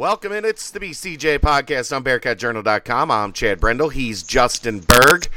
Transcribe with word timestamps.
Welcome 0.00 0.32
in. 0.32 0.46
It's 0.46 0.70
the 0.70 0.80
BCJ 0.80 1.40
podcast 1.40 1.94
on 1.94 2.02
BearcatJournal.com. 2.02 3.10
I'm 3.10 3.34
Chad 3.34 3.60
Brendel. 3.60 3.90
He's 3.90 4.22
Justin 4.22 4.80
Berg. 4.80 5.28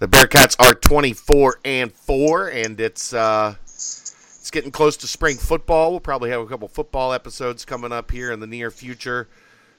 The 0.00 0.08
Bearcats 0.08 0.56
are 0.58 0.74
24 0.74 1.60
and 1.64 1.92
four, 1.92 2.48
and 2.48 2.80
it's 2.80 3.12
uh, 3.12 3.54
it's 3.62 4.50
getting 4.50 4.72
close 4.72 4.96
to 4.96 5.06
spring 5.06 5.36
football. 5.36 5.92
We'll 5.92 6.00
probably 6.00 6.30
have 6.30 6.40
a 6.40 6.46
couple 6.46 6.66
football 6.66 7.12
episodes 7.12 7.64
coming 7.64 7.92
up 7.92 8.10
here 8.10 8.32
in 8.32 8.40
the 8.40 8.48
near 8.48 8.72
future. 8.72 9.28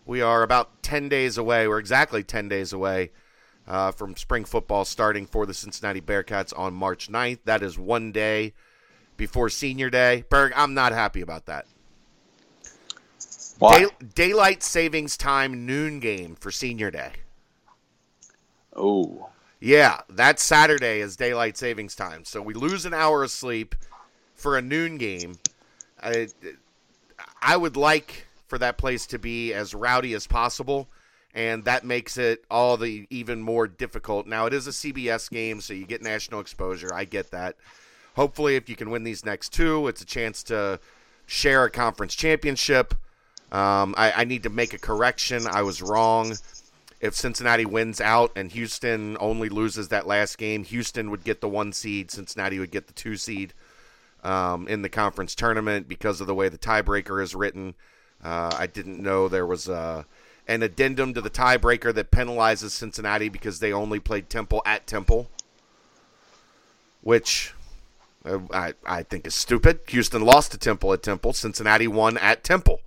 We 0.05 0.21
are 0.21 0.41
about 0.41 0.83
10 0.83 1.09
days 1.09 1.37
away. 1.37 1.67
We're 1.67 1.79
exactly 1.79 2.23
10 2.23 2.47
days 2.47 2.71
away 2.71 3.11
uh, 3.67 3.91
from 3.91 4.15
spring 4.15 4.45
football 4.45 4.85
starting 4.85 5.25
for 5.25 5.45
the 5.45 5.53
Cincinnati 5.53 5.99
Bearcats 5.99 6.57
on 6.57 6.73
March 6.73 7.11
9th. 7.11 7.39
That 7.43 7.61
is 7.61 7.77
one 7.77 8.13
day 8.13 8.53
before 9.17 9.49
senior 9.49 9.89
day. 9.89 10.23
Berg, 10.29 10.53
I'm 10.55 10.73
not 10.73 10.93
happy 10.93 11.19
about 11.19 11.45
that. 11.47 11.65
Day- 13.60 14.07
daylight 14.16 14.64
savings 14.64 15.18
time 15.18 15.66
noon 15.66 16.00
game 16.00 16.36
for 16.36 16.52
senior 16.52 16.91
day. 16.91 17.12
Oh, 18.76 19.30
Yeah, 19.62 20.02
that 20.09 20.40
Saturday 20.40 21.02
is 21.02 21.17
daylight 21.17 21.58
savings 21.58 21.94
time. 21.95 22.23
So 22.23 22.41
we 22.41 22.53
lose 22.53 22.86
an 22.86 22.94
hour 22.94 23.23
of 23.23 23.31
sleep 23.31 23.76
for 24.36 24.58
a 24.58 24.62
noon 24.62 24.98
game. 24.98 25.38
I, 26.02 26.30
I 27.41 27.58
would 27.58 27.76
like 27.76 28.27
for 28.48 28.58
that 28.58 28.77
place 28.77 29.05
to 29.08 29.20
be 29.20 29.53
as 29.53 29.73
rowdy 29.73 30.14
as 30.14 30.28
possible, 30.28 30.88
and 31.36 31.66
that 31.66 31.84
makes 31.84 32.17
it 32.17 32.45
all 32.50 32.78
the 32.78 33.05
even 33.09 33.41
more 33.41 33.67
difficult. 33.67 34.28
Now 34.28 34.45
it 34.45 34.53
is 34.53 34.66
a 34.66 34.72
CBS 34.72 35.30
game, 35.30 35.59
so 35.59 35.73
you 35.73 35.86
get 35.86 36.02
national 36.02 36.39
exposure. 36.39 36.94
I 36.94 37.03
get 37.03 37.31
that. 37.31 37.58
Hopefully, 38.16 38.55
if 38.55 38.70
you 38.70 38.78
can 38.78 38.89
win 38.89 39.03
these 39.03 39.26
next 39.26 39.52
two, 39.52 39.89
it's 39.89 40.02
a 40.02 40.05
chance 40.05 40.41
to 40.44 40.80
share 41.26 41.66
a 41.66 41.70
conference 41.70 42.16
championship. 42.16 42.95
Um, 43.52 43.95
I, 43.98 44.12
I 44.17 44.23
need 44.26 44.44
to 44.44 44.49
make 44.49 44.73
a 44.73 44.77
correction. 44.77 45.48
I 45.48 45.63
was 45.63 45.81
wrong 45.81 46.35
if 47.02 47.16
Cincinnati 47.16 47.66
wins 47.66 48.02
out 48.02 48.31
and 48.36 48.52
Houston 48.52 49.16
only 49.19 49.50
loses 49.50 49.88
that 49.88 50.08
last 50.08 50.38
game, 50.38 50.64
Houston 50.66 51.09
would 51.11 51.23
get 51.23 51.42
the 51.42 51.47
one 51.47 51.72
seed, 51.72 52.11
Cincinnati 52.11 52.59
would 52.59 52.72
get 52.72 52.88
the 52.88 52.94
two 52.94 53.16
seed 53.16 53.53
um, 54.23 54.67
in 54.67 54.81
the 54.81 54.89
conference 54.89 55.33
tournament 55.33 55.88
because 55.88 56.20
of 56.20 56.27
the 56.27 56.36
way 56.36 56.50
the 56.50 56.58
tiebreaker 56.58 57.23
is 57.23 57.33
written. 57.33 57.75
Uh, 58.23 58.53
I 58.58 58.67
didn't 58.67 59.02
know 59.02 59.30
there 59.30 59.45
was 59.45 59.70
uh, 59.70 60.03
an 60.47 60.61
addendum 60.61 61.14
to 61.14 61.22
the 61.22 61.30
tiebreaker 61.30 61.94
that 61.94 62.11
penalizes 62.11 62.72
Cincinnati 62.72 63.30
because 63.30 63.59
they 63.59 63.72
only 63.72 64.00
played 64.00 64.30
Temple 64.30 64.61
at 64.66 64.86
Temple, 64.86 65.30
which 67.02 67.53
uh, 68.25 68.39
I, 68.52 68.73
I 68.86 69.03
think 69.03 69.25
is 69.25 69.36
stupid. 69.36 69.80
Houston 69.88 70.25
lost 70.25 70.52
to 70.52 70.58
Temple 70.58 70.92
at 70.92 71.02
Temple, 71.02 71.31
Cincinnati 71.31 71.88
won 71.88 72.17
at 72.17 72.44
Temple. 72.44 72.81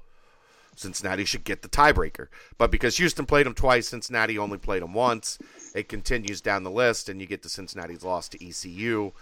Cincinnati 0.76 1.24
should 1.24 1.44
get 1.44 1.62
the 1.62 1.68
tiebreaker. 1.68 2.28
But 2.58 2.70
because 2.70 2.96
Houston 2.96 3.26
played 3.26 3.46
them 3.46 3.54
twice, 3.54 3.88
Cincinnati 3.88 4.38
only 4.38 4.58
played 4.58 4.82
them 4.82 4.94
once. 4.94 5.38
It 5.74 5.88
continues 5.88 6.40
down 6.40 6.62
the 6.62 6.70
list, 6.70 7.08
and 7.08 7.20
you 7.20 7.26
get 7.26 7.42
to 7.42 7.48
Cincinnati's 7.48 8.02
loss 8.02 8.28
to 8.30 8.46
ECU, 8.46 9.12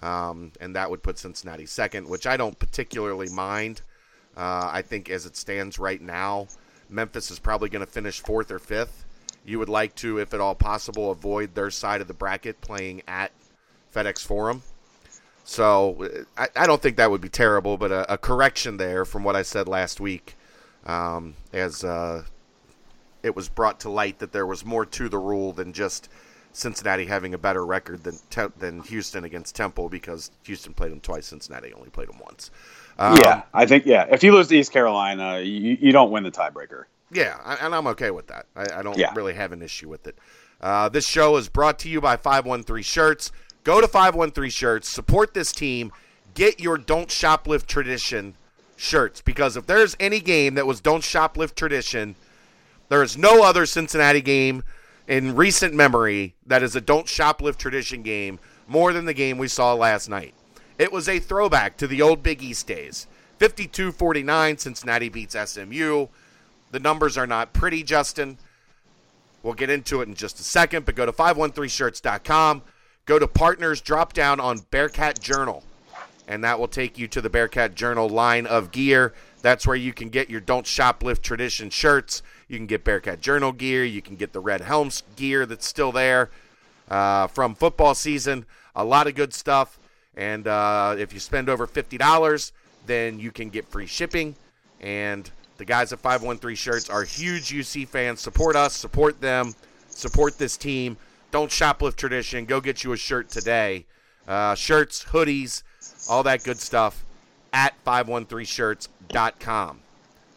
um, 0.00 0.52
and 0.60 0.74
that 0.76 0.90
would 0.90 1.02
put 1.02 1.18
Cincinnati 1.18 1.66
second, 1.66 2.08
which 2.08 2.26
I 2.26 2.36
don't 2.36 2.58
particularly 2.58 3.28
mind. 3.28 3.82
Uh, 4.36 4.70
I 4.72 4.82
think 4.82 5.10
as 5.10 5.26
it 5.26 5.36
stands 5.36 5.78
right 5.78 6.00
now, 6.00 6.48
Memphis 6.88 7.30
is 7.30 7.38
probably 7.38 7.68
going 7.68 7.84
to 7.84 7.90
finish 7.90 8.20
fourth 8.20 8.50
or 8.50 8.58
fifth. 8.58 9.04
You 9.46 9.58
would 9.58 9.68
like 9.68 9.94
to, 9.96 10.18
if 10.18 10.32
at 10.32 10.40
all 10.40 10.54
possible, 10.54 11.10
avoid 11.10 11.54
their 11.54 11.70
side 11.70 12.00
of 12.00 12.08
the 12.08 12.14
bracket 12.14 12.60
playing 12.60 13.02
at 13.06 13.30
FedEx 13.94 14.24
Forum. 14.24 14.62
So 15.44 16.24
I, 16.36 16.48
I 16.56 16.66
don't 16.66 16.80
think 16.80 16.96
that 16.96 17.10
would 17.10 17.20
be 17.20 17.28
terrible, 17.28 17.76
but 17.76 17.92
a, 17.92 18.14
a 18.14 18.18
correction 18.18 18.78
there 18.78 19.04
from 19.04 19.22
what 19.22 19.36
I 19.36 19.42
said 19.42 19.68
last 19.68 20.00
week 20.00 20.34
um, 20.86 21.34
as 21.52 21.84
uh, 21.84 22.24
it 23.22 23.34
was 23.34 23.48
brought 23.48 23.80
to 23.80 23.90
light 23.90 24.18
that 24.18 24.32
there 24.32 24.46
was 24.46 24.64
more 24.64 24.84
to 24.86 25.08
the 25.08 25.18
rule 25.18 25.52
than 25.52 25.72
just 25.72 26.08
Cincinnati 26.52 27.06
having 27.06 27.34
a 27.34 27.38
better 27.38 27.64
record 27.66 28.04
than 28.04 28.16
Te- 28.30 28.52
than 28.58 28.80
Houston 28.82 29.24
against 29.24 29.56
Temple 29.56 29.88
because 29.88 30.30
Houston 30.44 30.72
played 30.74 30.92
them 30.92 31.00
twice, 31.00 31.26
Cincinnati 31.26 31.72
only 31.72 31.90
played 31.90 32.08
them 32.08 32.18
once. 32.24 32.50
Um, 32.98 33.18
yeah. 33.24 33.42
I 33.52 33.66
think 33.66 33.86
yeah. 33.86 34.06
If 34.10 34.22
you 34.22 34.32
lose 34.32 34.48
to 34.48 34.56
East 34.56 34.72
Carolina, 34.72 35.40
you, 35.40 35.76
you 35.80 35.92
don't 35.92 36.10
win 36.12 36.22
the 36.22 36.30
tiebreaker. 36.30 36.84
Yeah, 37.10 37.38
I- 37.44 37.56
and 37.56 37.74
I'm 37.74 37.86
okay 37.88 38.10
with 38.10 38.28
that. 38.28 38.46
I, 38.54 38.66
I 38.78 38.82
don't 38.82 38.96
Yeah. 38.96 39.12
really 39.14 39.34
have 39.34 39.52
an 39.52 39.62
issue 39.62 39.88
with 39.88 40.06
it. 40.06 40.16
Uh, 40.60 40.88
this 40.88 41.06
show 41.06 41.36
is 41.36 41.48
brought 41.48 41.78
to 41.80 41.88
you 41.88 42.00
by 42.00 42.16
513 42.16 42.82
Shirts. 42.82 43.32
Go 43.64 43.80
to 43.80 43.88
513 43.88 44.50
Shirts, 44.50 44.88
support 44.88 45.34
this 45.34 45.50
team, 45.50 45.90
get 46.34 46.60
your 46.60 46.78
Don't 46.78 47.08
Shoplift 47.08 47.66
Tradition 47.66 48.36
shirts 48.76 49.20
because 49.20 49.56
if 49.56 49.66
there's 49.66 49.96
any 50.00 50.20
game 50.20 50.54
that 50.54 50.66
was 50.66 50.80
Don't 50.80 51.02
Shoplift 51.02 51.54
Tradition, 51.54 52.14
there 52.88 53.02
is 53.02 53.16
no 53.16 53.42
other 53.42 53.66
Cincinnati 53.66 54.20
game 54.20 54.62
in 55.06 55.34
recent 55.34 55.74
memory 55.74 56.34
that 56.46 56.62
is 56.62 56.76
a 56.76 56.80
Don't 56.80 57.06
Shoplift 57.06 57.56
Tradition 57.56 58.02
game 58.02 58.38
more 58.66 58.92
than 58.92 59.04
the 59.04 59.14
game 59.14 59.38
we 59.38 59.48
saw 59.48 59.74
last 59.74 60.08
night. 60.08 60.34
It 60.78 60.92
was 60.92 61.08
a 61.08 61.18
throwback 61.18 61.76
to 61.78 61.86
the 61.86 62.02
old 62.02 62.22
Big 62.22 62.42
East 62.42 62.66
days. 62.66 63.06
52 63.38 63.92
49, 63.92 64.58
Cincinnati 64.58 65.08
beats 65.08 65.36
SMU. 65.38 66.06
The 66.70 66.80
numbers 66.80 67.16
are 67.16 67.26
not 67.26 67.52
pretty, 67.52 67.82
Justin. 67.82 68.38
We'll 69.42 69.54
get 69.54 69.70
into 69.70 70.00
it 70.00 70.08
in 70.08 70.14
just 70.14 70.40
a 70.40 70.42
second, 70.42 70.86
but 70.86 70.94
go 70.94 71.04
to 71.04 71.12
513shirts.com. 71.12 72.62
Go 73.06 73.18
to 73.18 73.28
partners, 73.28 73.82
drop 73.82 74.14
down 74.14 74.40
on 74.40 74.60
Bearcat 74.70 75.20
Journal, 75.20 75.62
and 76.26 76.42
that 76.44 76.58
will 76.58 76.68
take 76.68 76.98
you 76.98 77.06
to 77.08 77.20
the 77.20 77.30
Bearcat 77.30 77.74
Journal 77.74 78.08
line 78.08 78.46
of 78.46 78.70
gear. 78.70 79.12
That's 79.42 79.66
where 79.66 79.76
you 79.76 79.92
can 79.92 80.08
get 80.08 80.30
your 80.30 80.40
Don't 80.40 80.66
Shoplift 80.66 81.22
Tradition 81.22 81.70
shirts. 81.70 82.22
You 82.48 82.56
can 82.56 82.66
get 82.66 82.84
Bearcat 82.84 83.20
Journal 83.20 83.52
gear. 83.52 83.84
You 83.84 84.00
can 84.00 84.16
get 84.16 84.32
the 84.32 84.40
Red 84.40 84.62
Helms 84.62 85.02
gear 85.16 85.44
that's 85.44 85.66
still 85.66 85.92
there 85.92 86.30
uh, 86.88 87.26
from 87.26 87.54
football 87.54 87.94
season. 87.94 88.46
A 88.74 88.84
lot 88.84 89.06
of 89.06 89.14
good 89.14 89.34
stuff. 89.34 89.78
And 90.16 90.46
uh, 90.46 90.96
if 90.98 91.12
you 91.12 91.20
spend 91.20 91.48
over 91.48 91.66
$50, 91.66 92.52
then 92.86 93.18
you 93.18 93.30
can 93.30 93.50
get 93.50 93.66
free 93.66 93.86
shipping. 93.86 94.34
And 94.80 95.30
the 95.56 95.64
guys 95.64 95.92
at 95.92 96.00
513 96.00 96.56
Shirts 96.56 96.90
are 96.90 97.04
huge 97.04 97.50
UC 97.50 97.88
fans. 97.88 98.20
Support 98.20 98.56
us, 98.56 98.74
support 98.74 99.20
them, 99.20 99.54
support 99.88 100.38
this 100.38 100.56
team. 100.56 100.96
Don't 101.30 101.50
shoplift 101.50 101.96
tradition. 101.96 102.44
Go 102.44 102.60
get 102.60 102.84
you 102.84 102.92
a 102.92 102.96
shirt 102.96 103.28
today. 103.28 103.86
Uh, 104.26 104.54
shirts, 104.54 105.04
hoodies, 105.04 105.62
all 106.08 106.22
that 106.24 106.44
good 106.44 106.58
stuff 106.58 107.04
at 107.52 107.74
513shirts.com. 107.84 109.80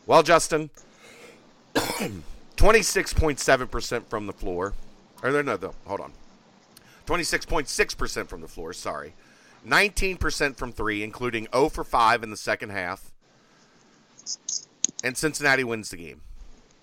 Well, 0.06 0.24
Justin, 0.24 0.70
26.7% 1.76 4.06
from 4.08 4.28
the 4.28 4.34
floor. 4.34 4.74
Or 5.24 5.32
no, 5.32 5.42
no, 5.42 5.58
no, 5.62 5.74
hold 5.86 6.00
on. 6.00 6.14
26.6% 7.06 8.28
from 8.28 8.42
the 8.42 8.48
floor, 8.48 8.74
sorry. 8.74 9.14
19% 9.66 10.56
from 10.56 10.72
three, 10.72 11.04
including 11.04 11.48
0 11.54 11.70
for 11.70 11.84
5 11.84 12.24
in 12.24 12.30
the 12.30 12.38
second 12.38 12.70
half. 12.70 13.12
And 15.04 15.18
Cincinnati 15.18 15.64
wins 15.64 15.90
the 15.90 15.98
game. 15.98 16.22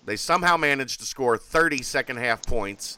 They 0.05 0.15
somehow 0.15 0.57
managed 0.57 0.99
to 0.99 1.05
score 1.05 1.37
30 1.37 1.81
second 1.81 2.17
half 2.17 2.45
points 2.45 2.97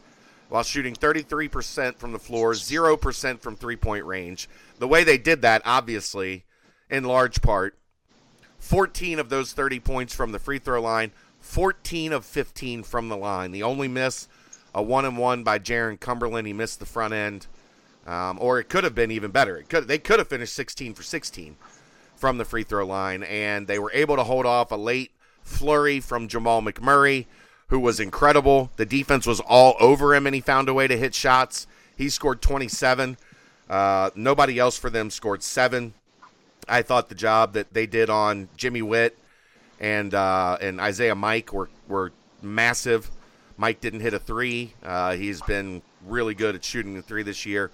while 0.50 0.64
shooting 0.64 0.96
33% 0.96 1.96
from 1.98 2.12
the 2.12 2.20
floor, 2.20 2.54
0% 2.54 3.40
from 3.40 3.56
three 3.56 3.76
point 3.76 4.06
range. 4.06 4.50
The 4.80 4.88
way 4.88 5.04
they 5.04 5.18
did 5.18 5.42
that, 5.42 5.62
obviously, 5.66 6.46
in 6.90 7.04
large 7.04 7.42
part, 7.42 7.78
14 8.60 9.20
of 9.20 9.30
those 9.30 9.54
30 9.54 9.80
points 9.80 10.16
from 10.16 10.32
the 10.32 10.40
free 10.40 10.60
throw 10.60 10.82
line, 10.82 11.12
14 11.40 12.14
of 12.14 12.26
15 12.26 12.84
from 12.84 13.10
the 13.10 13.18
line. 13.18 13.52
The 13.52 13.64
only 13.64 13.88
miss, 13.88 14.28
a 14.74 14.82
one 14.82 15.06
and 15.06 15.18
one 15.18 15.44
by 15.44 15.60
Jarron 15.60 16.00
Cumberland. 16.00 16.48
He 16.48 16.54
missed 16.54 16.80
the 16.80 16.86
front 16.86 17.14
end, 17.14 17.48
um, 18.06 18.38
or 18.42 18.60
it 18.60 18.70
could 18.70 18.84
have 18.84 18.96
been 18.96 19.12
even 19.12 19.32
better. 19.32 19.58
It 19.58 19.70
could 19.70 19.88
they 19.88 20.00
could 20.00 20.20
have 20.20 20.28
finished 20.28 20.54
16 20.54 20.94
for 20.94 21.04
16 21.04 21.56
from 22.16 22.38
the 22.38 22.46
free 22.46 22.64
throw 22.64 22.86
line, 22.86 23.24
and 23.24 23.68
they 23.68 23.80
were 23.80 23.92
able 23.94 24.16
to 24.16 24.24
hold 24.24 24.46
off 24.46 24.72
a 24.72 24.76
late 24.76 25.12
flurry 25.44 26.00
from 26.00 26.28
Jahmal 26.28 26.68
McMurray, 26.68 27.26
who 27.70 27.80
was 27.80 28.00
incredible. 28.00 28.72
The 28.78 28.86
defense 28.86 29.26
was 29.26 29.40
all 29.40 29.76
over 29.80 30.16
him, 30.16 30.26
and 30.26 30.34
he 30.34 30.42
found 30.42 30.70
a 30.70 30.74
way 30.74 30.88
to 30.88 30.98
hit 30.98 31.14
shots. 31.14 31.68
He 31.96 32.10
scored 32.10 32.42
27. 32.42 33.18
Uh, 33.70 34.10
nobody 34.16 34.58
else 34.60 34.78
for 34.78 34.90
them 34.90 35.10
scored 35.10 35.44
seven. 35.44 35.94
I 36.70 36.82
thought 36.82 37.10
the 37.10 37.16
job 37.16 37.54
that 37.54 37.74
they 37.74 37.86
did 37.86 38.10
on 38.10 38.50
Jimmy 38.56 38.82
Whitt 38.82 39.18
and 39.80 40.14
uh, 40.14 40.58
and 40.60 40.80
Isaiah 40.80 41.16
Mike 41.16 41.54
were 41.54 41.70
were 41.88 42.12
massive. 42.42 43.10
Mike 43.58 43.82
didn't 43.82 44.02
hit 44.02 44.14
a 44.14 44.20
three. 44.20 44.74
Uh, 44.84 45.16
he's 45.16 45.42
been 45.42 45.82
really 46.06 46.34
good 46.34 46.56
at 46.56 46.64
shooting 46.64 46.94
the 46.94 47.02
three 47.02 47.24
this 47.24 47.46
year. 47.46 47.72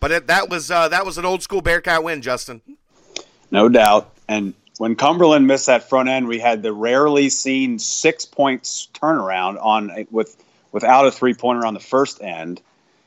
But 0.00 0.10
it, 0.10 0.26
that 0.28 0.48
was 0.48 0.70
uh, 0.70 0.88
that 0.88 1.04
was 1.04 1.18
an 1.18 1.24
old 1.24 1.42
school 1.42 1.60
Bearcat 1.60 2.02
win, 2.02 2.22
Justin. 2.22 2.62
No 3.50 3.68
doubt. 3.68 4.12
And 4.28 4.54
when 4.80 4.96
Cumberland 4.96 5.46
missed 5.46 5.66
that 5.66 5.90
front 5.90 6.08
end, 6.08 6.26
we 6.26 6.38
had 6.38 6.62
the 6.62 6.72
rarely 6.72 7.28
seen 7.28 7.78
six 7.78 8.24
points 8.24 8.88
turnaround 8.94 9.62
on 9.62 10.06
with 10.10 10.42
without 10.72 11.06
a 11.06 11.10
three 11.10 11.34
pointer 11.34 11.66
on 11.66 11.74
the 11.74 11.80
first 11.80 12.22
end 12.22 12.62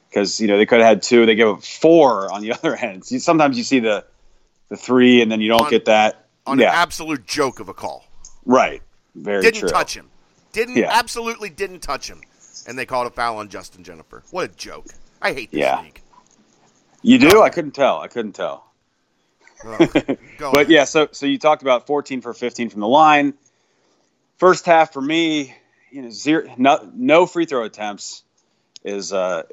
because 0.07 0.39
you 0.39 0.47
know 0.47 0.59
they 0.59 0.67
could 0.67 0.77
have 0.81 0.87
had 0.87 1.01
two. 1.01 1.25
They 1.25 1.33
gave 1.33 1.47
up 1.47 1.63
four 1.63 2.31
on 2.31 2.43
the 2.43 2.51
other 2.53 2.75
end. 2.75 3.05
See, 3.05 3.17
Sometimes 3.17 3.57
you 3.57 3.63
see 3.63 3.79
the 3.79 4.05
the 4.69 4.77
three 4.77 5.23
and 5.23 5.31
then 5.31 5.41
you 5.41 5.47
don't 5.49 5.63
On- 5.63 5.69
get 5.71 5.85
that. 5.85 6.27
On 6.45 6.59
yeah, 6.59 6.67
an 6.67 6.75
absolute 6.75 7.25
joke 7.25 7.59
of 7.59 7.69
a 7.69 7.73
call. 7.73 8.05
right. 8.45 8.83
Very 9.15 9.41
Didn't 9.41 9.61
true. 9.61 9.69
touch 9.69 9.95
him. 9.97 10.09
Didn't 10.51 10.75
Yeah. 10.77 10.89
absolutely 10.91 11.49
didn't 11.49 11.79
touch 11.79 12.07
him, 12.07 12.21
and 12.67 12.77
they 12.77 12.85
called 12.85 13.07
a 13.07 13.09
foul 13.09 13.37
on 13.37 13.49
Justin 13.49 13.83
Jenifer. 13.83 14.21
What 14.29 14.45
a 14.45 14.53
joke! 14.55 14.85
I 15.23 15.33
hate 15.33 15.49
this 15.49 15.59
Yeah. 15.61 15.81
league. 15.81 16.01
You 17.01 17.17
do? 17.17 17.41
I 17.41 17.49
couldn't 17.49 17.71
tell. 17.71 17.99
I 17.99 18.07
couldn't 18.09 18.33
tell. 18.33 18.63
But 20.53 20.69
yeah, 20.69 20.83
so 20.83 21.07
so 21.11 21.25
you 21.25 21.37
talked 21.37 21.61
about 21.61 21.87
14 21.87 22.21
for 22.21 22.33
15 22.33 22.69
from 22.69 22.81
the 22.81 22.87
line. 22.87 23.33
First 24.37 24.65
half 24.65 24.93
for 24.93 25.01
me, 25.01 25.55
you 25.91 26.01
know, 26.01 26.09
zero, 26.09 26.53
no, 26.57 26.89
no 26.93 27.25
free 27.25 27.45
throw 27.45 27.63
attempts 27.63 28.23
is 28.83 29.13
uh, 29.13 29.43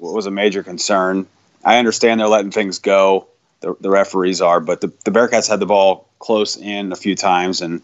was 0.00 0.26
a 0.26 0.30
major 0.30 0.62
concern. 0.62 1.26
I 1.64 1.78
understand 1.78 2.20
they're 2.20 2.28
letting 2.28 2.50
things 2.50 2.78
go. 2.78 3.28
The, 3.60 3.74
the 3.80 3.90
referees 3.90 4.40
are, 4.40 4.60
but 4.60 4.80
the, 4.80 4.92
the 5.04 5.10
Bearcats 5.10 5.48
had 5.48 5.58
the 5.58 5.66
ball 5.66 6.08
close 6.20 6.56
in 6.56 6.92
a 6.92 6.96
few 6.96 7.16
times 7.16 7.60
and 7.60 7.82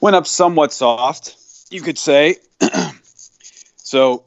went 0.00 0.16
up 0.16 0.26
somewhat 0.26 0.72
soft, 0.72 1.34
you 1.70 1.80
could 1.80 1.96
say. 1.96 2.36
so 3.76 4.24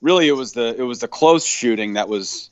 really, 0.00 0.26
it 0.26 0.32
was 0.32 0.52
the 0.52 0.74
it 0.76 0.82
was 0.82 1.00
the 1.00 1.08
close 1.08 1.44
shooting 1.44 1.94
that 1.94 2.08
was 2.08 2.50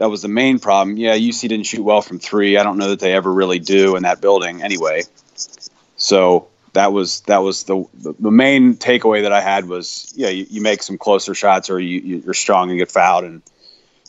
that 0.00 0.08
was 0.08 0.22
the 0.22 0.28
main 0.28 0.58
problem. 0.58 0.96
Yeah, 0.96 1.14
UC 1.14 1.50
didn't 1.50 1.66
shoot 1.66 1.82
well 1.82 2.00
from 2.00 2.18
three. 2.18 2.56
I 2.56 2.62
don't 2.62 2.78
know 2.78 2.88
that 2.88 3.00
they 3.00 3.12
ever 3.12 3.30
really 3.30 3.58
do 3.58 3.96
in 3.96 4.04
that 4.04 4.22
building 4.22 4.62
anyway. 4.62 5.02
So 5.96 6.48
that 6.72 6.94
was 6.94 7.20
that 7.22 7.42
was 7.42 7.64
the 7.64 7.84
the, 7.92 8.30
main 8.30 8.76
takeaway 8.76 9.22
that 9.22 9.32
I 9.32 9.42
had 9.42 9.66
was 9.66 10.10
yeah, 10.16 10.30
you, 10.30 10.46
you 10.48 10.62
make 10.62 10.82
some 10.82 10.96
closer 10.96 11.34
shots 11.34 11.68
or 11.68 11.78
you 11.78 12.22
you're 12.24 12.32
strong 12.32 12.70
and 12.70 12.78
get 12.78 12.90
fouled 12.90 13.24
and 13.24 13.42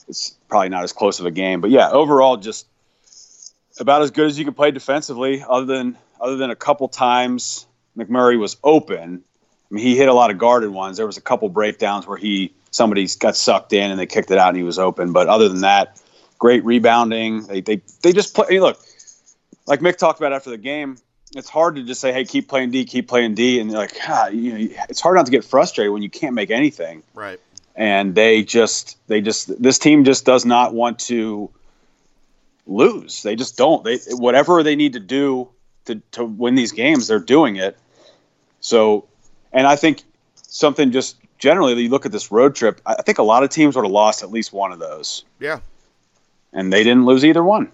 it's 0.08 0.30
probably 0.48 0.70
not 0.70 0.86
as 0.86 0.94
close 0.94 1.20
of 1.20 1.26
a 1.26 1.32
game. 1.32 1.60
But 1.60 1.72
yeah, 1.72 1.92
overall 1.92 2.38
just 2.38 2.68
about 3.78 4.02
as 4.02 4.12
good 4.12 4.28
as 4.28 4.40
you 4.40 4.46
can 4.46 4.54
play 4.54 4.72
defensively, 4.72 5.44
other 5.46 5.66
than 5.66 5.98
other 6.22 6.38
than 6.38 6.52
a 6.52 6.56
couple 6.56 6.88
times 6.88 7.68
McMurray 7.98 8.40
was 8.40 8.56
open. 8.64 9.26
I 9.70 9.74
mean, 9.74 9.84
he 9.84 9.98
hit 9.98 10.08
a 10.08 10.14
lot 10.14 10.32
of 10.32 10.38
guarded 10.38 10.70
ones. 10.70 10.96
There 10.96 11.06
was 11.06 11.18
a 11.18 11.22
couple 11.22 11.50
breakdowns 11.50 12.08
where 12.08 12.18
he 12.18 12.54
somebody 12.71 13.07
got 13.19 13.35
sucked 13.35 13.73
in 13.73 13.91
and 13.91 14.00
they 14.00 14.06
kicked 14.07 14.31
it 14.31 14.38
out 14.38 14.50
and 14.50 14.57
he 14.57 14.63
was 14.63 14.79
open. 14.79 15.13
But 15.13 15.27
other 15.27 15.47
than 15.47 15.62
that, 15.62 16.01
great 16.39 16.65
rebounding. 16.65 17.45
They 17.45 17.62
they 17.62 17.81
they 18.01 18.12
just 18.12 18.33
play. 18.33 18.47
Hey, 18.50 18.59
look, 18.59 18.79
like 19.68 19.79
Mick 19.79 19.97
talked 19.97 20.19
about 20.19 20.33
after 20.33 20.50
the 20.50 20.57
game. 20.57 20.97
It's 21.33 21.47
hard 21.47 21.75
to 21.75 21.83
just 21.83 22.01
say, 22.01 22.12
"Hey, 22.12 22.25
keep 22.25 22.50
playing 22.50 22.71
D, 22.71 22.83
keep 22.83 23.07
playing 23.07 23.35
D," 23.35 23.62
and 23.62 23.69
you're 23.69 23.79
like, 23.79 23.95
ah, 24.06 24.27
you 24.27 24.51
know, 24.51 24.75
it's 24.89 25.00
hard 25.00 25.15
not 25.15 25.25
to 25.27 25.31
get 25.31 25.45
frustrated 25.45 25.94
when 25.94 26.01
you 26.01 26.09
can't 26.09 26.33
make 26.33 26.51
anything 26.51 27.03
right. 27.13 27.39
and 27.75 28.15
they 28.15 28.44
just 28.44 28.97
they 29.07 29.21
just 29.21 29.62
this 29.62 29.79
team 29.79 30.03
just 30.03 30.25
does 30.25 30.45
not 30.45 30.73
want 30.73 31.00
to 31.00 31.50
lose. 32.68 33.23
They 33.23 33.38
just 33.38 33.56
don't. 33.56 33.81
They 33.85 34.00
whatever 34.09 34.62
they 34.62 34.75
need 34.75 34.94
to 34.94 35.00
do 35.00 35.47
to 35.85 36.01
to 36.12 36.25
win 36.25 36.56
these 36.56 36.73
games, 36.73 37.07
they're 37.07 37.19
doing 37.19 37.56
it. 37.56 37.77
So, 38.59 39.07
and 39.53 39.65
I 39.65 39.77
think 39.77 40.03
something 40.35 40.91
just 40.91 41.15
generally, 41.42 41.74
you 41.84 41.90
look 41.90 42.06
at 42.06 42.14
this 42.14 42.32
road 42.32 42.56
trip. 42.56 42.80
I 42.86 43.02
think 43.02 43.18
a 43.18 43.24
lot 43.24 43.44
of 43.44 43.50
teams 43.50 43.76
would 43.76 43.84
have 43.84 43.92
lost 43.92 44.24
at 44.24 44.32
least 44.32 44.54
one 44.54 44.72
of 44.72 44.80
those, 44.80 45.26
Yeah. 45.40 45.60
and 46.54 46.72
they 46.72 46.84
didn't 46.84 47.06
lose 47.06 47.26
either 47.26 47.44
one. 47.44 47.70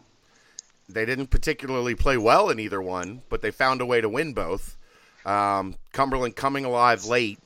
They 0.90 1.06
didn't 1.06 1.28
particularly 1.28 1.94
play 1.94 2.18
well 2.18 2.50
in 2.50 2.60
either 2.60 2.81
one, 2.81 3.22
but 3.30 3.42
they 3.42 3.52
found 3.52 3.81
a 3.81 3.86
way 3.86 4.00
to 4.02 4.08
win 4.10 4.34
both. 4.34 4.78
Um, 5.25 5.75
Cumberland 5.92 6.38
coming 6.38 6.64
alive 6.64 7.04
late 7.06 7.40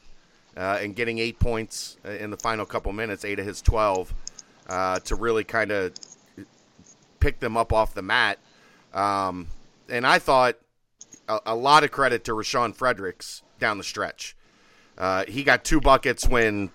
uh, 0.56 0.78
and 0.80 0.96
getting 0.96 1.18
eight 1.18 1.40
points 1.40 1.98
uh, 2.06 2.10
in 2.12 2.30
the 2.30 2.38
final 2.38 2.66
couple 2.68 2.94
minutes, 2.94 3.26
eight 3.26 3.40
of 3.40 3.46
his 3.48 3.60
12, 3.64 4.14
uh, 4.70 5.00
to 5.00 5.16
really 5.16 5.44
kind 5.44 5.72
of 5.72 5.94
pick 7.20 7.40
them 7.40 7.58
up 7.58 7.74
off 7.74 7.96
the 7.96 8.04
mat. 8.04 8.38
Um, 8.94 9.48
and 9.90 10.06
I 10.06 10.20
thought 10.20 10.58
a, 11.28 11.40
a 11.48 11.56
lot 11.56 11.84
of 11.84 11.90
credit 11.90 12.24
to 12.26 12.34
Rashawn 12.34 12.76
Fredericks 12.76 13.42
down 13.60 13.80
the 13.80 13.84
stretch. 13.84 14.36
Uh, 14.98 15.26
he 15.28 15.44
got 15.44 15.64
two 15.64 15.82
buckets 15.82 16.28
when 16.28 16.70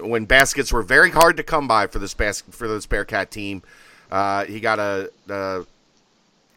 when 0.00 0.24
baskets 0.24 0.72
were 0.72 0.82
very 0.82 1.10
hard 1.10 1.36
to 1.36 1.42
come 1.42 1.66
by 1.66 1.86
for 1.86 1.98
this 1.98 2.14
bas- 2.14 2.42
for 2.50 2.68
this 2.68 2.86
Bearcat 2.86 3.30
team. 3.30 3.62
Uh, 4.10 4.44
he 4.44 4.60
got 4.60 4.78
a, 4.78 5.10
a, 5.28 5.64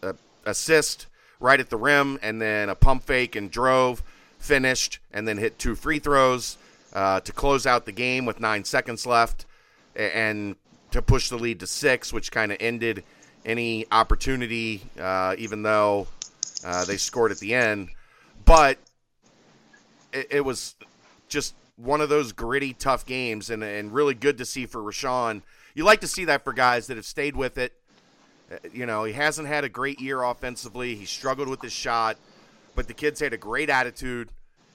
a 0.02 0.16
assist 0.46 1.08
right 1.40 1.60
at 1.60 1.70
the 1.70 1.78
rim, 1.78 2.18
and 2.22 2.42
then 2.42 2.70
a 2.70 2.76
pump 2.76 3.04
fake 3.04 3.36
and 3.36 3.52
drove, 3.52 4.02
finished, 4.40 5.00
and 5.12 5.28
then 5.28 5.38
hit 5.38 5.60
two 5.60 5.76
free 5.76 6.00
throws 6.00 6.58
uh, 6.94 7.20
to 7.20 7.32
close 7.32 7.66
out 7.66 7.86
the 7.86 7.92
game 7.92 8.26
with 8.26 8.40
nine 8.40 8.64
seconds 8.64 9.06
left, 9.06 9.46
and 9.96 10.56
to 10.92 11.02
push 11.02 11.30
the 11.30 11.38
lead 11.38 11.60
to 11.60 11.68
six, 11.68 12.14
which 12.14 12.32
kind 12.32 12.52
of 12.52 12.58
ended 12.60 13.04
any 13.46 13.86
opportunity, 13.92 14.82
uh, 15.00 15.36
even 15.38 15.64
though 15.64 16.08
uh, 16.66 16.86
they 16.86 16.98
scored 16.98 17.32
at 17.32 17.40
the 17.40 17.54
end. 17.54 17.90
But 18.46 18.78
it, 20.14 20.28
it 20.32 20.42
was 20.46 20.76
just 21.34 21.56
one 21.76 22.00
of 22.00 22.08
those 22.08 22.32
gritty, 22.32 22.74
tough 22.74 23.06
games, 23.06 23.50
and, 23.50 23.64
and 23.64 23.94
really 23.94 24.14
good 24.14 24.38
to 24.38 24.46
see 24.46 24.66
for 24.66 24.82
Rashawn. 24.82 25.42
You 25.74 25.84
like 25.84 26.02
to 26.02 26.08
see 26.08 26.26
that 26.26 26.44
for 26.44 26.54
guys 26.54 26.88
that 26.88 26.98
have 26.98 27.06
stayed 27.06 27.36
with 27.36 27.58
it. 27.58 27.74
Uh, 28.52 28.58
You 28.72 28.86
know, 28.86 29.04
he 29.04 29.14
hasn't 29.14 29.48
had 29.48 29.64
a 29.64 29.70
great 29.70 30.00
year 30.00 30.22
offensively. 30.22 30.96
He 30.96 31.06
struggled 31.06 31.50
with 31.50 31.62
his 31.62 31.74
shot, 31.74 32.18
but 32.76 32.88
the 32.88 32.94
kid's 32.94 33.20
had 33.20 33.34
a 33.34 33.38
great 33.38 33.70
attitude. 33.70 34.30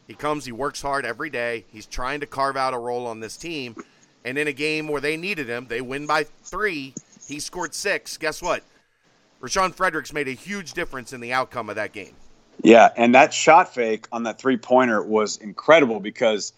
He 0.09 0.15
comes, 0.15 0.45
he 0.45 0.53
works 0.53 0.83
hard 0.83 1.05
every 1.05 1.31
day. 1.31 1.65
He's 1.71 1.87
trying 1.87 2.21
to 2.21 2.27
carve 2.27 2.57
out 2.57 2.75
a 2.75 2.79
role 2.79 3.07
on 3.07 3.21
this 3.21 3.37
team. 3.37 3.77
And 4.25 4.37
in 4.37 4.49
a 4.49 4.53
game 4.53 4.89
where 4.89 5.01
they 5.01 5.17
needed 5.17 5.49
him, 5.49 5.67
they 5.69 5.81
win 5.81 6.07
by 6.07 6.25
three. 6.25 6.95
He 7.29 7.39
scored 7.41 7.75
six. 7.75 8.17
Guess 8.17 8.43
what? 8.43 8.65
Rashawn 9.41 9.73
Fredericks 9.73 10.13
made 10.13 10.27
a 10.27 10.33
huge 10.33 10.73
difference 10.73 11.13
in 11.13 11.21
the 11.21 11.33
outcome 11.33 11.71
of 11.71 11.77
that 11.77 11.93
game. 11.93 12.17
Yeah, 12.63 12.89
and 12.97 13.15
that 13.15 13.33
shot 13.33 13.75
fake 13.75 14.07
on 14.13 14.25
that 14.25 14.39
three 14.39 14.57
pointer 14.57 15.03
was 15.03 15.37
incredible 15.37 16.01
because 16.01 16.53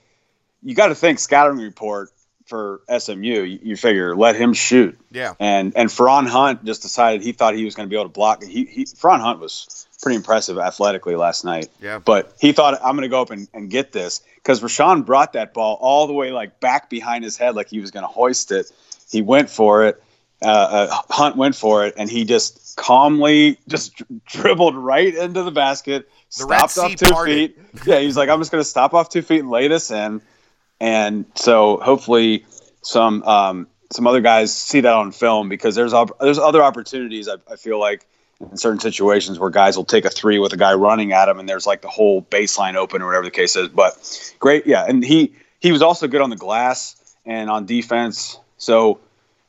you 0.63 0.75
got 0.75 0.89
to 0.89 0.95
think 0.95 1.19
scouting 1.19 1.59
report 1.59 2.11
for 2.47 2.81
SMU. 2.99 3.15
You, 3.43 3.59
you 3.63 3.77
figure 3.77 4.17
let 4.17 4.35
him 4.37 4.53
shoot, 4.55 4.99
Yeah. 5.11 5.35
and 5.39 5.73
and 5.77 5.89
Feron 5.89 6.27
Hunt 6.27 6.65
just 6.65 6.83
decided 6.83 7.23
he 7.23 7.33
thought 7.33 7.55
he 7.55 7.65
was 7.65 7.75
going 7.75 7.89
to 7.89 7.91
be 7.91 7.97
able 7.97 8.07
to 8.07 8.13
block. 8.13 8.43
He, 8.43 8.65
he 8.65 8.85
Feron 8.85 9.21
Hunt 9.21 9.41
was 9.41 9.87
pretty 10.03 10.17
impressive 10.17 10.59
athletically 10.59 11.15
last 11.17 11.45
night. 11.45 11.69
Yeah. 11.81 11.99
but 11.99 12.35
he 12.41 12.53
thought 12.53 12.75
I'm 12.83 12.97
going 12.97 13.03
to 13.03 13.09
go 13.09 13.21
up 13.21 13.31
and, 13.31 13.47
and 13.53 13.71
get 13.71 13.93
this 13.93 14.23
because 14.37 14.63
Rashawn 14.63 15.05
brought 15.05 15.35
that 15.35 15.53
ball 15.55 15.77
all 15.81 16.07
the 16.07 16.15
way 16.15 16.33
like 16.33 16.59
back 16.61 16.89
behind 16.91 17.23
his 17.25 17.37
head 17.37 17.55
like 17.55 17.69
he 17.69 17.81
was 17.81 17.91
going 17.91 18.05
to 18.05 18.09
hoist 18.09 18.51
it. 18.51 18.73
He 19.11 19.21
went 19.23 19.51
for 19.51 19.85
it. 19.87 20.03
Uh, 20.43 20.47
uh, 20.91 21.03
Hunt 21.11 21.37
went 21.37 21.55
for 21.55 21.85
it, 21.85 21.93
and 21.99 22.09
he 22.11 22.25
just 22.25 22.70
calmly 22.81 23.59
just 23.69 24.03
dribbled 24.25 24.75
right 24.75 25.15
into 25.15 25.43
the 25.43 25.51
basket, 25.51 26.09
The 26.29 26.33
stopped 26.45 26.79
off 26.79 26.97
two 26.97 27.11
parted. 27.13 27.55
feet. 27.55 27.59
Yeah, 27.87 27.99
he's 28.01 28.17
like, 28.17 28.29
I'm 28.31 28.41
just 28.41 28.51
going 28.51 28.63
to 28.65 28.69
stop 28.69 28.95
off 28.95 29.11
two 29.11 29.21
feet 29.23 29.41
and 29.41 29.51
lay 29.51 29.69
this 29.69 29.91
in, 29.91 30.23
and 30.81 31.27
so 31.35 31.77
hopefully 31.77 32.47
some 32.83 33.23
um, 33.25 33.67
some 33.93 34.07
other 34.07 34.21
guys 34.23 34.57
see 34.57 34.81
that 34.81 34.93
on 34.95 35.13
film 35.13 35.49
because 35.49 35.75
there's 35.75 35.93
op- 35.93 36.19
there's 36.21 36.39
other 36.39 36.63
opportunities. 36.63 37.29
I, 37.29 37.35
I 37.51 37.57
feel 37.57 37.79
like 37.79 38.07
in 38.41 38.57
certain 38.57 38.81
situations 38.81 39.39
where 39.39 39.51
guys 39.51 39.77
will 39.77 39.85
take 39.85 40.07
a 40.07 40.11
three 40.11 40.39
with 40.39 40.53
a 40.55 40.57
guy 40.57 40.73
running 40.73 41.13
at 41.13 41.29
him, 41.29 41.39
and 41.39 41.47
there's 41.49 41.67
like 41.67 41.83
the 41.83 41.89
whole 41.89 42.23
baseline 42.23 42.75
open 42.77 43.03
or 43.03 43.07
whatever 43.07 43.25
the 43.27 43.31
case 43.31 43.57
is. 43.57 43.69
But 43.69 44.35
great, 44.39 44.67
yeah, 44.67 44.87
and 44.89 45.05
he 45.05 45.35
he 45.59 45.71
was 45.71 45.83
also 45.83 46.09
good 46.09 46.23
on 46.23 46.31
the 46.31 46.37
glass 46.37 46.97
and 47.27 47.51
on 47.51 47.67
defense. 47.67 48.39
So 48.57 49.01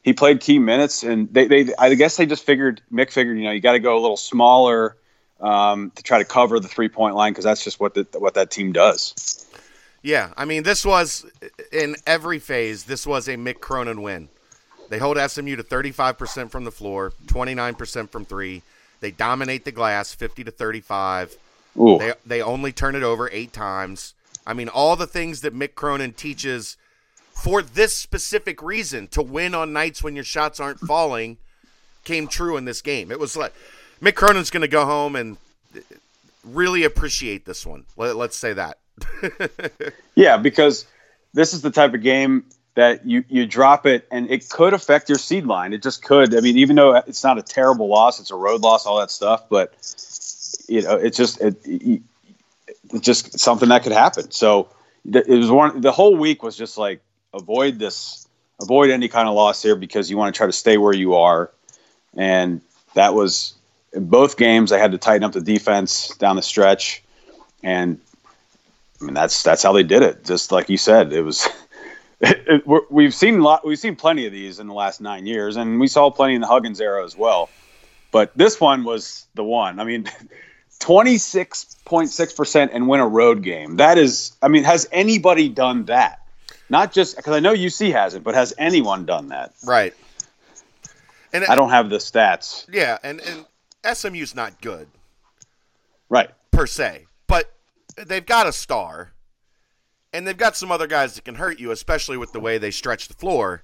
he 0.04 0.14
played 0.14 0.40
key 0.40 0.60
minutes, 0.60 1.04
and 1.04 1.32
they, 1.34 1.48
they 1.48 1.74
I 1.78 1.94
guess 1.94 2.18
they 2.18 2.26
just 2.26 2.44
figured 2.44 2.82
Mick 2.92 3.12
figured 3.12 3.38
you 3.38 3.44
know 3.44 3.52
you 3.52 3.62
got 3.62 3.74
to 3.74 3.80
go 3.80 3.98
a 3.98 4.02
little 4.02 4.18
smaller 4.18 4.98
um, 5.40 5.92
to 5.96 6.04
try 6.04 6.20
to 6.20 6.26
cover 6.26 6.60
the 6.60 6.68
three 6.68 6.90
point 6.90 7.16
line 7.16 7.34
because 7.34 7.46
that's 7.46 7.64
just 7.64 7.80
what 7.80 7.94
the, 7.94 8.08
what 8.18 8.34
that 8.36 8.52
team 8.52 8.72
does. 8.72 9.46
Yeah, 10.04 10.32
I 10.36 10.46
mean, 10.46 10.64
this 10.64 10.84
was 10.84 11.26
in 11.72 11.96
every 12.08 12.40
phase. 12.40 12.86
This 12.86 13.06
was 13.06 13.28
a 13.28 13.36
Mick 13.36 13.60
Cronin 13.60 14.02
win. 14.02 14.30
They 14.90 14.98
hold 14.98 15.18
SMU 15.18 15.56
to 15.56 15.64
35% 15.64 16.52
from 16.52 16.66
the 16.66 16.72
floor, 16.72 17.14
29% 17.28 18.10
from 18.10 18.26
three. 18.26 18.62
They 19.00 19.12
dominate 19.12 19.64
the 19.64 19.72
glass, 19.72 20.14
50 20.14 20.44
to 20.46 20.52
35. 20.52 21.38
Ooh, 21.80 21.98
They 21.98 22.14
they 22.26 22.42
only 22.42 22.72
turn 22.72 22.96
it 22.96 23.04
over 23.04 23.30
eight 23.32 23.54
times. 23.54 24.14
I 24.46 24.54
mean, 24.54 24.68
all 24.68 24.96
the 24.96 25.08
things 25.08 25.42
that 25.42 25.56
Mick 25.56 25.76
Cronin 25.76 26.14
teaches 26.14 26.76
for 27.42 27.62
this 27.64 27.96
specific 27.96 28.62
reason 28.62 29.08
to 29.08 29.22
win 29.22 29.56
on 29.56 29.74
nights 29.74 30.04
when 30.04 30.16
your 30.16 30.24
shots 30.24 30.60
aren't 30.60 30.80
falling 30.80 31.38
came 32.04 32.28
true 32.28 32.56
in 32.56 32.66
this 32.66 32.82
game. 32.82 33.12
It 33.12 33.20
was 33.20 33.36
like 33.36 33.54
Mick 34.02 34.14
Cronin's 34.14 34.52
going 34.52 34.62
to 34.62 34.68
go 34.68 34.86
home 34.86 35.16
and 35.16 35.38
uh, 35.76 35.80
really 36.44 36.84
appreciate 36.84 37.46
this 37.46 37.66
one. 37.66 37.86
Let, 37.98 38.16
let's 38.16 38.38
say 38.38 38.54
that. 38.54 38.78
yeah, 40.16 40.38
because 40.38 40.86
this 41.34 41.54
is 41.54 41.62
the 41.62 41.72
type 41.72 41.94
of 41.94 42.02
game 42.04 42.46
that 42.76 43.06
you 43.06 43.24
you 43.28 43.46
drop 43.46 43.86
it 43.86 44.08
and 44.12 44.30
it 44.30 44.48
could 44.50 44.74
affect 44.74 45.10
your 45.10 45.18
seed 45.18 45.46
line. 45.46 45.74
It 45.74 45.82
just 45.82 46.04
could. 46.04 46.36
I 46.36 46.42
mean, 46.42 46.58
even 46.58 46.76
though 46.76 46.96
it's 46.96 47.24
not 47.24 47.40
a 47.40 47.44
terrible 47.44 47.88
loss, 47.88 48.20
it's 48.20 48.32
a 48.32 48.36
road 48.36 48.62
loss, 48.62 48.86
all 48.86 49.00
that 49.00 49.10
stuff, 49.10 49.50
but 49.50 49.74
you 50.68 50.84
know, 50.84 50.96
it's 50.96 51.18
just 51.18 51.42
it, 51.42 51.56
it, 51.66 52.02
it's 52.92 53.06
just 53.06 53.40
something 53.40 53.70
that 53.70 53.82
could 53.84 53.92
happen. 53.92 54.30
So 54.32 54.70
it 55.12 55.28
was 55.28 55.50
one. 55.50 55.82
The 55.82 55.92
whole 55.92 56.16
week 56.16 56.44
was 56.44 56.56
just 56.56 56.78
like 56.78 57.02
avoid 57.34 57.80
this, 57.80 58.28
avoid 58.62 58.90
any 58.90 59.08
kind 59.08 59.28
of 59.28 59.36
loss 59.36 59.62
here 59.62 59.76
because 59.76 60.10
you 60.10 60.18
want 60.18 60.34
to 60.34 60.38
try 60.38 60.48
to 60.48 60.54
stay 60.54 60.78
where 60.78 60.94
you 60.94 61.16
are, 61.16 61.52
and 62.16 62.62
that 62.94 63.14
was 63.14 63.54
in 63.94 64.08
both 64.08 64.38
games. 64.38 64.72
I 64.72 64.78
had 64.78 64.92
to 64.92 64.98
tighten 64.98 65.24
up 65.24 65.32
the 65.32 65.42
defense 65.42 66.10
down 66.18 66.36
the 66.36 66.42
stretch, 66.42 67.04
and 67.64 68.00
I 69.02 69.06
mean, 69.06 69.14
that's 69.14 69.44
that's 69.44 69.64
how 69.64 69.74
they 69.74 69.84
did 69.84 70.04
it. 70.04 70.24
Just 70.24 70.52
like 70.52 70.70
you 70.70 70.78
said, 70.78 71.14
it 71.14 71.22
was. 71.22 71.48
It, 72.24 72.64
it, 72.68 72.92
we've 72.92 73.16
seen 73.16 73.42
lot. 73.42 73.66
We've 73.66 73.80
seen 73.80 73.96
plenty 73.96 74.28
of 74.28 74.32
these 74.32 74.60
in 74.60 74.68
the 74.68 74.76
last 74.76 75.02
nine 75.02 75.26
years, 75.26 75.58
and 75.58 75.80
we 75.80 75.88
saw 75.88 76.12
plenty 76.12 76.36
in 76.36 76.42
the 76.42 76.46
Huggins 76.46 76.80
era 76.80 77.04
as 77.04 77.18
well. 77.18 77.50
But 78.12 78.32
this 78.38 78.62
one 78.62 78.84
was 78.84 79.26
the 79.34 79.44
one. 79.44 79.80
I 79.80 79.86
mean, 79.86 80.06
twenty 80.80 81.18
six 81.18 81.76
point 81.84 82.12
six 82.12 82.32
percent 82.32 82.74
and 82.76 82.88
win 82.88 83.00
a 83.00 83.08
road 83.08 83.42
game. 83.42 83.78
That 83.78 83.98
is. 83.98 84.38
I 84.40 84.50
mean, 84.50 84.64
has 84.66 84.88
anybody 84.92 85.50
done 85.50 85.86
that? 85.86 86.21
Not 86.72 86.94
just 86.94 87.18
because 87.18 87.36
I 87.36 87.42
know 87.42 87.54
UC 87.54 87.92
hasn't, 87.92 88.24
but 88.24 88.34
has 88.34 88.54
anyone 88.58 89.06
done 89.06 89.28
that? 89.28 89.54
Right. 89.66 89.94
And 91.34 91.44
I 91.44 91.56
don't 91.56 91.70
have 91.70 91.90
the 91.90 91.98
stats. 91.98 92.66
Yeah, 92.72 92.98
and 93.04 93.20
and 93.20 93.46
SMU's 93.98 94.34
not 94.34 94.62
good. 94.62 94.88
Right. 96.08 96.30
Per 96.52 96.66
se, 96.66 97.08
but 97.28 97.52
they've 97.98 98.26
got 98.26 98.48
a 98.48 98.54
star 98.54 99.12
and 100.14 100.26
they've 100.26 100.38
got 100.38 100.56
some 100.56 100.72
other 100.72 100.88
guys 100.88 101.16
that 101.16 101.26
can 101.26 101.36
hurt 101.36 101.60
you, 101.60 101.72
especially 101.72 102.16
with 102.16 102.32
the 102.32 102.40
way 102.40 102.58
they 102.58 102.72
stretch 102.72 103.10
the 103.10 103.14
floor. 103.16 103.64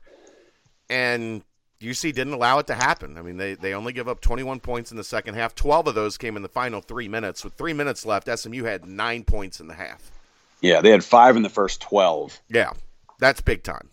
And 0.90 1.44
UC 1.82 2.14
didn't 2.14 2.34
allow 2.34 2.60
it 2.60 2.68
to 2.68 2.74
happen. 2.74 3.18
I 3.18 3.22
mean, 3.22 3.38
they, 3.38 3.56
they 3.56 3.74
only 3.74 3.94
give 3.94 4.08
up 4.08 4.20
21 4.20 4.60
points 4.60 4.92
in 4.92 4.98
the 4.98 5.04
second 5.04 5.36
half. 5.36 5.56
12 5.56 5.88
of 5.88 5.96
those 5.96 6.18
came 6.18 6.36
in 6.36 6.44
the 6.44 6.50
final 6.50 6.82
three 6.82 7.08
minutes. 7.08 7.44
With 7.44 7.54
three 7.54 7.74
minutes 7.74 8.06
left, 8.06 8.30
SMU 8.34 8.64
had 8.64 8.86
nine 8.86 9.24
points 9.24 9.60
in 9.60 9.68
the 9.68 9.74
half. 9.74 10.12
Yeah, 10.62 10.82
they 10.82 10.90
had 10.90 11.04
five 11.04 11.36
in 11.36 11.44
the 11.44 11.50
first 11.50 11.82
12. 11.82 12.40
Yeah, 12.50 12.72
that's 13.20 13.42
big 13.42 13.64
time. 13.64 13.90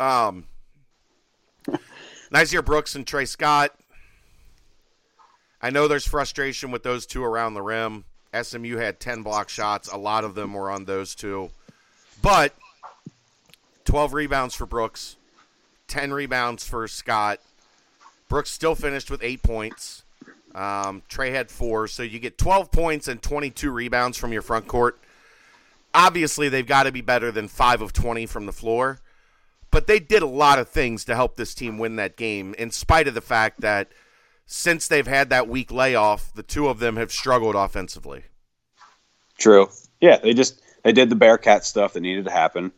Um, 0.00 0.46
Nysier 2.32 2.64
Brooks 2.64 2.94
and 2.94 3.06
Tre 3.06 3.24
Scott. 3.24 3.72
I 5.62 5.70
know 5.70 5.88
there's 5.88 6.06
frustration 6.06 6.70
with 6.70 6.82
those 6.82 7.06
two 7.06 7.24
around 7.24 7.54
the 7.54 7.62
rim. 7.62 8.04
SMU 8.40 8.76
had 8.76 9.00
10 9.00 9.22
block 9.22 9.48
shots. 9.48 9.88
A 9.90 9.96
lot 9.96 10.24
of 10.24 10.34
them 10.34 10.52
were 10.52 10.70
on 10.70 10.84
those 10.84 11.14
two. 11.14 11.50
But 12.20 12.54
12 13.84 14.12
rebounds 14.12 14.54
for 14.54 14.66
Brooks, 14.66 15.16
10 15.88 16.12
rebounds 16.12 16.66
for 16.66 16.88
Scott. 16.88 17.40
Brooks 18.28 18.50
still 18.50 18.74
finished 18.74 19.10
with 19.10 19.22
eight 19.22 19.42
points. 19.42 20.02
Um, 20.54 21.02
Tre 21.08 21.30
had 21.30 21.50
four. 21.50 21.88
So 21.88 22.02
you 22.02 22.18
get 22.18 22.38
12 22.38 22.70
points 22.70 23.08
and 23.08 23.22
22 23.22 23.70
rebounds 23.70 24.18
from 24.18 24.32
your 24.32 24.42
front 24.42 24.66
court. 24.66 24.98
Obviously, 25.94 26.48
they've 26.48 26.66
got 26.66 26.82
to 26.82 26.92
be 26.92 27.00
better 27.00 27.30
than 27.30 27.48
5 27.48 27.80
of 27.80 27.92
20 27.92 28.26
from 28.26 28.46
the 28.46 28.52
floor. 28.52 28.98
But 29.70 29.86
they 29.86 30.00
did 30.00 30.22
a 30.22 30.26
lot 30.26 30.58
of 30.58 30.68
things 30.68 31.04
to 31.06 31.14
help 31.14 31.36
this 31.36 31.54
team 31.54 31.78
win 31.78 31.96
that 31.96 32.16
game, 32.16 32.54
in 32.58 32.70
spite 32.70 33.08
of 33.08 33.14
the 33.14 33.20
fact 33.20 33.60
that– 33.60 33.90
since 34.46 34.88
they've 34.88 35.06
had 35.06 35.30
that 35.30 35.48
week 35.48 35.72
layoff, 35.72 36.32
the 36.34 36.42
two 36.42 36.68
of 36.68 36.78
them 36.78 36.96
have 36.96 37.10
struggled 37.10 37.54
offensively. 37.54 38.24
True. 39.38 39.68
Yeah, 40.00 40.18
they 40.18 40.34
just 40.34 40.60
they 40.82 40.92
did 40.92 41.08
the 41.08 41.16
Bearcat 41.16 41.64
stuff 41.64 41.94
that 41.94 42.00
needed 42.00 42.26
to 42.26 42.30
happen. 42.30 42.72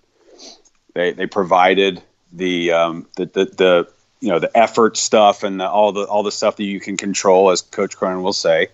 They 0.94 1.12
they 1.12 1.26
provided 1.26 2.02
the 2.32 2.72
um, 2.72 3.06
the, 3.16 3.26
the, 3.26 3.44
the 3.44 3.92
you 4.20 4.28
know 4.28 4.38
the 4.38 4.56
effort 4.56 4.96
stuff 4.96 5.42
and 5.42 5.60
the, 5.60 5.68
all 5.68 5.92
the 5.92 6.04
all 6.04 6.22
the 6.22 6.32
stuff 6.32 6.56
that 6.56 6.64
you 6.64 6.80
can 6.80 6.96
control, 6.96 7.50
as 7.50 7.62
Coach 7.62 7.96
Cronin 7.96 8.22
will 8.22 8.32
say. 8.32 8.68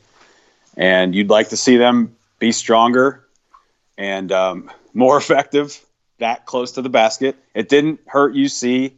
And 0.76 1.14
you'd 1.14 1.30
like 1.30 1.50
to 1.50 1.56
see 1.56 1.76
them 1.76 2.16
be 2.38 2.52
stronger 2.52 3.21
and 4.02 4.32
um, 4.32 4.70
more 4.92 5.16
effective, 5.22 5.80
that 6.18 6.44
close 6.44 6.72
to 6.72 6.82
the 6.82 6.90
basket. 6.90 7.36
It 7.54 7.68
didn't 7.68 8.00
hurt 8.06 8.34
UC 8.34 8.92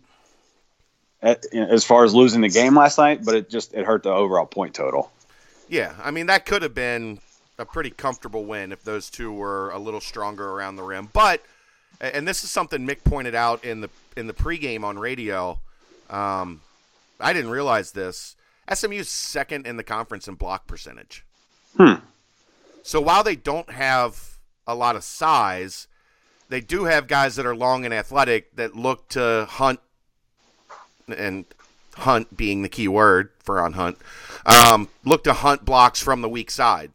as 1.23 1.85
far 1.85 2.05
as 2.05 2.15
losing 2.15 2.41
the 2.41 2.49
game 2.49 2.77
last 2.77 2.99
night, 2.99 3.25
but 3.25 3.35
it 3.35 3.51
just 3.51 3.75
it 3.75 3.85
hurt 3.85 4.03
the 4.03 4.11
overall 4.11 4.47
point 4.47 4.75
total. 4.75 5.11
Yeah, 5.69 5.95
I 6.03 6.11
mean 6.11 6.27
that 6.27 6.45
could 6.45 6.63
have 6.63 6.75
been 6.75 7.19
a 7.59 7.65
pretty 7.65 7.91
comfortable 7.91 8.45
win 8.45 8.73
if 8.73 8.83
those 8.83 9.09
two 9.09 9.33
were 9.33 9.71
a 9.71 9.79
little 9.79 10.01
stronger 10.01 10.51
around 10.51 10.77
the 10.77 10.83
rim. 10.83 11.09
But 11.13 11.43
and 12.01 12.27
this 12.27 12.45
is 12.45 12.51
something 12.51 12.87
Mick 12.87 13.05
pointed 13.05 13.35
out 13.35 13.65
in 13.65 13.81
the 13.81 13.91
in 14.17 14.27
the 14.27 14.35
pregame 14.35 14.85
on 14.85 14.99
radio. 14.99 15.59
Um, 16.11 16.61
I 17.21 17.33
didn't 17.33 17.51
realize 17.51 17.93
this. 17.93 18.37
SMU's 18.73 19.09
second 19.09 19.67
in 19.67 19.77
the 19.77 19.85
conference 19.85 20.29
in 20.29 20.35
block 20.35 20.67
percentage. 20.67 21.25
Hmm. 21.77 21.95
So 22.83 23.01
while 23.01 23.25
they 23.25 23.37
don't 23.37 23.71
have 23.71 24.34
a 24.67 24.75
lot 24.75 24.97
of 24.97 25.05
size, 25.05 25.87
they 26.49 26.61
do 26.61 26.85
have 26.85 27.07
guys 27.07 27.37
that 27.37 27.47
are 27.47 27.57
long 27.57 27.85
and 27.85 27.93
athletic 27.95 28.55
that 28.57 28.75
look 28.77 29.09
to 29.11 29.47
hunt 29.49 29.81
and 31.09 31.45
hunt 31.97 32.37
being 32.37 32.63
the 32.63 32.69
key 32.69 32.89
word 32.89 33.31
for 33.39 33.61
on 33.61 33.75
hunt, 33.75 33.99
um, 34.47 34.89
look 35.05 35.25
to 35.25 35.33
hunt 35.33 35.65
blocks 35.65 36.01
from 36.01 36.23
the 36.23 36.29
weak 36.29 36.51
side, 36.51 36.91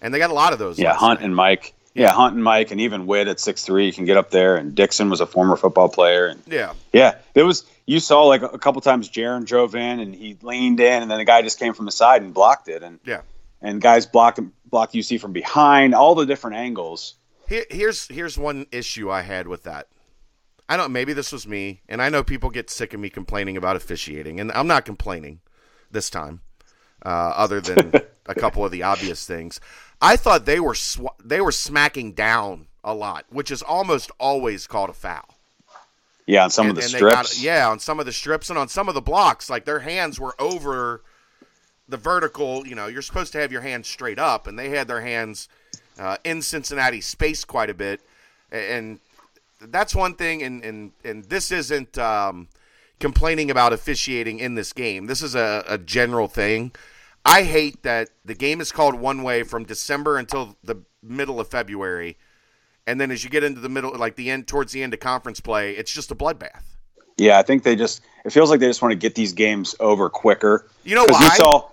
and 0.00 0.12
they 0.12 0.18
got 0.18 0.30
a 0.30 0.34
lot 0.34 0.52
of 0.52 0.58
those. 0.58 0.78
Yeah, 0.78 0.94
Hunt 0.94 1.20
night. 1.20 1.26
and 1.26 1.36
Mike. 1.36 1.74
Yeah, 1.94 2.10
Hunt 2.12 2.34
and 2.34 2.42
Mike, 2.42 2.72
and 2.72 2.80
even 2.80 3.06
Whitt 3.06 3.28
at 3.28 3.38
six 3.38 3.64
three 3.64 3.92
can 3.92 4.04
get 4.04 4.16
up 4.16 4.30
there. 4.30 4.56
And 4.56 4.74
Dixon 4.74 5.10
was 5.10 5.20
a 5.20 5.26
former 5.26 5.56
football 5.56 5.88
player. 5.88 6.26
And 6.26 6.42
yeah, 6.46 6.72
yeah, 6.92 7.16
there 7.34 7.46
was. 7.46 7.64
You 7.86 8.00
saw 8.00 8.24
like 8.24 8.42
a 8.42 8.58
couple 8.58 8.80
times 8.80 9.08
Jarron 9.10 9.44
drove 9.44 9.74
in 9.74 10.00
and 10.00 10.14
he 10.14 10.36
leaned 10.42 10.80
in, 10.80 11.02
and 11.02 11.10
then 11.10 11.18
the 11.18 11.24
guy 11.24 11.42
just 11.42 11.58
came 11.58 11.72
from 11.74 11.84
the 11.84 11.92
side 11.92 12.22
and 12.22 12.34
blocked 12.34 12.68
it. 12.68 12.82
And 12.82 12.98
yeah, 13.04 13.20
and 13.64 13.80
guys 13.80 14.06
blocked 14.06 14.38
blocked 14.66 14.94
UC 14.94 15.18
from 15.18 15.32
behind, 15.32 15.94
all 15.94 16.14
the 16.14 16.26
different 16.26 16.56
angles. 16.56 17.14
Here, 17.48 17.64
here's 17.70 18.06
here's 18.06 18.38
one 18.38 18.66
issue 18.70 19.10
I 19.10 19.22
had 19.22 19.48
with 19.48 19.64
that. 19.64 19.88
I 20.68 20.76
don't. 20.76 20.92
Maybe 20.92 21.12
this 21.12 21.32
was 21.32 21.48
me, 21.48 21.80
and 21.88 22.00
I 22.00 22.10
know 22.10 22.22
people 22.22 22.50
get 22.50 22.70
sick 22.70 22.94
of 22.94 23.00
me 23.00 23.10
complaining 23.10 23.56
about 23.56 23.74
officiating, 23.74 24.38
and 24.38 24.52
I'm 24.52 24.66
not 24.66 24.84
complaining 24.84 25.40
this 25.90 26.10
time, 26.10 26.42
uh, 27.04 27.08
other 27.08 27.60
than 27.60 27.92
a 28.26 28.34
couple 28.34 28.64
of 28.64 28.70
the 28.70 28.82
obvious 28.82 29.26
things. 29.26 29.60
I 30.00 30.16
thought 30.16 30.44
they 30.44 30.60
were 30.60 30.74
sw- 30.74 31.18
they 31.22 31.40
were 31.40 31.52
smacking 31.52 32.12
down 32.12 32.66
a 32.84 32.94
lot, 32.94 33.24
which 33.30 33.50
is 33.50 33.62
almost 33.62 34.10
always 34.20 34.66
called 34.66 34.90
a 34.90 34.94
foul. 34.94 35.38
Yeah, 36.26 36.44
on 36.44 36.50
some 36.50 36.68
and, 36.68 36.76
of 36.76 36.82
the 36.82 36.88
strips. 36.88 37.34
Got, 37.34 37.42
yeah, 37.42 37.68
on 37.68 37.78
some 37.78 37.98
of 37.98 38.06
the 38.06 38.12
strips 38.12 38.50
and 38.50 38.58
on 38.58 38.68
some 38.68 38.88
of 38.88 38.94
the 38.94 39.02
blocks, 39.02 39.48
like 39.48 39.64
their 39.64 39.80
hands 39.80 40.20
were 40.20 40.34
over 40.38 41.02
the 41.88 41.96
vertical. 41.96 42.66
You 42.66 42.74
know, 42.74 42.86
you're 42.86 43.02
supposed 43.02 43.32
to 43.32 43.38
have 43.38 43.52
your 43.52 43.60
hands 43.60 43.88
straight 43.88 44.18
up, 44.18 44.46
and 44.46 44.58
they 44.58 44.70
had 44.70 44.88
their 44.88 45.00
hands 45.00 45.48
uh, 45.98 46.16
in 46.24 46.42
Cincinnati 46.42 47.00
space 47.00 47.44
quite 47.44 47.70
a 47.70 47.74
bit, 47.74 48.00
and 48.50 49.00
that's 49.60 49.94
one 49.94 50.14
thing, 50.14 50.42
and 50.42 50.64
and 50.64 50.92
and 51.04 51.24
this 51.24 51.50
isn't 51.52 51.96
um, 51.98 52.48
complaining 53.00 53.50
about 53.50 53.72
officiating 53.72 54.38
in 54.38 54.54
this 54.54 54.72
game. 54.72 55.06
This 55.06 55.22
is 55.22 55.34
a, 55.34 55.64
a 55.66 55.78
general 55.78 56.28
thing. 56.28 56.72
I 57.24 57.42
hate 57.44 57.82
that 57.84 58.10
the 58.24 58.34
game 58.34 58.60
is 58.60 58.70
called 58.70 58.94
one 58.94 59.22
way 59.22 59.44
from 59.44 59.64
December 59.64 60.18
until 60.18 60.56
the 60.62 60.82
middle 61.02 61.40
of 61.40 61.48
February, 61.48 62.18
and 62.86 63.00
then 63.00 63.10
as 63.10 63.24
you 63.24 63.30
get 63.30 63.44
into 63.44 63.60
the 63.60 63.68
middle, 63.68 63.96
like 63.96 64.16
the 64.16 64.30
end 64.30 64.46
towards 64.46 64.72
the 64.72 64.82
end 64.82 64.92
of 64.92 65.00
conference 65.00 65.40
play, 65.40 65.72
it's 65.72 65.92
just 65.92 66.10
a 66.10 66.14
bloodbath. 66.14 66.62
Yeah, 67.16 67.38
I 67.38 67.42
think 67.42 67.62
they 67.62 67.76
just. 67.76 68.02
It 68.24 68.32
feels 68.32 68.50
like 68.50 68.60
they 68.60 68.66
just 68.66 68.82
want 68.82 68.92
to 68.92 68.96
get 68.96 69.14
these 69.14 69.32
games 69.32 69.74
over 69.80 70.10
quicker. 70.10 70.66
You 70.82 70.94
know 70.94 71.04
why? 71.04 71.22
You 71.22 71.30
saw 71.30 71.68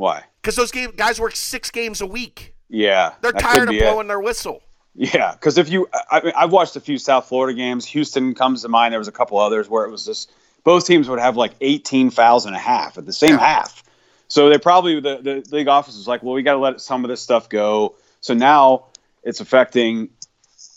why? 0.00 0.24
Because 0.40 0.56
those 0.56 0.70
game, 0.70 0.92
guys 0.96 1.20
work 1.20 1.36
six 1.36 1.70
games 1.70 2.00
a 2.00 2.06
week. 2.06 2.54
Yeah, 2.68 3.14
they're 3.20 3.32
tired 3.32 3.68
of 3.68 3.78
blowing 3.78 4.06
it. 4.06 4.08
their 4.08 4.20
whistle. 4.20 4.62
Yeah, 4.94 5.32
because 5.32 5.58
if 5.58 5.68
you, 5.68 5.88
I 6.10 6.20
mean, 6.20 6.32
I've 6.36 6.50
watched 6.50 6.74
a 6.76 6.80
few 6.80 6.98
South 6.98 7.28
Florida 7.28 7.56
games. 7.56 7.86
Houston 7.86 8.34
comes 8.34 8.62
to 8.62 8.68
mind. 8.68 8.92
There 8.92 8.98
was 8.98 9.08
a 9.08 9.12
couple 9.12 9.38
others 9.38 9.68
where 9.68 9.84
it 9.84 9.90
was 9.90 10.04
just 10.04 10.32
both 10.64 10.86
teams 10.86 11.08
would 11.08 11.20
have 11.20 11.36
like 11.36 11.52
18 11.60 12.10
fouls 12.10 12.46
and 12.46 12.54
a 12.54 12.58
half 12.58 12.98
at 12.98 13.06
the 13.06 13.12
same 13.12 13.30
yeah. 13.30 13.38
half. 13.38 13.84
So 14.28 14.48
they 14.48 14.58
probably 14.58 15.00
the, 15.00 15.18
the 15.18 15.56
league 15.56 15.68
office 15.68 15.96
was 15.96 16.06
like, 16.06 16.22
well, 16.22 16.34
we 16.34 16.42
got 16.42 16.54
to 16.54 16.60
let 16.60 16.80
some 16.80 17.04
of 17.04 17.08
this 17.08 17.20
stuff 17.20 17.48
go. 17.48 17.96
So 18.20 18.34
now 18.34 18.86
it's 19.22 19.40
affecting 19.40 20.10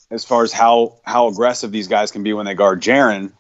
as 0.10 0.24
far 0.26 0.44
as 0.44 0.52
how 0.52 0.98
how 1.04 1.28
aggressive 1.28 1.72
these 1.72 1.88
guys 1.88 2.12
can 2.12 2.24
be 2.24 2.34
when 2.34 2.46
they 2.46 2.56
guard 2.56 2.82
Jarron, 2.82 3.32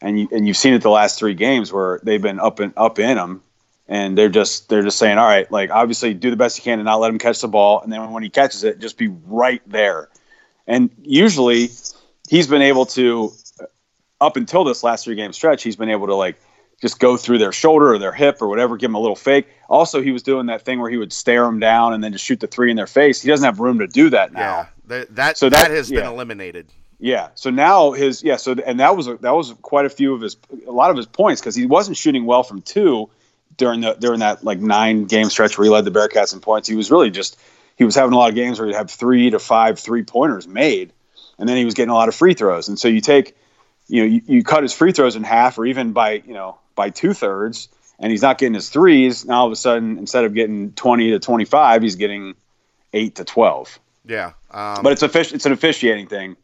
and 0.00 0.18
you 0.18 0.28
and 0.32 0.46
you've 0.46 0.56
seen 0.56 0.74
it 0.74 0.82
the 0.82 0.90
last 0.90 1.18
three 1.18 1.34
games 1.34 1.72
where 1.72 2.00
they've 2.02 2.22
been 2.22 2.40
up 2.40 2.60
and 2.60 2.72
up 2.76 2.98
in 2.98 3.16
them, 3.16 3.42
and 3.86 4.16
they're 4.16 4.28
just 4.28 4.68
they're 4.68 4.82
just 4.82 4.98
saying, 4.98 5.18
all 5.18 5.26
right, 5.26 5.50
like 5.50 5.70
obviously 5.70 6.14
do 6.14 6.30
the 6.30 6.36
best 6.36 6.58
you 6.58 6.64
can 6.64 6.78
and 6.78 6.86
not 6.86 7.00
let 7.00 7.10
him 7.10 7.18
catch 7.18 7.40
the 7.40 7.48
ball, 7.48 7.80
and 7.82 7.92
then 7.92 8.10
when 8.12 8.22
he 8.22 8.30
catches 8.30 8.64
it, 8.64 8.78
just 8.78 8.96
be 8.96 9.08
right 9.26 9.62
there. 9.66 10.08
And 10.66 10.90
usually, 11.02 11.70
he's 12.28 12.46
been 12.46 12.62
able 12.62 12.86
to, 12.86 13.32
uh, 13.60 13.66
up 14.20 14.36
until 14.36 14.64
this 14.64 14.82
last 14.82 15.04
three 15.04 15.14
game 15.14 15.32
stretch, 15.32 15.62
he's 15.62 15.76
been 15.76 15.90
able 15.90 16.06
to 16.06 16.14
like 16.14 16.40
just 16.80 16.98
go 16.98 17.16
through 17.16 17.38
their 17.38 17.52
shoulder 17.52 17.92
or 17.92 17.98
their 17.98 18.12
hip 18.12 18.40
or 18.40 18.48
whatever, 18.48 18.76
give 18.76 18.90
him 18.90 18.94
a 18.94 19.00
little 19.00 19.16
fake. 19.16 19.46
Also, 19.68 20.00
he 20.00 20.10
was 20.10 20.22
doing 20.22 20.46
that 20.46 20.62
thing 20.62 20.80
where 20.80 20.90
he 20.90 20.96
would 20.96 21.12
stare 21.12 21.44
them 21.44 21.60
down 21.60 21.92
and 21.92 22.02
then 22.02 22.12
just 22.12 22.24
shoot 22.24 22.40
the 22.40 22.46
three 22.46 22.70
in 22.70 22.76
their 22.76 22.86
face. 22.86 23.20
He 23.20 23.28
doesn't 23.28 23.44
have 23.44 23.60
room 23.60 23.78
to 23.80 23.86
do 23.86 24.10
that 24.10 24.32
now. 24.32 24.40
Yeah, 24.40 24.66
that 24.86 25.14
that, 25.16 25.38
so 25.38 25.50
that, 25.50 25.68
that 25.68 25.70
has 25.70 25.90
yeah. 25.90 26.00
been 26.00 26.08
eliminated. 26.08 26.66
Yeah. 26.98 27.28
So 27.34 27.50
now 27.50 27.92
his 27.92 28.22
yeah. 28.22 28.36
So 28.36 28.52
and 28.52 28.80
that 28.80 28.96
was 28.96 29.08
a, 29.08 29.16
that 29.18 29.32
was 29.32 29.52
quite 29.60 29.84
a 29.84 29.90
few 29.90 30.14
of 30.14 30.22
his 30.22 30.38
a 30.66 30.72
lot 30.72 30.90
of 30.90 30.96
his 30.96 31.06
points 31.06 31.42
because 31.42 31.54
he 31.54 31.66
wasn't 31.66 31.98
shooting 31.98 32.24
well 32.24 32.42
from 32.42 32.62
two 32.62 33.10
during 33.56 33.80
the 33.80 33.94
during 33.94 34.20
that 34.20 34.44
like 34.44 34.58
nine 34.60 35.04
game 35.04 35.30
stretch 35.30 35.56
where 35.58 35.64
he 35.64 35.70
led 35.70 35.84
the 35.84 35.90
Bearcats 35.90 36.32
in 36.32 36.40
points. 36.40 36.68
He 36.68 36.76
was 36.76 36.90
really 36.90 37.10
just 37.10 37.38
he 37.76 37.84
was 37.84 37.94
having 37.94 38.12
a 38.12 38.16
lot 38.16 38.28
of 38.28 38.34
games 38.34 38.58
where 38.58 38.68
he'd 38.68 38.76
have 38.76 38.90
three 38.90 39.30
to 39.30 39.38
five 39.38 39.78
three 39.78 40.02
pointers 40.02 40.46
made, 40.46 40.92
and 41.38 41.48
then 41.48 41.56
he 41.56 41.64
was 41.64 41.74
getting 41.74 41.90
a 41.90 41.94
lot 41.94 42.08
of 42.08 42.14
free 42.14 42.34
throws. 42.34 42.68
And 42.68 42.78
so 42.78 42.88
you 42.88 43.00
take, 43.00 43.36
you 43.88 44.02
know, 44.02 44.06
you, 44.06 44.22
you 44.26 44.44
cut 44.44 44.62
his 44.62 44.72
free 44.72 44.92
throws 44.92 45.16
in 45.16 45.24
half 45.24 45.58
or 45.58 45.66
even 45.66 45.92
by 45.92 46.22
you 46.26 46.34
know 46.34 46.58
by 46.74 46.90
two 46.90 47.12
thirds, 47.12 47.68
and 47.98 48.10
he's 48.10 48.22
not 48.22 48.38
getting 48.38 48.54
his 48.54 48.68
threes. 48.68 49.24
Now 49.24 49.40
all 49.40 49.46
of 49.46 49.52
a 49.52 49.56
sudden, 49.56 49.98
instead 49.98 50.24
of 50.24 50.34
getting 50.34 50.72
twenty 50.72 51.10
to 51.10 51.18
twenty 51.18 51.44
five, 51.44 51.82
he's 51.82 51.96
getting 51.96 52.34
eight 52.92 53.16
to 53.16 53.24
twelve. 53.24 53.78
Yeah, 54.06 54.32
um, 54.50 54.82
but 54.82 54.92
it's 54.92 55.02
a 55.02 55.08
fish, 55.08 55.32
it's 55.32 55.46
an 55.46 55.52
officiating 55.52 56.08
thing, 56.08 56.36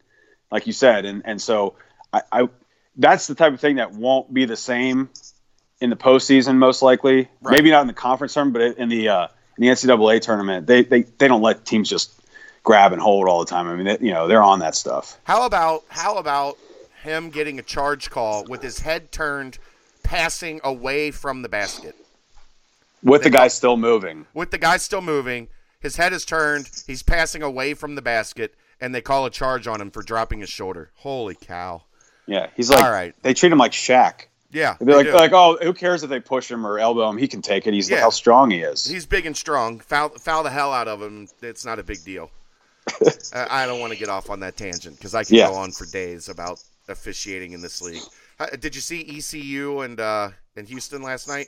like 0.51 0.67
you 0.67 0.73
said, 0.73 1.05
and 1.05 1.21
and 1.25 1.41
so 1.41 1.75
I, 2.11 2.21
I 2.31 2.49
that's 2.97 3.27
the 3.27 3.35
type 3.35 3.53
of 3.53 3.59
thing 3.59 3.77
that 3.77 3.93
won't 3.93 4.33
be 4.33 4.45
the 4.45 4.57
same 4.57 5.09
in 5.81 5.89
the 5.89 5.95
postseason, 5.97 6.55
most 6.57 6.81
likely. 6.81 7.27
Right. 7.41 7.51
Maybe 7.57 7.71
not 7.71 7.81
in 7.81 7.87
the 7.87 7.93
conference 7.93 8.33
tournament, 8.33 8.75
but 8.77 8.81
in 8.81 8.89
the 8.89 9.09
uh, 9.09 9.27
in 9.57 9.63
the 9.65 9.67
NCAA 9.67 10.21
tournament, 10.21 10.67
they, 10.67 10.83
they 10.83 11.01
they 11.01 11.27
don't 11.27 11.41
let 11.41 11.65
teams 11.65 11.89
just 11.89 12.13
grab 12.63 12.93
and 12.93 13.01
hold 13.01 13.27
all 13.27 13.39
the 13.39 13.49
time. 13.49 13.67
I 13.67 13.75
mean, 13.75 13.85
they, 13.85 13.97
you 13.99 14.13
know, 14.13 14.27
they're 14.27 14.43
on 14.43 14.59
that 14.59 14.75
stuff. 14.75 15.17
How 15.25 15.45
about 15.45 15.83
how 15.89 16.17
about 16.17 16.57
him 17.03 17.29
getting 17.31 17.59
a 17.59 17.63
charge 17.63 18.09
call 18.09 18.45
with 18.45 18.61
his 18.61 18.79
head 18.79 19.11
turned, 19.11 19.57
passing 20.03 20.61
away 20.63 21.09
from 21.11 21.41
the 21.41 21.49
basket, 21.49 21.95
With 23.03 23.23
the 23.23 23.31
guy 23.31 23.47
still 23.47 23.75
moving. 23.77 24.27
with 24.35 24.51
the 24.51 24.59
guy 24.59 24.77
still 24.77 25.01
moving, 25.01 25.47
his 25.79 25.95
head 25.95 26.13
is 26.13 26.23
turned, 26.25 26.69
he's 26.85 27.01
passing 27.01 27.41
away 27.41 27.73
from 27.73 27.95
the 27.95 28.03
basket, 28.03 28.53
and 28.79 28.93
they 28.93 29.01
call 29.01 29.25
a 29.25 29.31
charge 29.31 29.65
on 29.65 29.81
him 29.81 29.89
for 29.89 30.03
dropping 30.03 30.41
his 30.41 30.49
shoulder. 30.49 30.91
Holy 30.97 31.33
cow! 31.33 31.81
Yeah, 32.27 32.47
he's 32.55 32.69
like, 32.69 32.83
All 32.83 32.91
right. 32.91 33.15
they 33.23 33.33
treat 33.33 33.51
him 33.51 33.57
like 33.57 33.71
Shaq. 33.71 34.25
Yeah, 34.51 34.75
They'd 34.79 34.85
be 34.85 34.93
like, 34.93 35.05
do. 35.05 35.13
like, 35.13 35.31
oh, 35.33 35.57
who 35.61 35.73
cares 35.73 36.03
if 36.03 36.09
they 36.09 36.19
push 36.19 36.51
him 36.51 36.67
or 36.67 36.77
elbow 36.77 37.09
him? 37.09 37.17
He 37.17 37.27
can 37.27 37.41
take 37.41 37.67
it. 37.67 37.73
He's 37.73 37.89
Yeah. 37.89 38.01
how 38.01 38.09
strong 38.09 38.51
he 38.51 38.59
is. 38.61 38.85
he's 38.85 39.05
big 39.05 39.25
and 39.25 39.35
strong. 39.37 39.79
Foul, 39.79 40.09
foul 40.09 40.43
the 40.43 40.49
hell 40.49 40.73
out 40.73 40.87
of 40.89 41.01
him. 41.01 41.27
It's 41.41 41.63
not 41.65 41.79
a 41.79 41.83
big 41.83 42.03
deal. 42.03 42.29
I 43.33 43.63
I 43.63 43.65
don't 43.65 43.79
want 43.79 43.93
to 43.93 43.99
get 43.99 44.09
off 44.09 44.29
on 44.29 44.39
that 44.41 44.57
tangent 44.57 44.97
because 44.97 45.15
I 45.15 45.23
can 45.23 45.35
Yeah. 45.35 45.47
go 45.47 45.55
on 45.55 45.71
for 45.71 45.85
days 45.85 46.27
about 46.29 46.61
officiating 46.89 47.53
in 47.53 47.61
this 47.61 47.81
league. 47.81 48.01
Uh, 48.39 48.47
Did 48.59 48.75
you 48.75 48.81
see 48.81 49.01
ECU 49.17 49.81
and 49.81 49.99
uh, 49.99 50.31
and 50.57 50.67
Houston 50.67 51.01
last 51.01 51.27
night? 51.27 51.47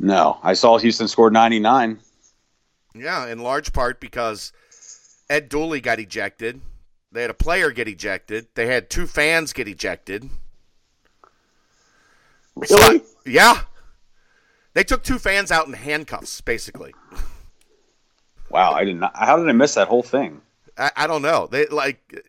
no, 0.00 0.38
I 0.42 0.54
saw 0.54 0.78
Houston 0.78 1.08
scored 1.08 1.32
99. 1.32 1.98
Yeah, 2.94 3.26
in 3.28 3.38
large 3.40 3.72
part 3.72 4.00
because 4.00 4.52
Ed 5.30 5.48
Dooley 5.48 5.80
got 5.80 6.00
ejected. 6.00 6.60
They 7.12 7.20
had 7.22 7.30
a 7.30 7.34
player 7.34 7.70
get 7.70 7.86
ejected. 7.88 8.48
They 8.54 8.66
had 8.66 8.90
two 8.90 9.06
fans 9.06 9.52
get 9.52 9.68
ejected. 9.68 10.28
Really? 12.56 13.02
Yeah. 13.24 13.60
They 14.74 14.84
took 14.84 15.02
two 15.02 15.18
fans 15.18 15.50
out 15.50 15.66
in 15.66 15.72
handcuffs, 15.74 16.40
basically. 16.40 16.94
Wow, 18.50 18.72
I 18.72 18.84
did 18.84 18.96
not. 18.96 19.16
How 19.16 19.36
did 19.36 19.48
I 19.48 19.52
miss 19.52 19.74
that 19.74 19.88
whole 19.88 20.02
thing? 20.02 20.40
I, 20.78 20.90
I 20.96 21.06
don't 21.06 21.22
know. 21.22 21.46
They 21.50 21.66
like 21.66 22.24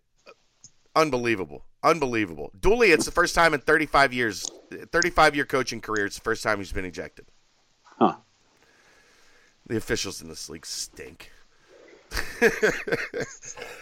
unbelievable, 0.95 1.63
unbelievable. 1.83 2.51
Dooley, 2.59 2.91
it's 2.91 3.05
the 3.05 3.11
first 3.11 3.35
time 3.35 3.53
in 3.53 3.59
35 3.59 4.13
years, 4.13 4.49
35 4.91 5.35
year 5.35 5.45
coaching 5.45 5.81
career. 5.81 6.05
It's 6.05 6.15
the 6.15 6.21
first 6.23 6.43
time 6.43 6.57
he's 6.57 6.71
been 6.71 6.85
ejected. 6.85 7.25
Huh. 7.83 8.15
The 9.67 9.77
officials 9.77 10.21
in 10.21 10.29
this 10.29 10.49
league 10.49 10.65
stink. 10.65 11.31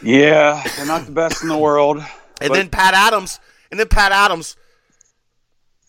Yeah, 0.02 0.62
they're 0.76 0.86
not 0.86 1.06
the 1.06 1.12
best 1.12 1.42
in 1.42 1.50
the 1.50 1.58
world. 1.58 1.98
And 2.42 2.50
But- 2.50 2.54
then 2.56 2.70
Pat 2.70 2.94
Adams, 2.94 3.40
and 3.72 3.80
then 3.80 3.88
Pat 3.88 4.12
Adams 4.12 4.58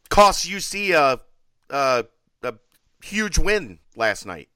cost 0.09 0.49
UC 0.49 0.91
a, 0.91 1.21
a 1.71 2.05
a 2.43 2.55
huge 3.03 3.39
win 3.39 3.79
last 3.97 4.27
night. 4.27 4.49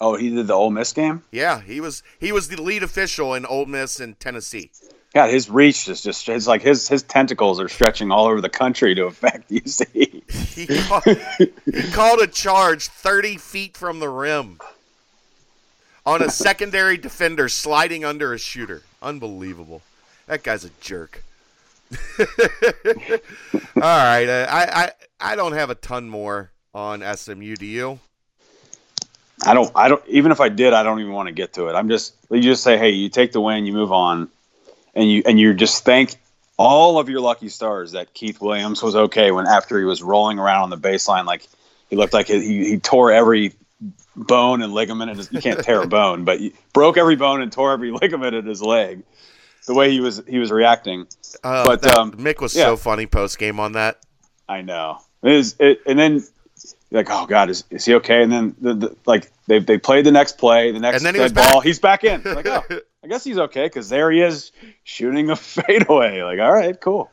Oh, 0.00 0.16
he 0.16 0.30
did 0.30 0.46
the 0.46 0.54
Ole 0.54 0.70
Miss 0.70 0.92
game. 0.92 1.22
Yeah, 1.30 1.60
he 1.60 1.80
was 1.80 2.02
he 2.20 2.32
was 2.32 2.48
the 2.48 2.60
lead 2.60 2.82
official 2.82 3.34
in 3.34 3.46
Ole 3.46 3.66
Miss 3.66 4.00
and 4.00 4.18
Tennessee. 4.20 4.70
God, 5.14 5.30
his 5.30 5.48
reach 5.48 5.88
is 5.88 6.02
just 6.02 6.28
it's 6.28 6.46
like 6.46 6.60
his 6.60 6.88
his 6.88 7.02
tentacles 7.02 7.58
are 7.58 7.68
stretching 7.68 8.10
all 8.10 8.26
over 8.26 8.40
the 8.40 8.50
country 8.50 8.94
to 8.94 9.06
affect 9.06 9.50
UC. 9.50 10.30
He 10.30 10.66
called, 10.66 11.04
he 11.64 11.90
called 11.92 12.20
a 12.20 12.26
charge 12.26 12.88
30 12.88 13.38
feet 13.38 13.76
from 13.76 14.00
the 14.00 14.08
rim 14.08 14.58
on 16.04 16.22
a 16.22 16.30
secondary 16.30 16.96
defender 16.96 17.48
sliding 17.48 18.04
under 18.04 18.32
a 18.34 18.38
shooter. 18.38 18.82
Unbelievable. 19.02 19.82
That 20.26 20.42
guy's 20.42 20.64
a 20.64 20.70
jerk. 20.80 21.24
All 23.76 23.82
right, 23.82 24.28
uh, 24.28 24.46
I, 24.50 24.84
I 24.84 25.32
I 25.32 25.36
don't 25.36 25.52
have 25.52 25.70
a 25.70 25.74
ton 25.74 26.08
more 26.08 26.50
on 26.74 27.02
SMU. 27.16 27.56
Do 27.56 27.66
you? 27.66 28.00
I 29.44 29.54
don't 29.54 29.70
I 29.74 29.88
don't 29.88 30.02
even 30.08 30.32
if 30.32 30.40
I 30.40 30.48
did, 30.48 30.72
I 30.72 30.82
don't 30.82 31.00
even 31.00 31.12
want 31.12 31.28
to 31.28 31.32
get 31.32 31.52
to 31.54 31.68
it. 31.68 31.74
I'm 31.74 31.88
just 31.88 32.14
you 32.30 32.40
just 32.40 32.62
say, 32.62 32.78
hey, 32.78 32.90
you 32.90 33.08
take 33.08 33.32
the 33.32 33.40
win, 33.40 33.66
you 33.66 33.72
move 33.72 33.92
on, 33.92 34.28
and 34.94 35.10
you 35.10 35.22
and 35.26 35.38
you 35.38 35.54
just 35.54 35.84
thank 35.84 36.16
all 36.56 36.98
of 36.98 37.08
your 37.08 37.20
lucky 37.20 37.48
stars 37.48 37.92
that 37.92 38.14
Keith 38.14 38.40
Williams 38.40 38.82
was 38.82 38.96
okay 38.96 39.30
when 39.30 39.46
after 39.46 39.78
he 39.78 39.84
was 39.84 40.02
rolling 40.02 40.38
around 40.38 40.62
on 40.64 40.70
the 40.70 40.78
baseline 40.78 41.26
like 41.26 41.46
he 41.90 41.96
looked 41.96 42.14
like 42.14 42.28
he, 42.28 42.70
he 42.70 42.78
tore 42.78 43.12
every 43.12 43.52
bone 44.16 44.62
and 44.62 44.72
ligament 44.72 45.10
And 45.10 45.28
you 45.30 45.40
can't 45.40 45.62
tear 45.62 45.82
a 45.82 45.86
bone, 45.86 46.24
but 46.24 46.40
broke 46.72 46.96
every 46.96 47.16
bone 47.16 47.42
and 47.42 47.52
tore 47.52 47.72
every 47.72 47.90
ligament 48.02 48.34
in 48.34 48.46
his 48.46 48.62
leg. 48.62 49.02
The 49.66 49.74
way 49.74 49.90
he 49.90 50.00
was 50.00 50.22
he 50.28 50.38
was 50.38 50.50
reacting. 50.52 51.06
Uh, 51.42 51.64
But, 51.66 51.82
that- 51.82 51.98
um, 51.98 52.12
Mick 52.12 52.40
was 52.40 52.54
yeah. 52.54 52.66
so 52.66 52.76
funny 52.76 53.06
post 53.06 53.38
game 53.38 53.58
on 53.60 53.72
that. 53.72 53.98
I 54.48 54.62
know. 54.62 54.98
It 55.22 55.32
is, 55.32 55.56
it, 55.58 55.80
and 55.86 55.98
then 55.98 56.24
like, 56.92 57.08
oh 57.10 57.26
God, 57.26 57.50
is, 57.50 57.64
is 57.70 57.84
he 57.84 57.94
okay? 57.94 58.22
And 58.22 58.30
then 58.30 58.54
the, 58.60 58.74
the, 58.74 58.96
like 59.06 59.32
they 59.48 59.58
they 59.58 59.76
played 59.78 60.06
the 60.06 60.12
next 60.12 60.38
play, 60.38 60.70
the 60.70 60.78
next 60.78 60.98
And 60.98 61.06
then 61.06 61.14
he 61.14 61.18
dead 61.18 61.24
was 61.24 61.32
back. 61.32 61.52
ball, 61.52 61.60
he's 61.60 61.80
back 61.80 62.04
in. 62.04 62.22
Like, 62.22 62.46
oh, 62.46 62.62
I 63.04 63.08
guess 63.08 63.24
he's 63.24 63.38
okay 63.38 63.64
because 63.66 63.88
there 63.88 64.10
he 64.12 64.20
is 64.22 64.52
shooting 64.84 65.30
a 65.30 65.36
fadeaway. 65.36 66.22
Like, 66.22 66.38
all 66.38 66.52
right, 66.52 66.80
cool. 66.80 67.10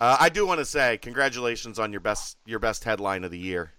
Uh, 0.00 0.16
I 0.18 0.28
do 0.28 0.44
want 0.44 0.58
to 0.58 0.64
say 0.64 0.98
congratulations 0.98 1.78
on 1.78 1.92
your 1.92 2.00
best 2.00 2.36
your 2.46 2.58
best 2.58 2.82
headline 2.82 3.22
of 3.22 3.30
the 3.30 3.38
year. 3.38 3.72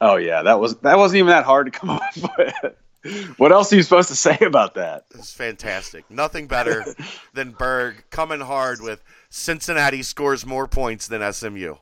Oh 0.00 0.16
yeah, 0.16 0.42
that 0.42 0.58
was 0.58 0.76
that 0.78 0.98
wasn't 0.98 1.18
even 1.18 1.28
that 1.28 1.44
hard 1.44 1.72
to 1.72 1.78
come 1.78 1.90
up 1.90 2.02
with. 2.16 2.74
What 3.36 3.52
else 3.52 3.72
are 3.72 3.76
you 3.76 3.82
supposed 3.82 4.08
to 4.08 4.16
say 4.16 4.38
about 4.40 4.74
that? 4.74 5.04
It's 5.14 5.32
fantastic. 5.32 6.10
Nothing 6.10 6.46
better 6.46 6.84
than 7.34 7.52
Berg 7.52 8.04
coming 8.10 8.40
hard 8.40 8.80
with 8.80 9.02
Cincinnati 9.28 10.02
scores 10.02 10.46
more 10.46 10.66
points 10.66 11.06
than 11.06 11.32
SMU. 11.32 11.76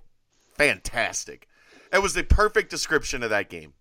Fantastic. 0.54 1.48
It 1.92 2.02
was 2.02 2.14
the 2.14 2.24
perfect 2.24 2.70
description 2.70 3.22
of 3.22 3.30
that 3.30 3.50
game. 3.50 3.74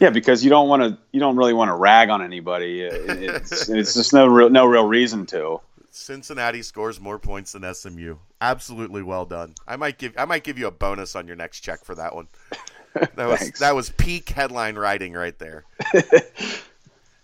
Yeah, 0.00 0.10
because 0.10 0.42
you 0.42 0.50
don't 0.50 0.68
want 0.68 0.82
to, 0.82 0.98
you 1.12 1.20
don't 1.20 1.36
really 1.36 1.52
want 1.52 1.68
to 1.68 1.74
rag 1.74 2.10
on 2.10 2.20
anybody. 2.20 2.82
It's, 2.82 3.68
it's 3.68 3.94
just 3.94 4.12
no 4.12 4.26
real 4.26 4.50
no 4.50 4.66
real 4.66 4.86
reason 4.86 5.24
to. 5.26 5.60
Cincinnati 5.90 6.62
scores 6.62 7.00
more 7.00 7.20
points 7.20 7.52
than 7.52 7.72
SMU. 7.72 8.16
Absolutely 8.40 9.02
well 9.02 9.24
done. 9.24 9.54
I 9.66 9.76
might 9.76 9.98
give 9.98 10.14
I 10.18 10.24
might 10.24 10.42
give 10.42 10.58
you 10.58 10.66
a 10.66 10.72
bonus 10.72 11.14
on 11.14 11.28
your 11.28 11.36
next 11.36 11.60
check 11.60 11.84
for 11.84 11.94
that 11.94 12.14
one. 12.14 12.26
That 13.14 13.28
was 13.28 13.52
that 13.60 13.74
was 13.74 13.90
peak 13.90 14.28
headline 14.30 14.76
writing 14.76 15.12
right 15.12 15.38
there. 15.38 15.64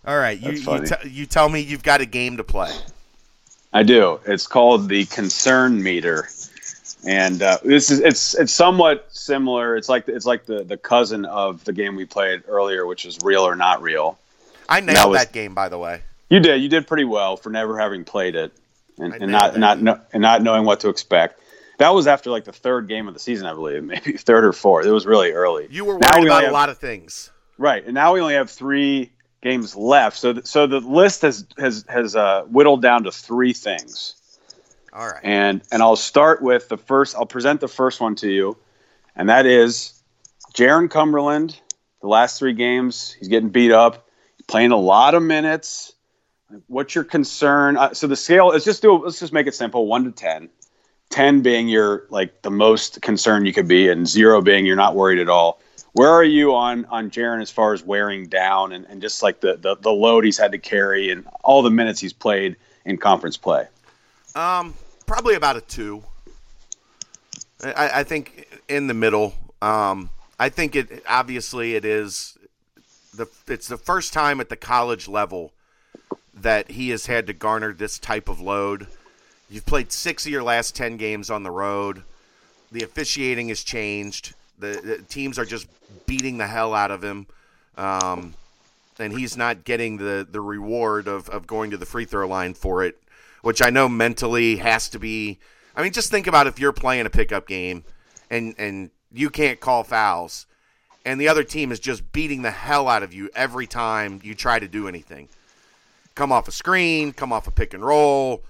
All 0.05 0.17
right, 0.17 0.39
you 0.39 0.53
you, 0.53 0.85
te- 0.85 1.09
you 1.09 1.25
tell 1.25 1.47
me 1.47 1.59
you've 1.59 1.83
got 1.83 2.01
a 2.01 2.05
game 2.05 2.37
to 2.37 2.43
play. 2.43 2.71
I 3.73 3.83
do. 3.83 4.19
It's 4.25 4.47
called 4.47 4.89
the 4.89 5.05
concern 5.05 5.81
meter, 5.81 6.27
and 7.05 7.41
uh, 7.41 7.57
this 7.63 7.91
is 7.91 7.99
it's 7.99 8.33
it's 8.33 8.51
somewhat 8.53 9.07
similar. 9.11 9.75
It's 9.77 9.87
like 9.89 10.07
it's 10.07 10.25
like 10.25 10.45
the 10.45 10.63
the 10.63 10.77
cousin 10.77 11.25
of 11.25 11.63
the 11.65 11.73
game 11.73 11.95
we 11.95 12.05
played 12.05 12.43
earlier, 12.47 12.85
which 12.85 13.05
is 13.05 13.19
real 13.23 13.43
or 13.47 13.55
not 13.55 13.81
real. 13.81 14.17
I 14.67 14.79
nailed 14.79 14.97
That 14.97 15.09
was- 15.09 15.19
that 15.19 15.33
game 15.33 15.53
by 15.53 15.69
the 15.69 15.77
way. 15.77 16.01
You 16.29 16.39
did. 16.39 16.61
You 16.61 16.69
did 16.69 16.87
pretty 16.87 17.03
well 17.03 17.35
for 17.37 17.49
never 17.49 17.77
having 17.77 18.05
played 18.05 18.35
it, 18.35 18.53
and, 18.97 19.13
and 19.13 19.31
not 19.31 19.53
that 19.53 19.59
not 19.59 19.81
no, 19.81 19.99
and 20.13 20.21
not 20.21 20.41
knowing 20.41 20.65
what 20.65 20.79
to 20.79 20.89
expect. 20.89 21.39
That 21.77 21.89
was 21.89 22.07
after 22.07 22.29
like 22.31 22.45
the 22.45 22.53
third 22.53 22.87
game 22.87 23.07
of 23.07 23.13
the 23.13 23.19
season, 23.19 23.45
I 23.45 23.53
believe, 23.53 23.83
maybe 23.83 24.13
third 24.13 24.45
or 24.45 24.53
fourth. 24.53 24.85
It 24.85 24.91
was 24.91 25.05
really 25.05 25.31
early. 25.31 25.67
You 25.69 25.85
were 25.85 25.95
worried 25.95 26.21
we 26.21 26.27
about 26.27 26.37
only 26.37 26.45
a 26.47 26.53
lot 26.53 26.69
of 26.69 26.77
things. 26.77 27.29
Right, 27.57 27.83
and 27.85 27.93
now 27.93 28.13
we 28.13 28.21
only 28.21 28.33
have 28.35 28.49
three 28.49 29.11
games 29.41 29.75
left. 29.75 30.17
So, 30.17 30.33
th- 30.33 30.45
so 30.45 30.67
the 30.67 30.79
list 30.79 31.23
has 31.23 31.45
has 31.57 31.85
has 31.87 32.15
uh, 32.15 32.43
whittled 32.43 32.81
down 32.81 33.03
to 33.03 33.11
three 33.11 33.53
things. 33.53 34.15
All 34.93 35.07
right. 35.07 35.21
and 35.23 35.61
and 35.71 35.81
I'll 35.81 35.95
start 35.95 36.41
with 36.41 36.67
the 36.67 36.77
first. 36.77 37.15
I'll 37.15 37.25
present 37.25 37.61
the 37.61 37.69
first 37.69 38.01
one 38.01 38.15
to 38.15 38.29
you, 38.29 38.57
and 39.15 39.29
that 39.29 39.45
is 39.45 39.93
Jarron 40.53 40.89
Cumberland. 40.89 41.59
The 42.01 42.07
last 42.07 42.39
three 42.39 42.53
games, 42.53 43.13
he's 43.13 43.27
getting 43.27 43.49
beat 43.49 43.71
up, 43.71 44.07
playing 44.47 44.71
a 44.71 44.77
lot 44.77 45.13
of 45.15 45.23
minutes. 45.23 45.93
What's 46.67 46.93
your 46.93 47.05
concern? 47.05 47.77
Uh, 47.77 47.93
so 47.93 48.07
the 48.07 48.17
scale. 48.17 48.47
Let's 48.47 48.65
just 48.65 48.81
do. 48.81 49.03
Let's 49.03 49.19
just 49.19 49.31
make 49.31 49.47
it 49.47 49.55
simple. 49.55 49.87
One 49.87 50.03
to 50.03 50.11
ten. 50.11 50.49
Ten 51.09 51.41
being 51.41 51.69
your 51.69 52.05
like 52.09 52.41
the 52.41 52.51
most 52.51 53.01
concerned 53.01 53.47
you 53.47 53.53
could 53.53 53.67
be, 53.67 53.87
and 53.89 54.05
zero 54.07 54.41
being 54.41 54.65
you're 54.65 54.75
not 54.75 54.95
worried 54.95 55.19
at 55.19 55.29
all. 55.29 55.61
Where 55.93 56.09
are 56.09 56.23
you 56.23 56.55
on 56.55 56.85
on 56.85 57.11
Jarron 57.11 57.41
as 57.41 57.51
far 57.51 57.73
as 57.73 57.83
wearing 57.83 58.27
down 58.27 58.71
and, 58.71 58.85
and 58.85 59.01
just 59.01 59.21
like 59.21 59.41
the, 59.41 59.57
the 59.57 59.75
the 59.75 59.91
load 59.91 60.23
he's 60.23 60.37
had 60.37 60.53
to 60.53 60.57
carry 60.57 61.09
and 61.09 61.27
all 61.43 61.61
the 61.61 61.69
minutes 61.69 61.99
he's 61.99 62.13
played 62.13 62.55
in 62.85 62.97
conference 62.97 63.37
play? 63.37 63.67
Um, 64.35 64.73
probably 65.05 65.35
about 65.35 65.57
a 65.57 65.61
two. 65.61 66.03
I, 67.63 67.99
I 67.99 68.03
think 68.03 68.47
in 68.67 68.87
the 68.87 68.93
middle. 68.93 69.33
Um, 69.61 70.09
I 70.39 70.49
think 70.49 70.75
it 70.75 71.03
obviously 71.07 71.75
it 71.75 71.85
is 71.85 72.37
the 73.13 73.27
it's 73.47 73.67
the 73.67 73.77
first 73.77 74.13
time 74.13 74.39
at 74.39 74.49
the 74.49 74.55
college 74.55 75.07
level 75.07 75.51
that 76.33 76.71
he 76.71 76.89
has 76.89 77.05
had 77.05 77.27
to 77.27 77.33
garner 77.33 77.73
this 77.73 77.99
type 77.99 78.29
of 78.29 78.39
load. 78.39 78.87
You've 79.49 79.65
played 79.65 79.91
six 79.91 80.25
of 80.25 80.31
your 80.31 80.43
last 80.43 80.75
ten 80.75 80.95
games 80.95 81.29
on 81.29 81.43
the 81.43 81.51
road. 81.51 82.03
The 82.71 82.83
officiating 82.83 83.49
has 83.49 83.61
changed. 83.61 84.33
The, 84.61 84.81
the 84.81 84.97
teams 85.09 85.37
are 85.37 85.45
just 85.45 85.67
beating 86.05 86.37
the 86.37 86.47
hell 86.47 86.73
out 86.73 86.91
of 86.91 87.03
him. 87.03 87.27
Um, 87.77 88.33
and 88.99 89.11
he's 89.11 89.35
not 89.35 89.63
getting 89.63 89.97
the 89.97 90.25
the 90.29 90.41
reward 90.41 91.07
of 91.07 91.29
of 91.29 91.47
going 91.47 91.71
to 91.71 91.77
the 91.77 91.85
free 91.85 92.05
throw 92.05 92.27
line 92.27 92.53
for 92.53 92.83
it, 92.83 93.01
which 93.41 93.61
I 93.61 93.69
know 93.69 93.89
mentally 93.89 94.57
has 94.57 94.89
to 94.89 94.99
be. 94.99 95.39
I 95.75 95.81
mean, 95.81 95.91
just 95.91 96.11
think 96.11 96.27
about 96.27 96.47
if 96.47 96.59
you're 96.59 96.73
playing 96.73 97.05
a 97.05 97.09
pickup 97.09 97.47
game, 97.47 97.83
and 98.29 98.55
and 98.57 98.91
you 99.11 99.29
can't 99.29 99.59
call 99.59 99.83
fouls, 99.83 100.45
and 101.05 101.19
the 101.19 101.27
other 101.27 101.43
team 101.43 101.71
is 101.71 101.79
just 101.79 102.11
beating 102.11 102.41
the 102.41 102.51
hell 102.51 102.87
out 102.87 103.03
of 103.03 103.13
you 103.13 103.29
every 103.35 103.67
time 103.67 104.21
you 104.23 104.35
try 104.35 104.59
to 104.59 104.67
do 104.67 104.87
anything. 104.87 105.29
Come 106.13 106.31
off 106.31 106.47
a 106.47 106.51
screen, 106.51 107.13
come 107.13 107.31
off 107.33 107.47
a 107.47 107.51
pick 107.51 107.73
and 107.73 107.83
roll, 107.83 108.43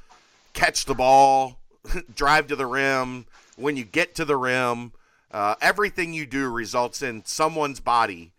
catch 0.53 0.85
the 0.85 0.95
ball, 0.95 1.57
drive 2.15 2.47
to 2.47 2.55
the 2.55 2.65
rim. 2.65 3.25
When 3.55 3.77
you 3.77 3.83
get 3.83 4.15
to 4.15 4.25
the 4.25 4.37
rim, 4.37 4.91
uh, 5.31 5.55
everything 5.61 6.13
you 6.13 6.25
do 6.25 6.49
results 6.49 7.01
in 7.01 7.23
someone's 7.25 7.79
body 7.79 8.31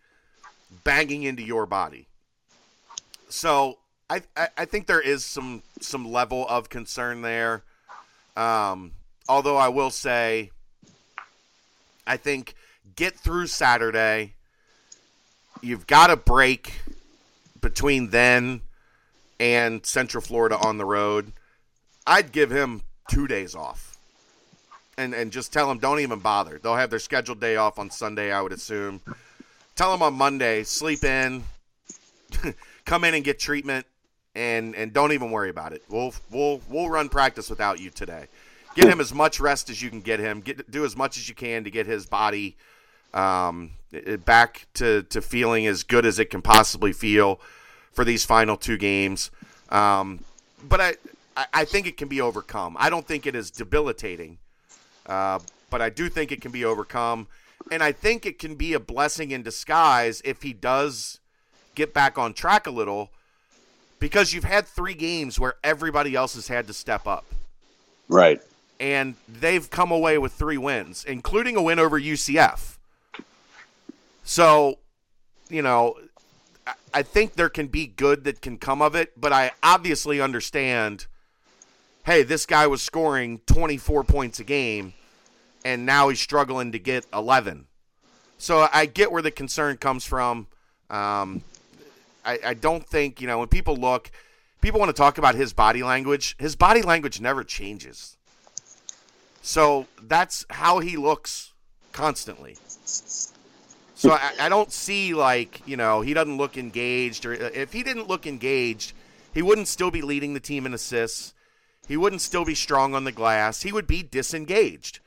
banging 0.83 1.23
into 1.23 1.43
your 1.43 1.65
body. 1.65 2.07
So 3.29 3.77
I, 4.09 4.21
I, 4.37 4.47
I 4.57 4.65
think 4.65 4.87
there 4.87 5.01
is 5.01 5.25
some 5.25 5.63
some 5.81 6.11
level 6.11 6.45
of 6.47 6.69
concern 6.69 7.21
there. 7.21 7.63
Um, 8.35 8.91
although 9.27 9.57
I 9.57 9.69
will 9.69 9.89
say, 9.89 10.51
I 12.05 12.17
think 12.17 12.55
get 12.95 13.15
through 13.15 13.47
Saturday. 13.47 14.33
You've 15.61 15.87
got 15.87 16.09
a 16.09 16.17
break 16.17 16.81
between 17.61 18.09
then 18.09 18.61
and 19.39 19.85
Central 19.85 20.21
Florida 20.21 20.57
on 20.57 20.77
the 20.77 20.85
road. 20.85 21.31
I'd 22.05 22.31
give 22.31 22.51
him 22.51 22.81
two 23.09 23.27
days 23.27 23.55
off. 23.55 23.92
And 24.97 25.13
and 25.13 25.31
just 25.31 25.51
tell 25.51 25.67
them 25.67 25.79
don't 25.79 25.99
even 25.99 26.19
bother. 26.19 26.59
They'll 26.61 26.75
have 26.75 26.89
their 26.89 26.99
scheduled 26.99 27.39
day 27.39 27.55
off 27.55 27.79
on 27.79 27.89
Sunday, 27.89 28.31
I 28.31 28.41
would 28.41 28.51
assume. 28.51 29.01
Tell 29.75 29.91
them 29.91 30.03
on 30.03 30.13
Monday, 30.13 30.63
sleep 30.63 31.03
in, 31.03 31.43
come 32.85 33.03
in 33.03 33.15
and 33.15 33.23
get 33.23 33.39
treatment, 33.39 33.87
and 34.35 34.75
and 34.75 34.93
don't 34.93 35.11
even 35.11 35.31
worry 35.31 35.49
about 35.49 35.73
it. 35.73 35.83
We'll 35.89 36.13
we'll 36.29 36.61
we'll 36.69 36.89
run 36.89 37.09
practice 37.09 37.49
without 37.49 37.79
you 37.79 37.89
today. 37.89 38.27
Get 38.75 38.87
him 38.87 38.99
as 38.99 39.13
much 39.13 39.39
rest 39.39 39.69
as 39.69 39.81
you 39.81 39.89
can 39.89 40.01
get 40.01 40.19
him. 40.19 40.41
Get 40.41 40.69
do 40.69 40.85
as 40.85 40.95
much 40.95 41.17
as 41.17 41.29
you 41.29 41.35
can 41.35 41.63
to 41.63 41.71
get 41.71 41.85
his 41.85 42.05
body 42.05 42.55
um, 43.13 43.71
back 44.25 44.67
to 44.75 45.03
to 45.03 45.21
feeling 45.21 45.67
as 45.67 45.83
good 45.83 46.05
as 46.05 46.19
it 46.19 46.29
can 46.29 46.41
possibly 46.41 46.93
feel 46.93 47.39
for 47.91 48.03
these 48.03 48.25
final 48.25 48.57
two 48.57 48.77
games. 48.77 49.31
Um, 49.69 50.19
but 50.67 50.81
I 50.81 50.95
I 51.53 51.65
think 51.65 51.87
it 51.87 51.97
can 51.97 52.07
be 52.07 52.21
overcome. 52.21 52.75
I 52.79 52.89
don't 52.89 53.07
think 53.07 53.25
it 53.25 53.35
is 53.35 53.51
debilitating, 53.51 54.37
uh, 55.05 55.39
but 55.69 55.81
I 55.81 55.89
do 55.89 56.09
think 56.09 56.31
it 56.31 56.41
can 56.41 56.51
be 56.51 56.65
overcome. 56.65 57.27
And 57.71 57.81
I 57.81 57.91
think 57.91 58.25
it 58.25 58.39
can 58.39 58.55
be 58.55 58.73
a 58.73 58.79
blessing 58.79 59.31
in 59.31 59.41
disguise 59.41 60.21
if 60.25 60.41
he 60.41 60.53
does 60.53 61.19
get 61.75 61.93
back 61.93 62.17
on 62.17 62.33
track 62.33 62.67
a 62.67 62.71
little 62.71 63.09
because 63.99 64.33
you've 64.33 64.43
had 64.43 64.67
three 64.67 64.93
games 64.93 65.39
where 65.39 65.55
everybody 65.63 66.13
else 66.13 66.35
has 66.35 66.49
had 66.49 66.67
to 66.67 66.73
step 66.73 67.07
up. 67.07 67.25
Right. 68.09 68.41
And 68.79 69.15
they've 69.29 69.69
come 69.69 69.91
away 69.91 70.17
with 70.17 70.33
three 70.33 70.57
wins, 70.57 71.05
including 71.05 71.55
a 71.55 71.61
win 71.61 71.79
over 71.79 71.99
UCF. 71.99 72.77
So, 74.25 74.79
you 75.49 75.61
know, 75.61 75.95
I 76.93 77.03
think 77.03 77.33
there 77.33 77.49
can 77.49 77.67
be 77.67 77.87
good 77.87 78.23
that 78.25 78.41
can 78.41 78.57
come 78.57 78.81
of 78.81 78.95
it, 78.95 79.19
but 79.19 79.33
I 79.33 79.51
obviously 79.61 80.21
understand 80.21 81.07
hey, 82.03 82.23
this 82.23 82.45
guy 82.45 82.67
was 82.67 82.81
scoring 82.81 83.39
24 83.45 84.03
points 84.03 84.39
a 84.39 84.43
game 84.43 84.93
and 85.65 85.85
now 85.85 86.09
he's 86.09 86.19
struggling 86.19 86.71
to 86.73 86.79
get 86.79 87.05
11. 87.13 87.67
So 88.37 88.67
I 88.73 88.85
get 88.85 89.11
where 89.11 89.21
the 89.21 89.31
concern 89.31 89.77
comes 89.77 90.05
from. 90.05 90.47
Um, 90.89 91.43
I, 92.25 92.39
I 92.45 92.53
don't 92.53 92.85
think, 92.85 93.21
you 93.21 93.27
know, 93.27 93.39
when 93.39 93.47
people 93.47 93.77
look, 93.77 94.11
people 94.61 94.79
want 94.79 94.89
to 94.89 94.93
talk 94.93 95.17
about 95.17 95.35
his 95.35 95.53
body 95.53 95.83
language. 95.83 96.35
His 96.39 96.55
body 96.55 96.81
language 96.81 97.21
never 97.21 97.43
changes. 97.43 98.17
So 99.41 99.87
that's 100.01 100.45
how 100.49 100.79
he 100.79 100.97
looks 100.97 101.53
constantly. 101.91 102.57
So 103.95 104.11
I, 104.11 104.33
I, 104.39 104.49
don't 104.49 104.71
see 104.71 105.13
like 105.13 105.61
you 105.65 105.77
know 105.77 106.01
he 106.01 106.13
doesn't 106.13 106.37
look 106.37 106.57
engaged, 106.57 107.25
or 107.25 107.33
if 107.33 107.71
he 107.71 107.83
didn't 107.83 108.07
look 108.07 108.25
engaged, 108.25 108.93
he 109.33 109.41
wouldn't 109.41 109.67
still 109.67 109.91
be 109.91 110.01
leading 110.01 110.33
the 110.33 110.39
team 110.39 110.65
in 110.65 110.73
assists. 110.73 111.33
He 111.87 111.97
wouldn't 111.97 112.21
still 112.21 112.45
be 112.45 112.55
strong 112.55 112.95
on 112.95 113.03
the 113.03 113.11
glass. 113.11 113.63
He 113.63 113.71
would 113.71 113.87
be 113.87 114.03
disengaged, 114.03 114.99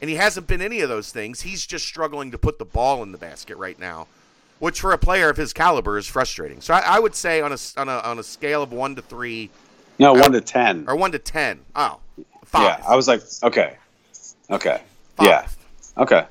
and 0.00 0.08
he 0.08 0.16
hasn't 0.16 0.46
been 0.46 0.62
any 0.62 0.80
of 0.80 0.88
those 0.88 1.10
things. 1.10 1.42
He's 1.42 1.66
just 1.66 1.84
struggling 1.86 2.30
to 2.30 2.38
put 2.38 2.58
the 2.58 2.64
ball 2.64 3.02
in 3.02 3.12
the 3.12 3.18
basket 3.18 3.56
right 3.56 3.78
now, 3.78 4.06
which 4.58 4.80
for 4.80 4.92
a 4.92 4.98
player 4.98 5.28
of 5.28 5.36
his 5.36 5.52
caliber 5.52 5.98
is 5.98 6.06
frustrating. 6.06 6.60
So 6.60 6.74
I, 6.74 6.80
I 6.80 6.98
would 7.00 7.14
say 7.14 7.40
on 7.40 7.52
a 7.52 7.58
on 7.76 7.88
a 7.88 7.98
on 7.98 8.18
a 8.18 8.22
scale 8.22 8.62
of 8.62 8.72
one 8.72 8.94
to 8.94 9.02
three, 9.02 9.50
no, 9.98 10.12
one 10.12 10.32
to 10.32 10.40
ten, 10.40 10.84
or 10.86 10.96
one 10.96 11.12
to 11.12 11.18
ten. 11.18 11.60
Oh, 11.74 11.98
five. 12.44 12.78
Yeah, 12.78 12.84
I 12.86 12.94
was 12.94 13.08
like, 13.08 13.22
okay, 13.42 13.76
okay, 14.50 14.82
five. 15.16 15.26
yeah, 15.26 16.02
okay. 16.02 16.26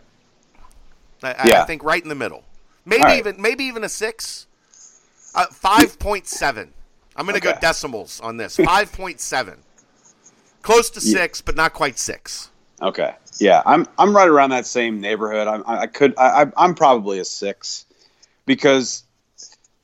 I, 1.21 1.47
yeah. 1.47 1.61
I 1.61 1.65
think 1.65 1.83
right 1.83 2.01
in 2.01 2.07
the 2.07 2.15
middle. 2.15 2.45
Maybe 2.85 3.03
right. 3.03 3.19
even 3.19 3.41
maybe 3.41 3.65
even 3.65 3.83
a 3.83 3.89
six. 3.89 4.47
Uh, 5.35 5.45
five 5.47 5.99
point 5.99 6.25
seven. 6.25 6.73
I'm 7.15 7.25
going 7.25 7.39
to 7.39 7.45
okay. 7.45 7.55
go 7.55 7.59
decimals 7.59 8.19
on 8.21 8.37
this. 8.37 8.55
Five 8.55 8.91
point 8.93 9.19
seven. 9.19 9.59
Close 10.61 10.89
to 10.91 11.01
six, 11.01 11.39
yeah. 11.39 11.43
but 11.45 11.55
not 11.55 11.73
quite 11.73 11.97
six. 11.97 12.49
Okay. 12.81 13.15
Yeah, 13.39 13.61
I'm 13.65 13.87
I'm 13.97 14.15
right 14.15 14.27
around 14.27 14.49
that 14.51 14.65
same 14.65 14.99
neighborhood. 14.99 15.47
I'm, 15.47 15.63
I 15.65 15.87
could 15.87 16.13
I, 16.17 16.47
I'm 16.57 16.75
probably 16.75 17.19
a 17.19 17.25
six 17.25 17.85
because 18.45 19.03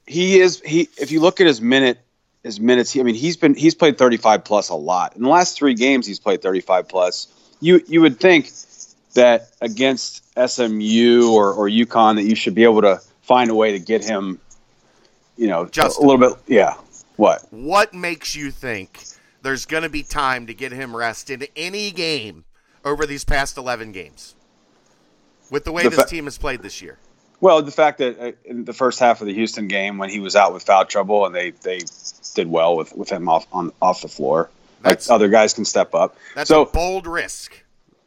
he 0.06 0.40
is 0.40 0.62
he. 0.62 0.90
If 0.98 1.12
you 1.12 1.22
look 1.22 1.40
at 1.40 1.48
his 1.48 1.62
minute 1.62 2.00
his 2.44 2.60
minutes, 2.60 2.92
he, 2.92 3.00
I 3.00 3.04
mean 3.04 3.16
he's 3.16 3.38
been 3.38 3.56
he's 3.56 3.74
played 3.74 3.98
35 3.98 4.44
plus 4.44 4.70
a 4.70 4.76
lot. 4.76 5.16
In 5.16 5.24
the 5.24 5.30
last 5.30 5.58
three 5.58 5.74
games, 5.74 6.06
he's 6.06 6.20
played 6.20 6.42
35 6.42 6.88
plus. 6.88 7.28
You 7.62 7.82
you 7.88 8.02
would 8.02 8.20
think 8.20 8.52
that 9.14 9.52
against 9.62 10.24
SMU 10.38 11.32
or, 11.32 11.54
or 11.54 11.70
UConn 11.70 12.16
that 12.16 12.24
you 12.24 12.36
should 12.36 12.56
be 12.56 12.64
able 12.64 12.82
to 12.82 13.02
find 13.22 13.50
a 13.50 13.56
way 13.56 13.72
to 13.72 13.80
get 13.80 14.04
him, 14.04 14.40
you 15.38 15.48
know, 15.48 15.66
Justin, 15.66 16.04
a 16.04 16.08
little 16.08 16.30
bit. 16.30 16.40
Yeah. 16.48 16.76
What? 17.16 17.46
What 17.52 17.94
makes 17.94 18.36
you 18.36 18.52
think 18.52 19.00
there's 19.46 19.66
going 19.66 19.84
to 19.84 19.90
be 19.90 20.04
time 20.04 20.48
to 20.48 20.54
get 20.54 20.72
him 20.72 20.96
rest 20.96 21.30
in 21.30 21.46
any 21.56 21.92
game 21.92 22.46
over 22.84 23.06
these 23.06 23.24
past 23.24 23.58
11 23.58 23.92
games 23.92 24.36
with 25.52 25.64
the 25.66 25.72
way 25.72 25.84
the 25.84 25.92
this 25.92 26.10
team 26.10 26.26
has 26.26 26.38
played 26.38 26.62
this 26.62 26.82
year? 26.82 26.98
Well, 27.42 27.62
the 27.62 27.72
fact 27.72 28.00
that 28.00 28.20
uh, 28.20 28.32
in 28.44 28.66
the 28.66 28.74
first 28.74 29.00
half 29.00 29.22
of 29.22 29.28
the 29.28 29.34
Houston 29.34 29.68
game, 29.68 29.98
when 29.98 30.10
he 30.10 30.20
was 30.20 30.36
out 30.36 30.54
with 30.54 30.64
foul 30.64 30.86
trouble, 30.86 31.26
and 31.26 31.36
they, 31.36 31.52
they 31.52 31.82
did 32.34 32.50
well 32.50 32.76
with, 32.76 32.96
with 32.96 33.12
him 33.12 33.30
off 33.30 33.46
on 33.52 33.72
off 33.82 34.02
the 34.02 34.08
floor, 34.08 34.50
like 34.84 35.02
other 35.10 35.28
guys 35.28 35.54
can 35.54 35.66
step 35.66 35.94
up. 35.94 36.18
That's 36.34 36.48
so, 36.48 36.64
a 36.64 36.66
bold 36.66 37.06
risk. 37.06 37.64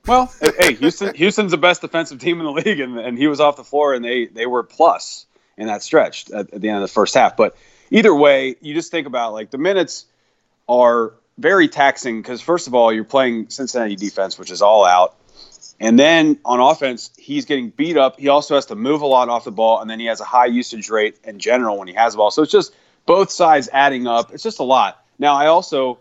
Well, 0.07 0.33
hey, 0.59 0.75
Houston, 0.75 1.15
Houston's 1.15 1.51
the 1.51 1.59
best 1.59 1.83
defensive 1.83 2.19
team 2.19 2.41
in 2.41 2.47
the 2.47 2.53
league, 2.53 2.81
and, 2.81 2.99
and 2.99 3.19
he 3.19 3.29
was 3.29 3.41
off 3.41 3.57
the 3.57 3.65
floor, 3.65 3.95
and 3.95 4.05
they 4.05 4.27
they 4.27 4.47
were 4.47 4.63
plus 4.63 5.27
in 5.57 5.67
that 5.67 5.83
stretch 5.83 6.31
at, 6.31 6.53
at 6.53 6.61
the 6.61 6.69
end 6.69 6.79
of 6.79 6.83
the 6.83 6.93
first 6.93 7.15
half. 7.15 7.37
But 7.37 7.57
either 7.91 8.15
way, 8.15 8.57
you 8.61 8.75
just 8.75 8.91
think 8.91 9.07
about 9.07 9.35
like 9.35 9.51
the 9.51 9.59
minutes 9.59 10.07
are 10.69 11.13
very 11.39 11.69
taxing 11.69 12.21
because 12.21 12.41
first 12.41 12.67
of 12.67 12.75
all, 12.75 12.93
you're 12.93 13.05
playing 13.05 13.49
Cincinnati 13.49 13.97
defense, 13.97 14.39
which 14.39 14.51
is 14.51 14.61
all 14.61 14.85
out. 14.85 15.17
And 15.81 15.99
then 15.99 16.39
on 16.45 16.59
offense, 16.59 17.11
he's 17.17 17.45
getting 17.45 17.71
beat 17.71 17.97
up. 17.97 18.19
He 18.19 18.29
also 18.29 18.57
has 18.57 18.67
to 18.67 18.75
move 18.75 19.01
a 19.01 19.07
lot 19.07 19.29
off 19.29 19.45
the 19.45 19.53
ball, 19.53 19.81
and 19.81 19.89
then 19.89 20.01
he 20.01 20.07
has 20.07 20.21
a 20.21 20.25
high 20.25 20.47
usage 20.47 20.91
rate 20.91 21.17
in 21.23 21.39
general 21.39 21.79
when 21.79 21.87
he 21.87 21.95
has 21.95 22.15
the 22.15 22.17
ball. 22.17 22.33
So 22.33 22.43
it's 22.43 22.51
just 22.51 22.75
both 23.07 23.31
sides 23.31 23.69
adding 23.73 24.07
up. 24.07 24.33
It's 24.35 24.43
just 24.43 24.59
a 24.59 24.65
lot. 24.65 25.05
Now, 25.21 25.35
I 25.35 25.47
also 25.47 25.99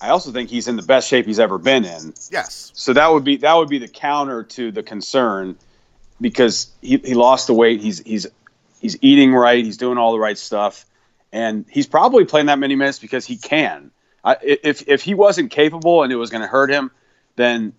I 0.00 0.10
also 0.10 0.30
think 0.30 0.50
he's 0.50 0.68
in 0.68 0.76
the 0.76 0.82
best 0.82 1.08
shape 1.08 1.26
he's 1.26 1.40
ever 1.40 1.58
been 1.58 1.84
in. 1.84 2.14
Yes. 2.30 2.72
So 2.74 2.92
that 2.92 3.12
would 3.12 3.24
be 3.24 3.36
that 3.38 3.54
would 3.54 3.68
be 3.68 3.78
the 3.78 3.88
counter 3.88 4.42
to 4.44 4.70
the 4.70 4.82
concern 4.82 5.56
because 6.20 6.70
he, 6.82 6.98
he 6.98 7.14
lost 7.14 7.46
the 7.46 7.54
weight. 7.54 7.80
He's 7.80 8.00
he's 8.00 8.26
he's 8.80 8.96
eating 9.00 9.32
right. 9.32 9.64
He's 9.64 9.76
doing 9.76 9.98
all 9.98 10.12
the 10.12 10.18
right 10.18 10.38
stuff, 10.38 10.84
and 11.32 11.64
he's 11.68 11.86
probably 11.86 12.24
playing 12.24 12.46
that 12.46 12.58
many 12.58 12.76
minutes 12.76 12.98
because 12.98 13.26
he 13.26 13.36
can. 13.36 13.90
If 14.42 14.88
if 14.88 15.02
he 15.02 15.14
wasn't 15.14 15.50
capable 15.50 16.02
and 16.02 16.12
it 16.12 16.16
was 16.16 16.30
going 16.30 16.42
to 16.42 16.48
hurt 16.48 16.70
him, 16.70 16.90
then 17.36 17.72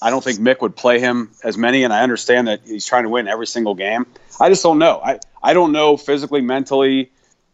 I 0.00 0.10
don't 0.10 0.22
think 0.22 0.38
Mick 0.38 0.60
would 0.60 0.76
play 0.76 1.00
him 1.00 1.30
as 1.42 1.58
many. 1.58 1.84
And 1.84 1.92
I 1.92 2.02
understand 2.02 2.48
that 2.48 2.60
he's 2.64 2.86
trying 2.86 3.04
to 3.04 3.08
win 3.08 3.28
every 3.28 3.46
single 3.46 3.74
game. 3.74 4.06
I 4.40 4.48
just 4.48 4.62
don't 4.62 4.78
know. 4.78 5.00
I 5.04 5.18
I 5.42 5.52
don't 5.52 5.72
know 5.72 5.96
physically, 5.96 6.40
mentally 6.40 7.10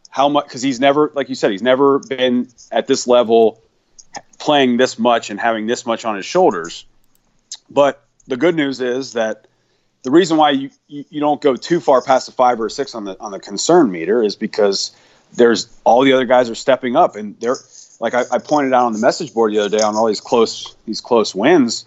how 0.09 0.29
much 0.29 0.45
because 0.45 0.61
he's 0.61 0.79
never 0.79 1.11
like 1.15 1.29
you 1.29 1.35
said 1.35 1.51
he's 1.51 1.61
never 1.61 1.99
been 1.99 2.47
at 2.71 2.85
this 2.85 3.07
level 3.07 3.61
playing 4.39 4.77
this 4.77 4.99
much 4.99 5.29
and 5.29 5.39
having 5.39 5.67
this 5.67 5.85
much 5.85 6.05
on 6.05 6.15
his 6.15 6.25
shoulders. 6.25 6.85
But 7.69 8.03
the 8.27 8.37
good 8.37 8.55
news 8.55 8.81
is 8.81 9.13
that 9.13 9.47
the 10.03 10.11
reason 10.11 10.37
why 10.37 10.51
you, 10.51 10.69
you, 10.87 11.05
you, 11.09 11.19
don't 11.19 11.39
go 11.39 11.55
too 11.55 11.79
far 11.79 12.01
past 12.01 12.25
the 12.25 12.31
five 12.31 12.59
or 12.59 12.69
six 12.69 12.95
on 12.95 13.05
the 13.05 13.19
on 13.19 13.31
the 13.31 13.39
concern 13.39 13.91
meter 13.91 14.23
is 14.23 14.35
because 14.35 14.91
there's 15.33 15.69
all 15.83 16.03
the 16.03 16.13
other 16.13 16.25
guys 16.25 16.49
are 16.49 16.55
stepping 16.55 16.95
up 16.95 17.15
and 17.15 17.39
they're 17.39 17.57
like 17.99 18.13
I, 18.13 18.23
I 18.31 18.37
pointed 18.39 18.73
out 18.73 18.85
on 18.85 18.93
the 18.93 18.99
message 18.99 19.33
board 19.33 19.53
the 19.53 19.59
other 19.59 19.77
day 19.77 19.83
on 19.83 19.95
all 19.95 20.07
these 20.07 20.21
close 20.21 20.75
these 20.85 21.01
close 21.01 21.33
wins. 21.35 21.85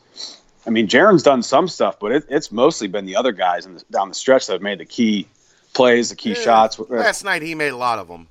I 0.66 0.70
mean, 0.70 0.88
Jarron's 0.88 1.22
done 1.22 1.42
some 1.42 1.68
stuff, 1.68 1.98
but 2.00 2.11
it, 2.12 2.24
it's 2.30 2.50
mostly 2.50 2.88
been 2.88 3.04
the 3.04 3.16
other 3.16 3.33
guys 3.33 3.66
the, 3.66 3.83
down 3.90 4.09
the 4.09 4.14
stretch 4.14 4.46
that 4.46 4.54
have 4.54 4.62
made 4.62 4.78
the 4.78 4.87
key 4.87 5.28
plays, 5.74 6.09
the 6.11 6.16
key 6.16 6.30
Yeah. 6.30 6.35
shots. 6.37 6.78
Last 6.78 7.24
night 7.24 7.42
he 7.42 7.54
made 7.54 7.72
a 7.72 7.76
lot 7.76 7.98
of 7.98 8.09
them. 8.09 8.28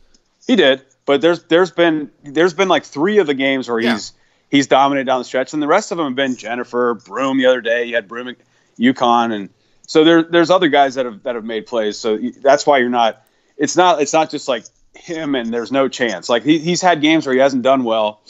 He 0.47 0.55
did, 0.55 0.81
but 1.05 1.21
there's 1.21 1.43
there's 1.43 1.71
been 1.71 2.09
there's 2.23 2.53
been 2.53 2.69
like 2.69 2.83
three 2.85 3.19
of 3.19 3.27
the 3.27 3.33
games 3.35 3.69
where 3.69 3.79
Yeah. 3.79 3.93
he's 3.93 4.13
he's 4.49 4.67
dominated 4.67 5.05
down 5.05 5.19
the 5.19 5.25
stretch, 5.25 5.53
and 5.53 5.61
the 5.61 5.67
rest 5.67 5.91
of 5.91 5.97
them 5.97 6.07
have 6.07 6.15
been 6.15 6.35
Jenifer 6.35 7.03
Broome 7.05 7.37
the 7.37 7.45
other 7.45 7.61
day. 7.61 7.85
You 7.85 7.95
had 7.95 8.07
Broome, 8.07 8.29
at 8.29 8.35
UConn, 8.79 9.31
and 9.33 9.49
so 9.85 10.03
there 10.03 10.23
there's 10.23 10.49
other 10.49 10.69
guys 10.69 10.95
that 10.95 11.05
have 11.05 11.21
that 11.23 11.35
have 11.35 11.43
made 11.45 11.67
plays. 11.67 11.97
So 11.99 12.17
that's 12.41 12.65
why 12.65 12.79
you're 12.79 12.89
not. 12.89 13.21
It's 13.57 13.75
not 13.77 14.01
it's 14.01 14.13
not 14.13 14.31
just 14.31 14.47
like 14.47 14.65
him 14.95 15.35
and 15.35 15.53
there's 15.53 15.71
no 15.71 15.87
chance. 15.87 16.29
Like 16.29 16.43
he, 16.43 16.59
he's 16.59 16.81
had 16.81 17.01
games 17.01 17.25
where 17.25 17.33
he 17.33 17.41
hasn't 17.41 17.63
done 17.63 17.83
well, 17.83 18.21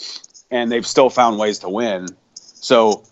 and 0.50 0.70
they've 0.70 0.86
still 0.86 1.10
found 1.10 1.38
ways 1.38 1.60
to 1.60 1.68
win. 1.68 2.08
So 2.34 3.04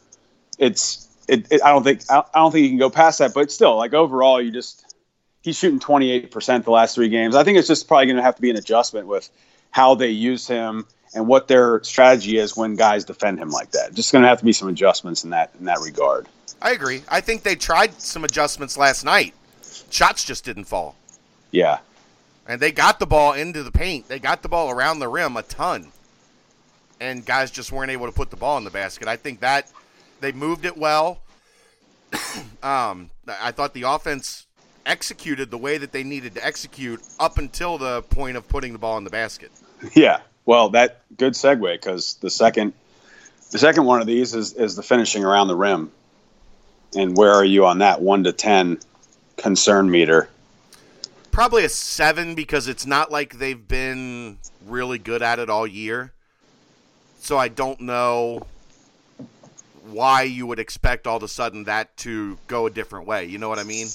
it's 0.59 1.09
it, 1.29 1.51
it 1.51 1.63
I 1.63 1.71
don't 1.71 1.83
think 1.83 2.03
I 2.11 2.19
I 2.35 2.39
don't 2.39 2.53
think 2.53 2.65
you 2.65 2.71
can 2.71 2.79
go 2.79 2.91
past 2.91 3.19
that. 3.19 3.35
But 3.35 3.51
still, 3.51 3.77
like 3.77 3.95
overall, 3.95 4.41
you 4.41 4.51
just 4.51 4.95
he's 5.43 5.57
shooting 5.57 5.81
28% 5.81 6.65
the 6.65 6.71
last 6.71 6.95
three 6.95 7.09
games. 7.09 7.35
I 7.35 7.45
think 7.45 7.59
it's 7.59 7.69
just 7.69 7.89
probably 7.89 8.07
going 8.07 8.17
to 8.17 8.23
have 8.23 8.37
to 8.37 8.43
be 8.43 8.51
an 8.51 8.57
adjustment 8.57 9.07
with 9.07 9.29
how 9.71 9.95
they 9.95 10.09
use 10.09 10.47
him 10.47 10.87
and 11.15 11.27
what 11.27 11.49
their 11.49 11.83
strategy 11.83 12.39
is 12.39 12.57
when 12.57 12.77
guys 12.77 13.05
defend 13.05 13.39
him 13.39 13.51
like 13.51 13.73
that. 13.73 13.93
Just 13.93 14.13
going 14.13 14.23
to 14.23 14.29
have 14.29 14.39
to 14.39 14.45
be 14.45 14.53
some 14.53 14.69
adjustments 14.69 15.25
in 15.25 15.31
that 15.31 15.51
in 15.59 15.67
that 15.67 15.81
regard. 15.81 16.27
I 16.61 16.71
agree. 16.73 17.03
I 17.09 17.21
think 17.21 17.43
they 17.43 17.57
tried 17.57 18.01
some 18.01 18.25
adjustments 18.25 18.77
last 18.77 19.05
night. 19.05 19.35
Shots 19.91 20.25
just 20.25 20.45
didn't 20.45 20.65
fall. 20.65 20.95
Yeah. 21.51 21.79
And 22.47 22.61
they 22.61 22.73
got 22.73 22.99
the 22.99 23.07
ball 23.07 23.33
into 23.35 23.63
the 23.63 23.71
paint. 23.71 24.09
They 24.09 24.19
got 24.19 24.43
the 24.43 24.49
ball 24.49 24.71
around 24.71 24.99
the 24.99 25.09
rim 25.09 25.37
a 25.37 25.43
ton. 25.43 25.89
And 27.01 27.25
guys 27.25 27.51
just 27.51 27.73
weren't 27.73 27.91
able 27.91 28.07
to 28.07 28.13
put 28.13 28.31
the 28.31 28.37
ball 28.37 28.59
in 28.59 28.65
the 28.65 28.71
basket. 28.71 29.09
I 29.09 29.17
think 29.17 29.41
that 29.41 29.71
they 30.21 30.33
moved 30.33 30.65
it 30.65 30.77
well. 30.77 31.21
um, 32.63 33.11
I 33.29 33.53
thought 33.53 33.75
the 33.75 33.83
offense 33.83 34.47
executed 34.85 35.51
the 35.51 35.59
way 35.59 35.79
that 35.79 35.93
they 35.93 36.03
needed 36.03 36.35
to 36.35 36.45
execute 36.45 37.01
up 37.19 37.39
until 37.39 37.79
the 37.79 38.03
point 38.03 38.37
of 38.37 38.49
putting 38.49 38.73
the 38.73 38.79
ball 38.79 38.99
in 38.99 39.05
the 39.05 39.11
basket. 39.11 39.51
Yeah. 39.95 40.21
Well, 40.45 40.71
that 40.71 41.03
good 41.17 41.35
segue 41.35 41.73
because 41.75 42.15
the 42.15 42.31
second 42.31 42.73
the 43.51 43.59
second 43.59 43.85
one 43.85 44.01
of 44.01 44.07
these 44.07 44.35
is 44.35 44.55
is 44.55 44.77
the 44.77 44.83
finishing 44.83 45.25
around 45.25 45.49
the 45.49 45.57
rim. 45.57 45.93
And 46.95 47.17
where 47.17 47.33
are 47.33 47.45
you 47.45 47.65
on 47.67 47.79
that 47.79 48.03
1 48.03 48.25
to 48.25 48.33
10 48.33 48.79
concern 49.39 49.91
meter? 49.91 50.29
Probably 51.33 51.65
a 51.65 51.69
seven 51.69 52.35
because 52.35 52.69
it's 52.69 52.87
not 52.87 53.11
like 53.11 53.39
they've 53.39 53.67
been 53.67 54.39
really 54.67 54.99
good 54.99 55.23
at 55.23 55.39
it 55.39 55.51
all 55.51 55.67
year. 55.67 56.13
So 57.19 57.39
I 57.39 57.49
don't 57.49 57.81
know 57.81 58.47
why 59.91 60.23
you 60.23 60.47
would 60.47 60.59
expect 60.59 61.07
all 61.07 61.17
of 61.17 61.23
a 61.23 61.29
sudden 61.29 61.65
that 61.65 61.97
to 61.99 62.39
go 62.47 62.67
a 62.67 62.71
different 62.71 63.07
way. 63.07 63.25
You 63.25 63.39
know 63.39 63.49
what 63.49 63.59
I 63.59 63.65
mean? 63.65 63.89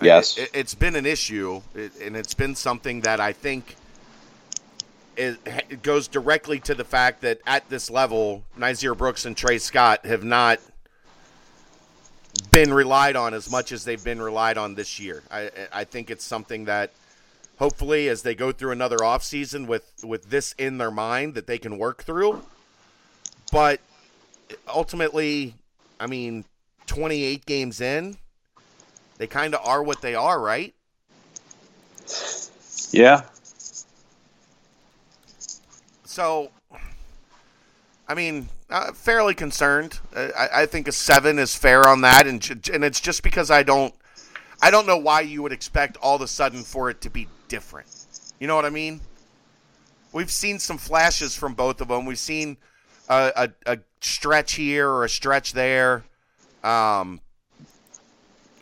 Yes. 0.00 0.36
It, 0.38 0.50
it's 0.52 0.74
been 0.74 0.96
an 0.96 1.06
issue, 1.06 1.62
it, 1.74 1.92
and 2.00 2.16
it's 2.16 2.34
been 2.34 2.54
something 2.54 3.02
that 3.02 3.20
I 3.20 3.32
think 3.32 3.76
it, 5.16 5.38
it 5.46 5.82
goes 5.82 6.08
directly 6.08 6.60
to 6.60 6.74
the 6.74 6.84
fact 6.84 7.22
that 7.22 7.40
at 7.46 7.68
this 7.68 7.90
level, 7.90 8.42
Nysier 8.58 8.96
Brooks 8.96 9.24
and 9.24 9.36
Tre 9.36 9.58
Scott 9.58 10.04
have 10.06 10.24
not 10.24 10.60
been 12.50 12.72
relied 12.72 13.16
on 13.16 13.34
as 13.34 13.50
much 13.50 13.72
as 13.72 13.84
they've 13.84 14.02
been 14.02 14.20
relied 14.20 14.58
on 14.58 14.74
this 14.74 14.98
year. 14.98 15.22
I, 15.30 15.50
I 15.72 15.84
think 15.84 16.10
it's 16.10 16.24
something 16.24 16.64
that 16.66 16.90
hopefully 17.58 18.08
as 18.08 18.22
they 18.22 18.34
go 18.34 18.52
through 18.52 18.72
another 18.72 18.98
offseason 18.98 19.66
with, 19.66 19.90
with 20.04 20.30
this 20.30 20.54
in 20.58 20.78
their 20.78 20.90
mind 20.90 21.34
that 21.34 21.46
they 21.46 21.58
can 21.58 21.78
work 21.78 22.02
through. 22.02 22.42
But 23.52 23.80
ultimately, 24.68 25.54
I 26.00 26.06
mean, 26.06 26.44
28 26.86 27.46
games 27.46 27.80
in, 27.80 28.16
they 29.18 29.26
kind 29.26 29.54
of 29.54 29.66
are 29.66 29.82
what 29.82 30.02
they 30.02 30.14
are, 30.14 30.40
right? 30.40 30.74
Yeah. 32.90 33.22
So, 36.04 36.50
I 38.08 38.14
mean, 38.14 38.48
uh, 38.70 38.92
fairly 38.92 39.34
concerned. 39.34 40.00
Uh, 40.14 40.28
I, 40.36 40.62
I 40.62 40.66
think 40.66 40.88
a 40.88 40.92
seven 40.92 41.38
is 41.38 41.54
fair 41.54 41.86
on 41.86 42.00
that, 42.02 42.26
and 42.26 42.42
and 42.72 42.84
it's 42.84 43.00
just 43.00 43.22
because 43.22 43.50
I 43.50 43.62
don't, 43.62 43.94
I 44.62 44.70
don't 44.70 44.86
know 44.86 44.96
why 44.96 45.20
you 45.20 45.42
would 45.42 45.52
expect 45.52 45.96
all 45.98 46.16
of 46.16 46.22
a 46.22 46.26
sudden 46.28 46.62
for 46.62 46.90
it 46.90 47.00
to 47.02 47.10
be 47.10 47.28
different. 47.48 47.88
You 48.40 48.46
know 48.46 48.56
what 48.56 48.64
I 48.64 48.70
mean? 48.70 49.00
We've 50.12 50.30
seen 50.30 50.58
some 50.58 50.78
flashes 50.78 51.36
from 51.36 51.54
both 51.54 51.80
of 51.80 51.88
them. 51.88 52.06
We've 52.06 52.18
seen 52.18 52.56
a, 53.08 53.50
a, 53.66 53.72
a 53.74 53.78
stretch 54.00 54.54
here 54.54 54.88
or 54.88 55.04
a 55.04 55.08
stretch 55.08 55.52
there, 55.52 56.04
um, 56.64 57.20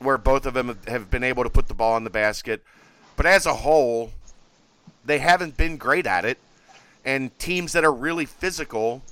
where 0.00 0.18
both 0.18 0.46
of 0.46 0.54
them 0.54 0.68
have- 0.68 0.88
have 0.88 1.10
been 1.10 1.24
able 1.24 1.44
to 1.44 1.50
put 1.50 1.68
the 1.68 1.74
ball 1.74 1.96
in 1.96 2.04
the 2.04 2.10
basket. 2.10 2.62
But 3.16 3.26
as 3.26 3.46
a 3.46 3.54
whole, 3.54 4.12
they 5.04 5.18
haven't 5.18 5.56
been 5.56 5.76
great 5.76 6.06
at 6.06 6.24
it 6.24 6.38
and 7.04 7.36
teams 7.38 7.72
that 7.72 7.84
are 7.84 7.92
really 7.92 8.24
physical 8.26 9.02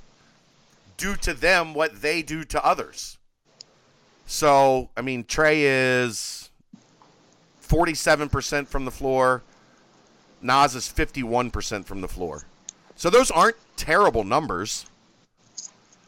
do 0.97 1.15
to 1.17 1.33
them 1.33 1.73
what 1.73 2.01
they 2.01 2.21
do 2.21 2.43
to 2.45 2.65
others. 2.65 3.17
So, 4.25 4.89
I 4.95 5.01
mean, 5.01 5.23
Tre 5.25 5.61
is 5.63 6.49
47% 7.61 8.67
from 8.67 8.85
the 8.85 8.91
floor. 8.91 9.43
Nas 10.41 10.75
is 10.75 10.87
51% 10.87 11.85
from 11.85 12.01
the 12.01 12.07
floor. 12.07 12.45
So 12.95 13.09
those 13.09 13.31
aren't 13.31 13.57
terrible 13.75 14.23
numbers, 14.23 14.85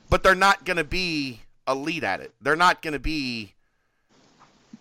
but 0.10 0.24
they're 0.24 0.36
not 0.36 0.66
going 0.66 0.78
to 0.78 0.84
be 0.84 1.42
elite 1.68 2.04
at 2.04 2.20
it. 2.20 2.34
They're 2.42 2.56
not 2.56 2.82
going 2.82 2.94
to 2.94 3.00
be, 3.00 3.54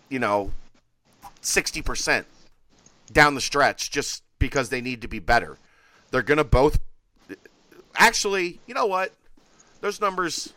you 0.09 0.19
know, 0.19 0.51
60% 1.41 2.25
down 3.11 3.35
the 3.35 3.41
stretch 3.41 3.91
just 3.91 4.23
because 4.39 4.69
they 4.69 4.81
need 4.81 5.01
to 5.01 5.07
be 5.07 5.19
better. 5.19 5.57
They're 6.11 6.21
going 6.21 6.37
to 6.37 6.43
both 6.43 6.79
actually, 7.95 8.59
you 8.67 8.73
know 8.73 8.85
what? 8.85 9.13
Those 9.85 10.01
numbers 10.01 10.51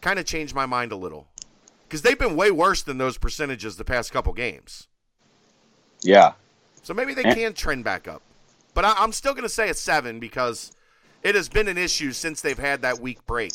kind 0.00 0.18
of 0.18 0.26
changed 0.26 0.52
my 0.52 0.66
mind 0.66 0.90
a 0.90 0.96
little 0.96 1.28
because 1.84 2.02
they've 2.02 2.18
been 2.18 2.34
way 2.34 2.50
worse 2.50 2.82
than 2.82 2.98
those 2.98 3.16
percentages 3.16 3.76
the 3.76 3.84
past 3.84 4.10
couple 4.10 4.32
games. 4.32 4.88
Yeah. 6.02 6.32
So 6.82 6.92
maybe 6.92 7.14
they 7.14 7.22
can 7.22 7.54
trend 7.54 7.84
back 7.84 8.08
up. 8.08 8.20
But 8.74 8.84
I, 8.84 8.94
I'm 8.98 9.12
still 9.12 9.32
going 9.32 9.44
to 9.44 9.48
say 9.48 9.70
a 9.70 9.74
seven 9.74 10.18
because 10.18 10.72
it 11.22 11.36
has 11.36 11.48
been 11.48 11.68
an 11.68 11.78
issue 11.78 12.10
since 12.10 12.40
they've 12.40 12.58
had 12.58 12.82
that 12.82 12.98
week 12.98 13.24
break. 13.28 13.52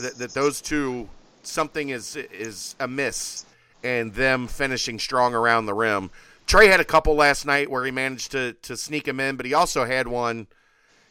That, 0.00 0.14
that 0.16 0.30
those 0.32 0.62
two, 0.62 1.10
something 1.42 1.90
is 1.90 2.16
is 2.16 2.74
amiss, 2.80 3.44
and 3.84 4.14
them 4.14 4.46
finishing 4.46 4.98
strong 4.98 5.34
around 5.34 5.66
the 5.66 5.74
rim. 5.74 6.10
Tre 6.46 6.68
had 6.68 6.80
a 6.80 6.86
couple 6.86 7.16
last 7.16 7.44
night 7.44 7.70
where 7.70 7.84
he 7.84 7.90
managed 7.90 8.32
to 8.32 8.54
to 8.62 8.78
sneak 8.78 9.06
him 9.06 9.20
in, 9.20 9.36
but 9.36 9.44
he 9.44 9.52
also 9.52 9.84
had 9.84 10.08
one. 10.08 10.46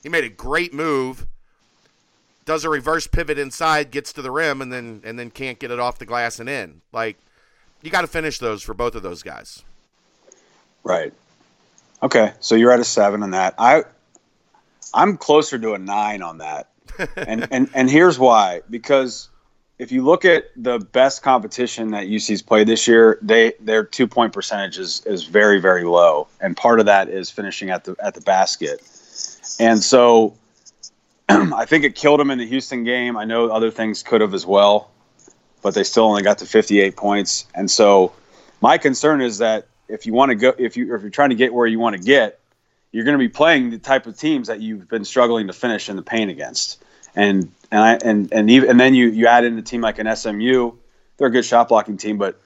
He 0.01 0.09
made 0.09 0.23
a 0.23 0.29
great 0.29 0.73
move, 0.73 1.27
does 2.45 2.63
a 2.63 2.69
reverse 2.69 3.07
pivot 3.07 3.37
inside, 3.37 3.91
gets 3.91 4.13
to 4.13 4.21
the 4.21 4.31
rim, 4.31 4.61
and 4.61 4.71
then 4.71 5.01
and 5.03 5.19
then 5.19 5.31
can't 5.31 5.59
get 5.59 5.71
it 5.71 5.79
off 5.79 5.97
the 5.97 6.05
glass 6.05 6.39
and 6.39 6.47
in. 6.47 6.81
Like 6.91 7.17
you 7.81 7.91
got 7.91 8.01
to 8.01 8.07
finish 8.07 8.39
those 8.39 8.63
for 8.63 8.73
both 8.73 8.95
of 8.95 9.03
those 9.03 9.23
guys. 9.23 9.63
Right. 10.83 11.13
Okay, 12.03 12.33
so 12.39 12.55
you're 12.55 12.71
at 12.71 12.79
a 12.79 12.83
seven 12.83 13.23
on 13.23 13.31
that. 13.31 13.55
I, 13.57 13.83
I'm 14.93 15.17
closer 15.17 15.57
to 15.57 15.73
a 15.73 15.79
nine 15.79 16.21
on 16.21 16.37
that, 16.39 16.69
and 17.15 17.47
and 17.51 17.69
and 17.73 17.89
here's 17.89 18.19
why. 18.19 18.61
Because 18.69 19.29
if 19.79 19.91
you 19.91 20.03
look 20.03 20.23
at 20.25 20.45
the 20.55 20.79
best 20.79 21.23
competition 21.23 21.91
that 21.91 22.07
UC's 22.07 22.41
played 22.41 22.67
this 22.67 22.87
year, 22.87 23.17
they 23.21 23.53
their 23.59 23.83
two 23.83 24.07
point 24.07 24.33
percentage 24.33 24.77
is 24.77 25.03
is 25.05 25.23
very 25.23 25.59
very 25.59 25.83
low, 25.83 26.27
and 26.39 26.55
part 26.55 26.79
of 26.79 26.85
that 26.85 27.09
is 27.09 27.29
finishing 27.29 27.71
at 27.71 27.85
the 27.85 27.95
at 27.99 28.13
the 28.13 28.21
basket, 28.21 28.81
and 29.59 29.81
so. 29.81 30.35
I 31.29 31.65
think 31.65 31.83
it 31.83 31.95
killed 31.95 32.19
them 32.19 32.31
in 32.31 32.37
the 32.37 32.47
Houston 32.47 32.83
game. 32.83 33.17
I 33.17 33.25
know 33.25 33.49
other 33.49 33.71
things 33.71 34.03
could 34.03 34.21
have 34.21 34.33
as 34.33 34.45
well, 34.45 34.91
but 35.61 35.73
they 35.73 35.83
still 35.83 36.05
only 36.05 36.21
got 36.21 36.39
to 36.39 36.45
58 36.45 36.95
points. 36.95 37.47
And 37.55 37.69
so, 37.69 38.13
my 38.61 38.77
concern 38.77 39.21
is 39.21 39.39
that 39.39 39.67
if 39.87 40.05
you 40.05 40.13
want 40.13 40.29
to 40.29 40.35
go 40.35 40.53
if 40.57 40.77
you 40.77 40.95
if 40.95 41.01
you're 41.01 41.11
trying 41.11 41.29
to 41.29 41.35
get 41.35 41.53
where 41.53 41.67
you 41.67 41.79
want 41.79 41.95
to 41.95 42.01
get 42.01 42.39
you're 42.91 43.03
going 43.03 43.17
to 43.17 43.23
be 43.23 43.29
playing 43.29 43.71
the 43.71 43.77
type 43.77 44.05
of 44.05 44.17
teams 44.17 44.47
that 44.47 44.61
you've 44.61 44.87
been 44.87 45.05
struggling 45.05 45.47
to 45.47 45.53
finish 45.53 45.89
in 45.89 45.95
the 45.95 46.01
paint 46.01 46.31
against 46.31 46.83
and 47.15 47.51
and 47.71 47.81
I, 47.81 47.93
and 48.03 48.31
and 48.33 48.49
even 48.49 48.69
and 48.69 48.79
then 48.79 48.93
you 48.93 49.07
you 49.09 49.27
add 49.27 49.43
in 49.43 49.57
a 49.57 49.61
team 49.61 49.81
like 49.81 49.99
an 49.99 50.13
SMU 50.15 50.71
they're 51.17 51.27
a 51.27 51.31
good 51.31 51.45
shot 51.45 51.69
blocking 51.69 51.97
team 51.97 52.17
but 52.17 52.41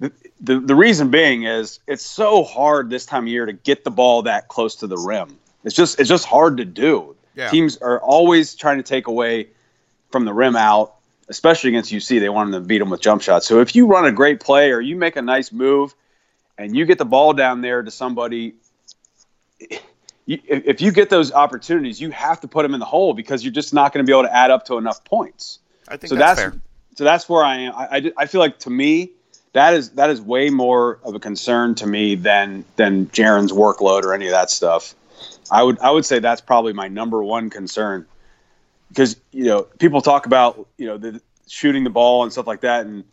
the, 0.00 0.12
the 0.40 0.60
the 0.60 0.74
reason 0.74 1.10
being 1.10 1.44
is 1.44 1.80
it's 1.86 2.04
so 2.04 2.42
hard 2.44 2.90
this 2.90 3.06
time 3.06 3.24
of 3.24 3.28
year 3.28 3.46
to 3.46 3.52
get 3.52 3.84
the 3.84 3.90
ball 3.90 4.22
that 4.22 4.48
close 4.48 4.76
to 4.76 4.86
the 4.86 4.98
rim 4.98 5.38
it's 5.62 5.74
just 5.74 6.00
it's 6.00 6.08
just 6.08 6.26
hard 6.26 6.58
to 6.58 6.64
do 6.64 7.16
Yeah. 7.34 7.50
teams 7.50 7.76
are 7.78 8.00
always 8.00 8.54
trying 8.54 8.76
to 8.78 8.82
take 8.82 9.06
away 9.06 9.48
from 10.10 10.24
the 10.24 10.32
rim 10.32 10.56
out 10.56 10.94
especially 11.28 11.70
against 11.70 11.90
UC 11.90 12.20
they 12.20 12.28
want 12.28 12.50
them 12.50 12.62
to 12.62 12.66
beat 12.66 12.78
them 12.78 12.90
with 12.90 13.00
jump 13.00 13.22
shots 13.22 13.46
so 13.46 13.60
if 13.60 13.74
you 13.74 13.86
run 13.86 14.04
a 14.04 14.12
great 14.12 14.40
play 14.40 14.72
or 14.72 14.80
you 14.80 14.96
make 14.96 15.16
a 15.16 15.22
nice 15.22 15.50
move 15.50 15.94
and 16.58 16.76
you 16.76 16.84
get 16.84 16.98
the 16.98 17.04
ball 17.04 17.32
down 17.32 17.60
there 17.60 17.82
to 17.82 17.90
somebody, 17.90 18.54
if 20.26 20.80
you 20.80 20.92
get 20.92 21.10
those 21.10 21.32
opportunities, 21.32 22.00
you 22.00 22.10
have 22.10 22.40
to 22.40 22.48
put 22.48 22.62
them 22.62 22.74
in 22.74 22.80
the 22.80 22.86
hole 22.86 23.12
because 23.12 23.44
you're 23.44 23.52
just 23.52 23.74
not 23.74 23.92
going 23.92 24.04
to 24.04 24.10
be 24.10 24.16
able 24.16 24.28
to 24.28 24.34
add 24.34 24.50
up 24.50 24.66
to 24.66 24.78
enough 24.78 25.04
points. 25.04 25.58
I 25.88 25.96
think 25.96 26.10
So 26.10 26.16
that's, 26.16 26.40
that's, 26.40 26.54
fair. 26.54 26.62
so 26.96 27.04
that's 27.04 27.28
where 27.28 27.44
I 27.44 27.56
am. 27.58 27.74
I, 27.74 27.88
I, 27.90 28.12
I 28.18 28.26
feel 28.26 28.40
like 28.40 28.58
to 28.60 28.70
me, 28.70 29.10
that 29.52 29.74
is 29.74 29.90
that 29.90 30.10
is 30.10 30.20
way 30.20 30.50
more 30.50 30.98
of 31.04 31.14
a 31.14 31.20
concern 31.20 31.76
to 31.76 31.86
me 31.86 32.16
than 32.16 32.64
than 32.74 33.06
Jarron's 33.06 33.52
workload 33.52 34.02
or 34.02 34.12
any 34.12 34.26
of 34.26 34.32
that 34.32 34.50
stuff. 34.50 34.96
I 35.50 35.62
would 35.62 35.78
I 35.80 35.90
would 35.90 36.04
say 36.04 36.18
that's 36.18 36.40
probably 36.40 36.72
my 36.72 36.88
number 36.88 37.22
one 37.22 37.50
concern. 37.50 38.06
Because 38.88 39.16
you 39.32 39.44
know 39.44 39.62
people 39.62 40.00
talk 40.00 40.26
about 40.26 40.68
you 40.78 40.86
know 40.86 40.98
the 40.98 41.20
shooting 41.48 41.84
the 41.84 41.90
ball 41.90 42.22
and 42.22 42.32
stuff 42.32 42.46
like 42.46 42.62
that 42.62 42.86
and 42.86 43.04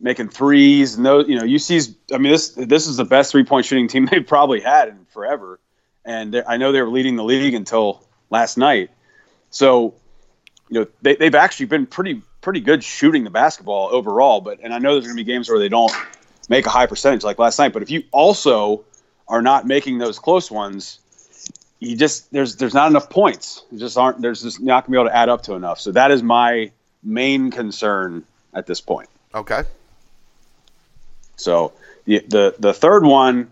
making 0.00 0.28
threes 0.28 0.96
and 0.96 1.04
those 1.04 1.28
you 1.28 1.36
know 1.36 1.44
UC's 1.44 1.94
I 2.12 2.18
mean 2.18 2.32
this 2.32 2.50
this 2.50 2.86
is 2.86 2.96
the 2.96 3.04
best 3.04 3.32
three 3.32 3.44
point 3.44 3.66
shooting 3.66 3.88
team 3.88 4.06
they've 4.10 4.26
probably 4.26 4.60
had 4.60 4.88
in 4.88 5.06
forever. 5.06 5.60
And 6.04 6.42
I 6.48 6.56
know 6.56 6.72
they 6.72 6.80
were 6.80 6.88
leading 6.88 7.16
the 7.16 7.24
league 7.24 7.54
until 7.54 8.02
last 8.30 8.56
night. 8.56 8.90
So 9.50 9.94
you 10.68 10.80
know 10.80 10.86
they, 11.02 11.16
they've 11.16 11.34
actually 11.34 11.66
been 11.66 11.86
pretty 11.86 12.22
pretty 12.40 12.60
good 12.60 12.84
shooting 12.84 13.24
the 13.24 13.30
basketball 13.30 13.88
overall 13.92 14.40
but 14.40 14.58
and 14.62 14.72
I 14.72 14.78
know 14.78 14.92
there's 14.92 15.04
going 15.04 15.16
to 15.16 15.24
be 15.24 15.30
games 15.30 15.48
where 15.48 15.58
they 15.58 15.68
don't 15.68 15.92
make 16.48 16.66
a 16.66 16.70
high 16.70 16.86
percentage 16.86 17.24
like 17.24 17.38
last 17.38 17.58
night 17.58 17.72
but 17.72 17.82
if 17.82 17.90
you 17.90 18.04
also 18.10 18.84
are 19.26 19.42
not 19.42 19.66
making 19.66 19.98
those 19.98 20.18
close 20.18 20.50
ones 20.50 21.00
you 21.80 21.96
just 21.96 22.30
there's 22.32 22.56
there's 22.56 22.74
not 22.74 22.90
enough 22.90 23.10
points. 23.10 23.64
There 23.70 23.78
just 23.78 23.96
aren't 23.96 24.20
there's 24.20 24.42
just 24.42 24.60
not 24.60 24.84
gonna 24.84 24.96
be 24.96 25.00
able 25.00 25.10
to 25.10 25.16
add 25.16 25.28
up 25.28 25.42
to 25.44 25.54
enough. 25.54 25.80
So 25.80 25.92
that 25.92 26.10
is 26.10 26.22
my 26.22 26.72
main 27.02 27.50
concern 27.50 28.24
at 28.52 28.66
this 28.66 28.80
point. 28.80 29.08
Okay. 29.34 29.62
So 31.36 31.72
the 32.04 32.24
the, 32.26 32.54
the 32.58 32.74
third 32.74 33.04
one 33.04 33.50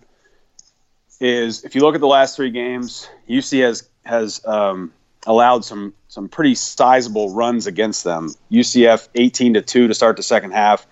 is 1.21 1.65
if 1.65 1.75
you 1.75 1.83
look 1.83 1.95
at 1.95 2.01
the 2.01 2.07
last 2.07 2.37
three 2.37 2.51
games, 2.51 3.09
UC 3.29 3.63
has 3.63 3.89
has 4.05 4.45
um, 4.45 4.93
allowed 5.27 5.65
some 5.65 5.95
some 6.09 6.29
pretty 6.29 6.55
sizable 6.55 7.33
runs 7.35 7.67
against 7.67 8.05
them. 8.05 8.35
UCF 8.51 9.09
18 9.15 9.55
to 9.55 9.63
two 9.63 9.89
to 9.89 9.95
start 9.95 10.17
the 10.17 10.23
second 10.23 10.53
half. 10.53 10.87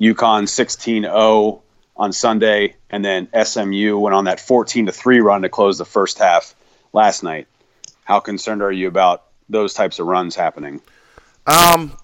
UConn 0.00 0.44
16-0 0.44 1.60
on 1.96 2.12
Sunday, 2.12 2.76
and 2.90 3.04
then 3.04 3.28
SMU 3.42 3.98
went 3.98 4.14
on 4.14 4.24
that 4.24 4.40
14 4.40 4.86
to 4.86 4.92
three 4.92 5.20
run 5.20 5.42
to 5.42 5.48
close 5.48 5.78
the 5.78 5.84
first 5.84 6.18
half 6.18 6.54
last 6.92 7.22
night. 7.22 7.46
How 8.04 8.20
concerned 8.20 8.62
are 8.62 8.72
you 8.72 8.88
about 8.88 9.24
those 9.48 9.74
types 9.74 9.98
of 9.98 10.06
runs 10.06 10.36
happening? 10.36 10.80
Um, 11.46 11.96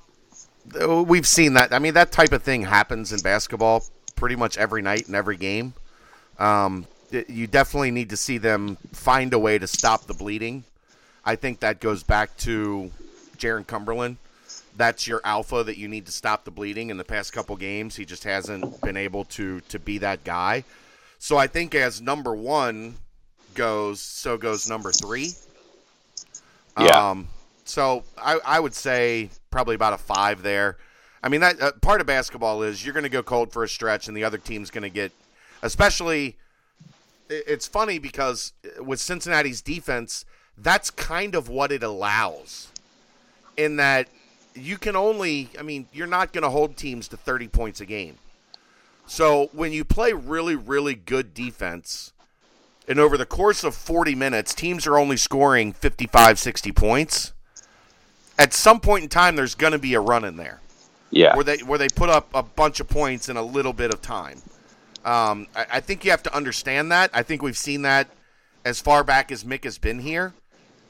we've 1.07 1.27
seen 1.27 1.55
that. 1.55 1.73
I 1.73 1.79
mean, 1.79 1.95
that 1.95 2.13
type 2.13 2.33
of 2.33 2.43
thing 2.43 2.63
happens 2.63 3.13
in 3.13 3.21
basketball 3.21 3.85
pretty 4.17 4.37
much 4.37 4.57
every 4.57 4.83
night 4.83 5.09
in 5.09 5.15
every 5.15 5.37
game. 5.37 5.75
Um, 6.39 6.87
you 7.29 7.47
definitely 7.47 7.91
need 7.91 8.11
to 8.11 8.17
see 8.17 8.39
them 8.39 8.79
find 8.93 9.35
a 9.35 9.39
way 9.39 9.59
to 9.59 9.67
stop 9.67 10.07
the 10.07 10.15
bleeding. 10.15 10.65
I 11.25 11.37
think 11.37 11.61
that 11.61 11.81
goes 11.81 12.03
back 12.03 12.37
to 12.39 12.91
Jarron 13.37 13.67
Cumberland 13.67 14.17
that's 14.77 15.07
your 15.07 15.21
alpha 15.25 15.63
that 15.65 15.77
you 15.77 15.89
need 15.89 16.07
to 16.07 16.13
stop 16.13 16.45
the 16.45 16.51
bleeding. 16.51 16.91
In 16.91 16.97
the 16.97 17.05
past 17.05 17.33
couple 17.33 17.57
games, 17.57 17.97
he 17.97 18.05
just 18.05 18.25
hasn't 18.25 18.81
been 18.81 18.97
able 18.97 19.25
to 19.27 19.61
to 19.69 19.79
be 19.79 19.99
that 19.99 20.25
guy. 20.25 20.65
So 21.19 21.37
I 21.37 21.47
think 21.47 21.75
as 21.75 22.01
number 22.01 22.35
one 22.35 22.97
goes, 23.55 24.01
so 24.01 24.37
goes 24.37 24.69
number 24.69 24.91
three. 24.91 25.33
Yeah. 26.79 27.11
Um, 27.11 27.29
so 27.65 28.03
I, 28.19 28.39
I 28.45 28.61
would 28.61 28.75
say 28.75 29.31
probably 29.51 29.75
about 29.75 29.93
a 29.93 29.99
five 29.99 30.43
there. 30.43 30.79
I 31.23 31.29
mean 31.29 31.41
that 31.43 31.61
uh, 31.61 31.73
part 31.81 32.01
of 32.01 32.07
basketball 32.07 32.63
is 32.63 32.85
you're 32.85 32.95
going 32.95 33.05
to 33.05 33.09
go 33.09 33.23
cold 33.23 33.53
for 33.53 33.63
a 33.63 33.69
stretch, 33.69 34.09
and 34.09 34.17
the 34.17 34.25
other 34.25 34.39
team's 34.39 34.71
going 34.71 34.83
to 34.83 34.91
get, 34.91 35.13
especially. 35.63 36.37
It's 37.29 37.67
funny 37.67 37.99
because 37.99 38.53
with 38.79 39.01
Cincinnati's 39.01 39.63
defense, 39.63 40.27
that's 40.59 40.91
kind 40.91 41.35
of 41.35 41.49
what 41.49 41.73
it 41.73 41.83
allows. 41.83 42.69
In 43.57 43.77
that 43.77 44.09
you 44.55 44.79
can 44.79 44.97
only, 44.97 45.51
I 45.59 45.63
mean, 45.63 45.87
you're 45.93 46.07
not 46.07 46.33
going 46.33 46.43
to 46.43 46.51
hold 46.51 46.77
teams 46.77 47.09
to 47.09 47.17
30 47.17 47.49
points 47.49 47.81
a 47.81 47.87
game. 47.87 48.19
So 49.07 49.51
when 49.53 49.73
you 49.73 49.85
play 49.85 50.13
really, 50.13 50.55
really 50.55 50.95
good 50.95 51.35
defense, 51.35 52.13
and 52.89 52.99
over 52.99 53.17
the 53.17 53.27
course 53.27 53.65
of 53.65 53.75
40 53.75 54.15
minutes, 54.15 54.55
teams 54.55 54.87
are 54.87 54.99
only 54.99 55.17
scoring 55.17 55.73
55, 55.73 56.39
60 56.39 56.73
points, 56.73 57.33
at 58.39 58.53
some 58.53 58.81
point 58.81 59.05
in 59.05 59.09
time, 59.09 59.37
there's 59.37 59.55
going 59.55 59.73
to 59.73 59.79
be 59.79 59.95
a 59.95 60.01
run 60.01 60.25
in 60.25 60.37
there. 60.37 60.61
Yeah. 61.11 61.35
Where 61.35 61.45
they, 61.45 61.59
where 61.59 61.79
they 61.79 61.89
put 61.89 62.09
up 62.09 62.29
a 62.35 62.43
bunch 62.43 62.81
of 62.81 62.89
points 62.89 63.29
in 63.29 63.37
a 63.37 63.43
little 63.43 63.73
bit 63.73 63.93
of 63.93 64.01
time. 64.01 64.41
Um, 65.05 65.47
I, 65.55 65.67
I 65.75 65.81
think 65.81 66.05
you 66.05 66.11
have 66.11 66.23
to 66.23 66.35
understand 66.35 66.91
that. 66.93 67.11
I 67.13 67.23
think 67.23 67.43
we've 67.43 67.57
seen 67.57 67.83
that 67.83 68.09
as 68.65 68.81
far 68.81 69.05
back 69.05 69.31
as 69.31 69.45
Mick 69.45 69.65
has 69.65 69.77
been 69.77 69.99
here 69.99 70.33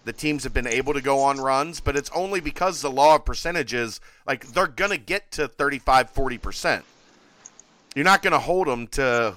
the 0.05 0.13
teams 0.13 0.45
have 0.45 0.53
been 0.53 0.67
able 0.67 0.95
to 0.95 1.01
go 1.01 1.21
on 1.21 1.39
runs, 1.39 1.81
but 1.81 1.97
it's 1.97 2.11
only 2.11 2.41
because 2.41 2.81
the 2.81 2.91
law 2.91 3.17
of 3.17 3.25
percentages, 3.25 4.01
like 4.27 4.49
they're 4.49 4.67
going 4.67 4.91
to 4.91 4.99
get 4.99 5.31
to 5.33 5.49
35, 5.49 6.13
40%. 6.13 6.83
You're 7.95 8.05
not 8.05 8.23
going 8.23 8.33
to 8.33 8.39
hold 8.39 8.67
them 8.67 8.87
to 8.89 9.35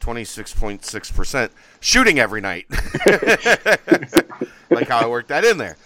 26.6% 0.00 1.50
shooting 1.80 2.18
every 2.18 2.40
night. 2.40 2.66
like 4.70 4.88
how 4.88 5.00
I 5.00 5.06
worked 5.06 5.28
that 5.28 5.44
in 5.44 5.58
there. 5.58 5.76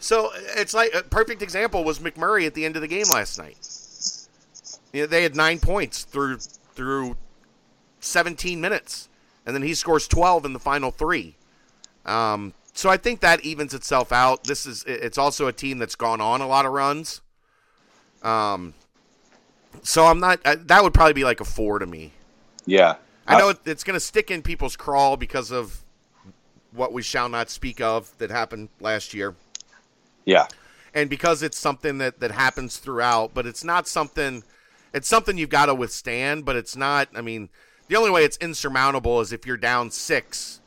So 0.00 0.30
it's 0.56 0.74
like 0.74 0.92
a 0.94 1.02
perfect 1.02 1.42
example 1.42 1.84
was 1.84 1.98
McMurray 1.98 2.46
at 2.46 2.54
the 2.54 2.64
end 2.64 2.76
of 2.76 2.82
the 2.82 2.88
game 2.88 3.06
last 3.10 3.38
night. 3.38 3.56
You 4.92 5.02
know, 5.02 5.06
they 5.06 5.22
had 5.22 5.36
nine 5.36 5.58
points 5.58 6.04
through 6.04 6.38
through 6.74 7.16
17 8.00 8.60
minutes, 8.60 9.08
and 9.44 9.54
then 9.54 9.62
he 9.62 9.74
scores 9.74 10.06
12 10.06 10.44
in 10.44 10.52
the 10.52 10.60
final 10.60 10.90
three. 10.90 11.34
Um, 12.06 12.54
so 12.78 12.88
I 12.88 12.96
think 12.96 13.18
that 13.22 13.40
evens 13.40 13.74
itself 13.74 14.12
out. 14.12 14.44
This 14.44 14.64
is 14.64 14.84
it's 14.86 15.18
also 15.18 15.48
a 15.48 15.52
team 15.52 15.78
that's 15.78 15.96
gone 15.96 16.20
on 16.20 16.40
a 16.40 16.46
lot 16.46 16.64
of 16.64 16.70
runs. 16.70 17.22
Um, 18.22 18.72
so 19.82 20.06
I'm 20.06 20.20
not. 20.20 20.44
that 20.44 20.84
would 20.84 20.94
probably 20.94 21.12
be 21.12 21.24
like 21.24 21.40
a 21.40 21.44
four 21.44 21.80
to 21.80 21.86
me. 21.86 22.12
Yeah, 22.66 22.94
I 23.26 23.36
know 23.36 23.48
it, 23.48 23.58
it's 23.64 23.82
going 23.82 23.94
to 23.94 24.00
stick 24.00 24.30
in 24.30 24.42
people's 24.42 24.76
crawl 24.76 25.16
because 25.16 25.50
of 25.50 25.82
what 26.70 26.92
we 26.92 27.02
shall 27.02 27.28
not 27.28 27.50
speak 27.50 27.80
of 27.80 28.16
that 28.18 28.30
happened 28.30 28.68
last 28.78 29.12
year. 29.12 29.34
Yeah, 30.24 30.46
and 30.94 31.10
because 31.10 31.42
it's 31.42 31.58
something 31.58 31.98
that 31.98 32.20
that 32.20 32.30
happens 32.30 32.76
throughout, 32.76 33.34
but 33.34 33.44
it's 33.44 33.64
not 33.64 33.88
something. 33.88 34.44
It's 34.94 35.08
something 35.08 35.36
you've 35.36 35.50
got 35.50 35.66
to 35.66 35.74
withstand, 35.74 36.44
but 36.44 36.54
it's 36.54 36.76
not. 36.76 37.08
I 37.16 37.22
mean, 37.22 37.48
the 37.88 37.96
only 37.96 38.10
way 38.10 38.22
it's 38.22 38.36
insurmountable 38.36 39.20
is 39.20 39.32
if 39.32 39.46
you're 39.46 39.56
down 39.56 39.90
six 39.90 40.57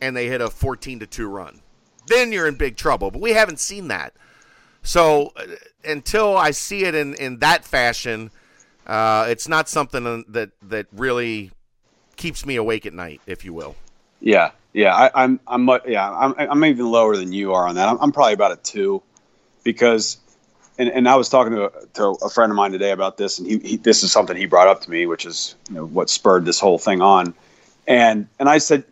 and 0.00 0.16
they 0.16 0.28
hit 0.28 0.40
a 0.40 0.50
14 0.50 1.00
to 1.00 1.06
2 1.06 1.28
run. 1.28 1.60
Then 2.06 2.32
you're 2.32 2.46
in 2.46 2.54
big 2.54 2.76
trouble. 2.76 3.10
But 3.10 3.20
we 3.20 3.32
haven't 3.32 3.60
seen 3.60 3.88
that. 3.88 4.14
So 4.82 5.32
uh, 5.36 5.44
until 5.84 6.36
I 6.36 6.52
see 6.52 6.84
it 6.84 6.94
in, 6.94 7.14
in 7.14 7.38
that 7.40 7.64
fashion, 7.64 8.30
uh, 8.86 9.26
it's 9.28 9.48
not 9.48 9.68
something 9.68 10.24
that, 10.28 10.50
that 10.62 10.86
really 10.92 11.50
keeps 12.16 12.46
me 12.46 12.56
awake 12.56 12.86
at 12.86 12.92
night, 12.92 13.20
if 13.26 13.44
you 13.44 13.52
will. 13.52 13.74
Yeah, 14.20 14.52
yeah, 14.72 14.94
I, 14.94 15.24
am 15.24 15.40
I'm, 15.46 15.68
I'm, 15.68 15.80
yeah, 15.86 16.10
I'm, 16.10 16.34
I'm 16.38 16.64
even 16.64 16.86
lower 16.86 17.16
than 17.16 17.32
you 17.32 17.52
are 17.52 17.66
on 17.66 17.74
that. 17.74 17.88
I'm, 17.88 17.98
I'm 18.00 18.12
probably 18.12 18.34
about 18.34 18.52
a 18.52 18.56
two, 18.56 19.02
because, 19.64 20.18
and, 20.78 20.88
and 20.88 21.08
I 21.08 21.16
was 21.16 21.28
talking 21.28 21.54
to 21.54 21.66
a, 21.66 21.86
to 21.94 22.04
a 22.22 22.30
friend 22.30 22.50
of 22.50 22.56
mine 22.56 22.72
today 22.72 22.92
about 22.92 23.16
this, 23.16 23.38
and 23.38 23.46
he, 23.46 23.58
he, 23.58 23.76
this 23.76 24.02
is 24.02 24.12
something 24.12 24.36
he 24.36 24.46
brought 24.46 24.68
up 24.68 24.82
to 24.82 24.90
me, 24.90 25.06
which 25.06 25.26
is 25.26 25.54
you 25.68 25.76
know 25.76 25.86
what 25.86 26.08
spurred 26.08 26.44
this 26.44 26.60
whole 26.60 26.78
thing 26.78 27.02
on, 27.02 27.34
and 27.86 28.28
and 28.38 28.48
I 28.48 28.58
said, 28.58 28.84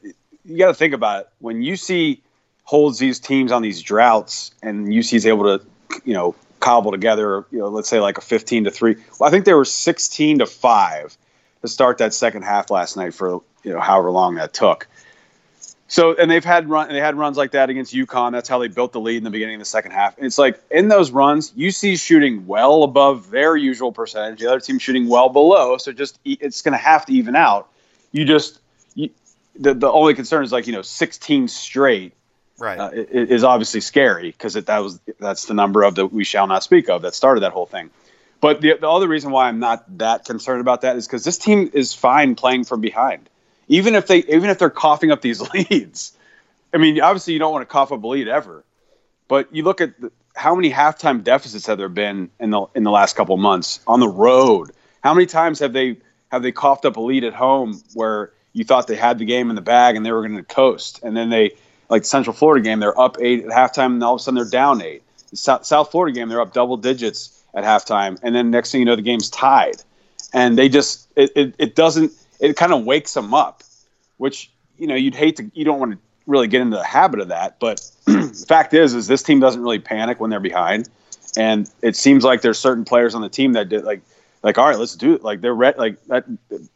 you 0.45 0.59
got 0.59 0.69
to 0.69 0.75
think 0.75 0.95
about 0.95 1.23
it. 1.23 1.29
When 1.39 1.63
UC 1.63 2.21
holds 2.65 2.99
these 2.99 3.21
teams 3.21 3.53
on 3.53 3.63
these 3.63 3.83
droughts, 3.83 4.53
and 4.63 4.89
UC 4.89 5.15
is 5.15 5.27
able 5.27 5.59
to, 5.59 5.65
you 6.05 6.15
know, 6.15 6.35
cobble 6.61 6.91
together, 6.91 7.45
you 7.51 7.59
know, 7.59 7.69
let's 7.69 7.89
say 7.89 8.01
like 8.01 8.19
a 8.19 8.23
15 8.23 8.65
to 8.65 8.71
three. 8.71 8.97
Well, 9.19 9.29
I 9.29 9.31
think 9.31 9.45
they 9.45 9.55
were 9.55 9.67
16 9.67 10.39
to 10.39 10.47
five 10.47 11.17
to 11.65 11.69
start 11.69 11.99
that 11.99 12.13
second 12.13 12.43
half 12.43 12.71
last 12.71 12.97
night 12.97 13.15
for 13.15 13.41
you 13.63 13.73
know 13.73 13.81
however 13.81 14.11
long 14.11 14.35
that 14.37 14.53
took. 14.53 14.87
So 15.89 16.15
and 16.15 16.31
they've 16.31 16.45
had 16.45 16.69
run 16.69 16.89
they 16.89 17.01
had 17.01 17.17
runs 17.17 17.37
like 17.37 17.53
that 17.53 17.71
against 17.71 17.95
UConn. 17.95 18.33
That's 18.33 18.49
how 18.49 18.59
they 18.59 18.69
built 18.69 18.93
the 18.93 19.01
lead 19.01 19.17
in 19.17 19.25
the 19.25 19.31
beginning 19.31 19.57
of 19.57 19.61
the 19.61 19.67
second 19.67 19.93
half. 19.93 20.17
And 20.17 20.27
it's 20.27 20.39
like 20.39 20.61
in 20.71 20.89
those 20.89 21.11
runs, 21.11 21.53
UC 21.53 21.99
shooting 21.99 22.47
well 22.47 22.83
above 22.83 23.31
their 23.31 23.57
usual 23.57 23.93
percentage. 23.93 24.41
The 24.41 24.47
other 24.47 24.61
team 24.61 24.79
shooting 24.79 25.09
well 25.09 25.31
below. 25.31 25.79
So 25.79 25.93
just 25.93 26.19
it's 26.25 26.63
going 26.63 26.73
to 26.73 26.79
have 26.79 27.07
to 27.07 27.13
even 27.13 27.35
out. 27.35 27.69
You 28.13 28.25
just 28.25 28.61
the 29.57 29.75
the 29.75 29.91
only 29.91 30.15
concern 30.15 30.45
is 30.45 30.53
like 30.53 30.67
you 30.67 30.73
know 30.73 30.83
16 30.83 31.49
straight 31.49 32.13
right. 32.59 32.79
uh, 32.79 32.91
is 32.93 33.45
obviously 33.45 33.81
scary 33.81 34.31
because 34.31 34.55
that 34.55 34.79
was 34.79 35.01
that's 35.19 35.47
the 35.47 35.55
number 35.55 35.83
of 35.83 35.95
the 35.95 36.07
we 36.07 36.25
shall 36.25 36.47
not 36.47 36.63
speak 36.63 36.89
of 36.89 37.03
that 37.03 37.15
started 37.15 37.41
that 37.41 37.53
whole 37.53 37.67
thing. 37.67 37.91
But 38.41 38.61
the, 38.61 38.75
the 38.79 38.89
other 38.89 39.09
reason 39.09 39.31
why 39.31 39.49
i'm 39.49 39.61
not 39.61 39.99
that 39.99 40.25
concerned 40.25 40.61
about 40.61 40.83
that 40.83 40.97
is 40.97 41.07
because 41.07 41.25
this 41.25 41.39
team 41.39 41.71
is 41.73 41.95
fine 41.95 42.35
playing 42.35 42.65
from 42.65 42.81
behind. 42.81 43.29
Even 43.69 43.95
if 43.95 44.07
they 44.07 44.19
even 44.19 44.51
if 44.51 44.59
they're 44.59 44.71
coughing 44.71 45.11
up 45.11 45.21
these 45.21 45.41
leads. 45.55 46.17
I 46.73 46.79
mean 46.79 47.01
obviously 47.01 47.33
you 47.33 47.39
don't 47.39 47.53
want 47.53 47.63
to 47.63 47.73
cough 47.73 47.93
up 47.93 48.03
a 48.03 48.07
lead 48.07 48.29
ever. 48.29 48.65
But 49.27 49.55
you 49.55 49.63
look 49.63 49.81
at 49.81 49.99
the, 50.01 50.13
how 50.35 50.55
many 50.55 50.71
halftime 50.71 51.23
deficits 51.23 51.67
have 51.67 51.79
there 51.79 51.89
been 51.89 52.31
in 52.41 52.51
the 52.51 52.67
in 52.75 52.83
the 52.83 52.91
last 52.91 53.17
couple 53.17 53.37
months 53.37 53.81
on 53.87 54.01
the 54.01 54.09
road? 54.09 54.73
How 55.03 55.15
many 55.15 55.27
times 55.27 55.61
have 55.61 55.73
they 55.73 55.99
have 56.31 56.43
they 56.43 56.53
coughed 56.53 56.85
up 56.85 56.97
a 56.97 57.01
lead 57.01 57.25
at 57.25 57.35
home 57.35 57.81
where 57.95 58.33
you 58.55 58.65
thought 58.65 58.87
they 58.87 58.97
had 58.97 59.19
the 59.19 59.27
game 59.27 59.51
in 59.51 59.57
the 59.57 59.63
bag 59.63 59.97
and 59.97 60.07
they 60.07 60.13
were 60.13 60.23
going 60.23 60.37
to 60.37 60.43
coast, 60.43 61.01
and 61.03 61.15
then 61.15 61.29
they 61.29 61.53
like 61.91 62.03
the 62.03 62.09
Central 62.09 62.35
Florida 62.35 62.65
game, 62.65 62.81
they're 62.81 62.99
up 62.99 63.19
eight 63.21 63.45
at 63.45 63.51
halftime, 63.51 63.87
and 63.87 64.03
all 64.03 64.15
of 64.15 64.21
a 64.21 64.23
sudden 64.23 64.37
they're 64.37 64.49
down 64.49 64.81
eight. 64.81 65.03
The 65.31 65.37
South 65.37 65.91
Florida 65.91 66.15
game, 66.15 66.29
they're 66.31 66.41
up 66.41 66.55
double 66.55 66.79
digits 66.79 67.43
at 67.53 67.65
halftime, 67.65 68.19
and 68.23 68.35
then 68.35 68.51
next 68.51 68.73
thing 68.73 68.81
you 68.81 68.87
know, 68.87 68.97
the 68.97 69.03
game's 69.03 69.29
tied. 69.29 69.83
and 70.33 70.59
they 70.59 70.69
just 70.69 71.09
it, 71.17 71.31
it, 71.37 71.55
it 71.59 71.75
doesn't 71.75 72.13
it 72.41 72.57
kind 72.57 72.73
of 72.73 72.85
wakes 72.85 73.15
them 73.15 73.33
up, 73.33 73.63
which 74.19 74.51
you 74.77 74.87
know 74.87 74.95
you'd 74.97 75.15
hate 75.15 75.37
to 75.37 75.51
you 75.55 75.65
don't 75.65 75.79
want 75.79 75.93
to 75.93 75.99
really 76.27 76.49
get 76.49 76.61
into 76.61 76.77
the 76.77 76.85
habit 76.85 77.21
of 77.21 77.29
that, 77.29 77.59
but 77.59 77.81
the 78.07 78.45
fact 78.49 78.75
is 78.75 78.95
is 78.95 79.07
this 79.07 79.23
team 79.23 79.41
doesn't 79.41 79.63
really 79.63 79.79
panic 79.79 80.21
when 80.21 80.31
they're 80.31 80.41
behind, 80.41 80.89
and 81.37 81.71
it 81.83 81.97
seems 81.97 82.25
like 82.25 82.43
there's 82.43 82.59
certain 82.59 82.85
players 82.85 83.15
on 83.15 83.23
the 83.23 83.29
team 83.29 83.53
that 83.53 83.69
did 83.69 83.85
like 83.85 84.03
like 84.45 84.59
all 84.59 84.69
right 84.69 84.79
let's 84.79 84.95
do 84.95 85.15
it 85.15 85.25
like 85.25 85.41
they're 85.41 85.55
re- 85.55 85.75
like 85.77 86.01
that 86.07 86.25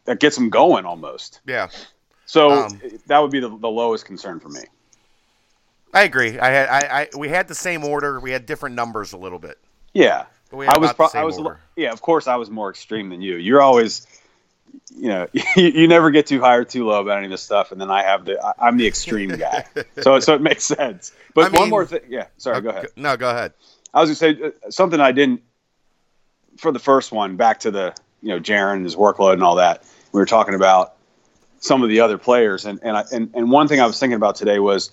that 0.06 0.18
gets 0.18 0.34
them 0.34 0.50
going 0.50 0.84
almost. 0.84 1.40
Yeah. 1.46 1.68
So 2.26 2.50
Um, 2.64 2.80
that 3.06 3.20
would 3.20 3.30
be 3.30 3.38
the, 3.40 3.48
the 3.48 3.68
lowest 3.68 4.04
concern 4.04 4.40
for 4.40 4.48
me. 4.48 4.60
I 5.94 6.02
agree. 6.02 6.38
I 6.38 6.48
had 6.50 6.68
I, 6.68 7.00
I 7.02 7.08
we 7.16 7.28
had 7.28 7.48
the 7.48 7.54
same 7.54 7.84
order. 7.84 8.20
We 8.20 8.30
had 8.30 8.44
different 8.46 8.74
numbers 8.74 9.12
a 9.12 9.16
little 9.16 9.38
bit. 9.38 9.58
Yeah, 9.94 10.24
But 10.50 10.56
we 10.58 10.66
had 10.66 10.76
I 10.76 10.78
was. 10.78 10.92
Pro- 10.92 11.08
I 11.14 11.24
was. 11.24 11.38
order. 11.38 11.60
Yeah, 11.76 11.92
of 11.92 12.02
course, 12.02 12.26
I 12.26 12.36
was 12.36 12.50
more 12.50 12.68
extreme 12.70 13.08
than 13.08 13.22
you. 13.22 13.36
You're 13.36 13.62
always, 13.62 14.06
you 14.94 15.08
know, 15.08 15.26
you, 15.32 15.42
you 15.56 15.88
never 15.88 16.10
get 16.10 16.26
too 16.26 16.40
high 16.40 16.56
or 16.56 16.64
too 16.64 16.86
low 16.86 17.00
about 17.00 17.16
any 17.16 17.26
of 17.26 17.30
this 17.30 17.40
stuff, 17.42 17.72
and 17.72 17.80
then 17.80 17.90
I 17.90 18.02
have 18.02 18.26
the. 18.26 18.38
I, 18.44 18.52
I'm 18.68 18.76
the 18.76 18.86
extreme 18.86 19.30
guy, 19.30 19.64
so 20.02 20.20
so 20.20 20.34
it 20.34 20.42
makes 20.42 20.64
sense. 20.64 21.12
But 21.34 21.46
I 21.46 21.48
one 21.48 21.62
mean- 21.62 21.70
more 21.70 21.86
thing. 21.86 22.00
Yeah, 22.08 22.26
sorry. 22.36 22.60
Go 22.60 22.68
ahead. 22.68 22.88
No, 22.96 23.16
go 23.16 23.30
ahead. 23.30 23.54
I 23.94 24.02
was 24.02 24.10
gonna 24.10 24.34
say 24.36 24.42
uh, 24.42 24.70
something 24.70 25.00
I 25.00 25.12
didn't 25.12 25.40
for 26.58 26.72
the 26.72 26.78
first 26.78 27.12
one. 27.12 27.36
Back 27.36 27.60
to 27.60 27.70
the 27.70 27.94
you 28.22 28.28
know 28.28 28.40
Jarron 28.40 28.76
and 28.76 28.84
his 28.84 28.96
workload 28.96 29.34
and 29.34 29.42
all 29.42 29.56
that. 29.56 29.84
We 30.12 30.20
were 30.20 30.26
talking 30.26 30.54
about 30.54 30.94
some 31.60 31.82
of 31.82 31.88
the 31.88 32.00
other 32.00 32.18
players, 32.18 32.66
and 32.66 32.80
and 32.82 32.96
I, 32.96 33.04
and 33.12 33.30
and 33.34 33.50
one 33.50 33.68
thing 33.68 33.80
I 33.80 33.86
was 33.86 33.98
thinking 33.98 34.16
about 34.16 34.36
today 34.36 34.58
was 34.58 34.90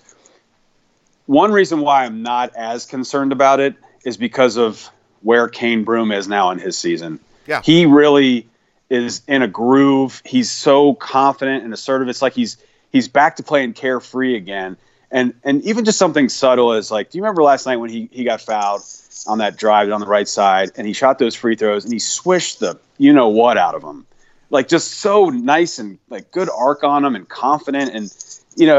one 1.26 1.52
reason 1.52 1.80
why 1.80 2.04
I'm 2.04 2.22
not 2.22 2.54
as 2.54 2.86
concerned 2.86 3.32
about 3.32 3.60
it 3.60 3.74
is 4.04 4.16
because 4.16 4.56
of 4.56 4.88
where 5.22 5.48
Cane 5.48 5.84
Broome 5.84 6.12
is 6.12 6.28
now 6.28 6.52
in 6.52 6.58
his 6.58 6.78
season. 6.78 7.20
Yeah. 7.46 7.62
he 7.62 7.86
really 7.86 8.48
is 8.90 9.22
in 9.28 9.42
a 9.42 9.48
groove. 9.48 10.20
He's 10.24 10.50
so 10.50 10.94
confident 10.94 11.64
and 11.64 11.72
assertive. 11.72 12.08
It's 12.08 12.22
like 12.22 12.32
he's 12.32 12.56
he's 12.90 13.08
back 13.08 13.36
to 13.36 13.42
playing 13.42 13.74
carefree 13.74 14.36
again. 14.36 14.76
And 15.10 15.34
and 15.44 15.62
even 15.64 15.84
just 15.84 15.98
something 15.98 16.28
subtle 16.28 16.72
is 16.74 16.90
like, 16.90 17.10
do 17.10 17.18
you 17.18 17.22
remember 17.22 17.42
last 17.42 17.66
night 17.66 17.76
when 17.76 17.90
he, 17.90 18.08
he 18.12 18.24
got 18.24 18.40
fouled 18.40 18.82
on 19.26 19.38
that 19.38 19.56
drive 19.56 19.90
on 19.90 20.00
the 20.00 20.06
right 20.06 20.28
side 20.28 20.70
and 20.76 20.86
he 20.86 20.92
shot 20.92 21.18
those 21.18 21.34
free 21.34 21.56
throws 21.56 21.84
and 21.84 21.92
he 21.92 21.98
swished 21.98 22.60
the 22.60 22.78
you 22.98 23.12
know 23.12 23.28
what 23.28 23.56
out 23.58 23.74
of 23.74 23.82
them, 23.82 24.06
like 24.50 24.68
just 24.68 24.94
so 24.94 25.28
nice 25.30 25.78
and 25.78 25.98
like 26.08 26.30
good 26.30 26.48
arc 26.50 26.82
on 26.84 27.02
them 27.02 27.14
and 27.16 27.28
confident 27.28 27.92
and 27.94 28.14
you 28.56 28.66
know 28.66 28.78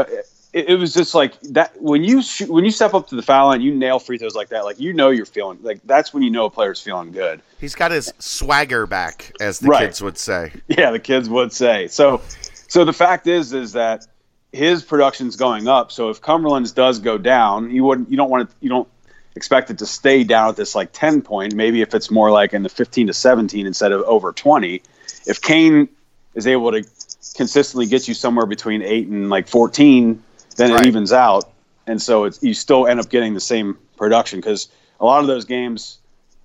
it, 0.52 0.70
it 0.70 0.74
was 0.76 0.94
just 0.94 1.14
like 1.14 1.38
that 1.40 1.80
when 1.80 2.02
you 2.02 2.22
shoot, 2.22 2.48
when 2.48 2.64
you 2.64 2.70
step 2.70 2.94
up 2.94 3.08
to 3.08 3.14
the 3.16 3.22
foul 3.22 3.48
line 3.48 3.60
you 3.60 3.74
nail 3.74 3.98
free 3.98 4.16
throws 4.18 4.34
like 4.34 4.48
that 4.48 4.64
like 4.64 4.80
you 4.80 4.92
know 4.92 5.10
you're 5.10 5.26
feeling 5.26 5.58
like 5.62 5.80
that's 5.84 6.12
when 6.14 6.22
you 6.22 6.30
know 6.30 6.46
a 6.46 6.50
player's 6.50 6.80
feeling 6.80 7.12
good. 7.12 7.40
He's 7.60 7.74
got 7.74 7.90
his 7.90 8.12
swagger 8.18 8.86
back, 8.86 9.32
as 9.40 9.58
the 9.58 9.68
Right. 9.68 9.86
kids 9.86 10.00
would 10.00 10.16
say. 10.18 10.52
Yeah, 10.68 10.90
the 10.90 10.98
kids 11.00 11.28
would 11.28 11.52
say. 11.52 11.88
So 11.88 12.22
so 12.68 12.84
the 12.84 12.92
fact 12.92 13.26
is 13.26 13.52
is 13.52 13.72
that 13.72 14.06
his 14.52 14.82
production's 14.82 15.36
going 15.36 15.68
up. 15.68 15.92
So 15.92 16.08
if 16.08 16.22
Cumberland's 16.22 16.72
does 16.72 16.98
go 17.00 17.18
down, 17.18 17.70
you 17.70 17.84
wouldn't 17.84 18.10
you 18.10 18.16
don't 18.16 18.30
want 18.30 18.48
to 18.48 18.56
you 18.60 18.70
don't 18.70 18.88
expect 19.36 19.70
it 19.70 19.78
to 19.78 19.86
stay 19.86 20.24
down 20.24 20.48
at 20.50 20.56
this 20.56 20.74
like 20.74 20.90
10 20.92 21.22
point. 21.22 21.54
Maybe 21.54 21.80
if 21.82 21.94
it's 21.94 22.10
more 22.10 22.30
like 22.30 22.52
in 22.54 22.62
the 22.62 22.68
15 22.68 23.06
to 23.08 23.14
17 23.14 23.66
instead 23.66 23.92
of 23.92 24.02
over 24.02 24.32
20. 24.32 24.82
If 25.26 25.40
Cane 25.40 25.88
is 26.34 26.46
able 26.46 26.72
to 26.72 26.84
consistently 27.36 27.86
get 27.86 28.08
you 28.08 28.14
somewhere 28.14 28.46
between 28.46 28.82
8 28.82 29.08
and 29.08 29.30
like 29.30 29.48
14, 29.48 30.22
then 30.56 30.72
Right. 30.72 30.84
it 30.84 30.86
evens 30.88 31.12
out. 31.12 31.50
And 31.86 32.00
so 32.02 32.24
it's 32.24 32.42
you 32.42 32.52
still 32.54 32.86
end 32.86 33.00
up 33.00 33.08
getting 33.08 33.34
the 33.34 33.40
same 33.40 33.78
production 33.96 34.42
cuz 34.42 34.68
a 35.00 35.04
lot 35.04 35.20
of 35.20 35.26
those 35.26 35.44
games 35.44 35.98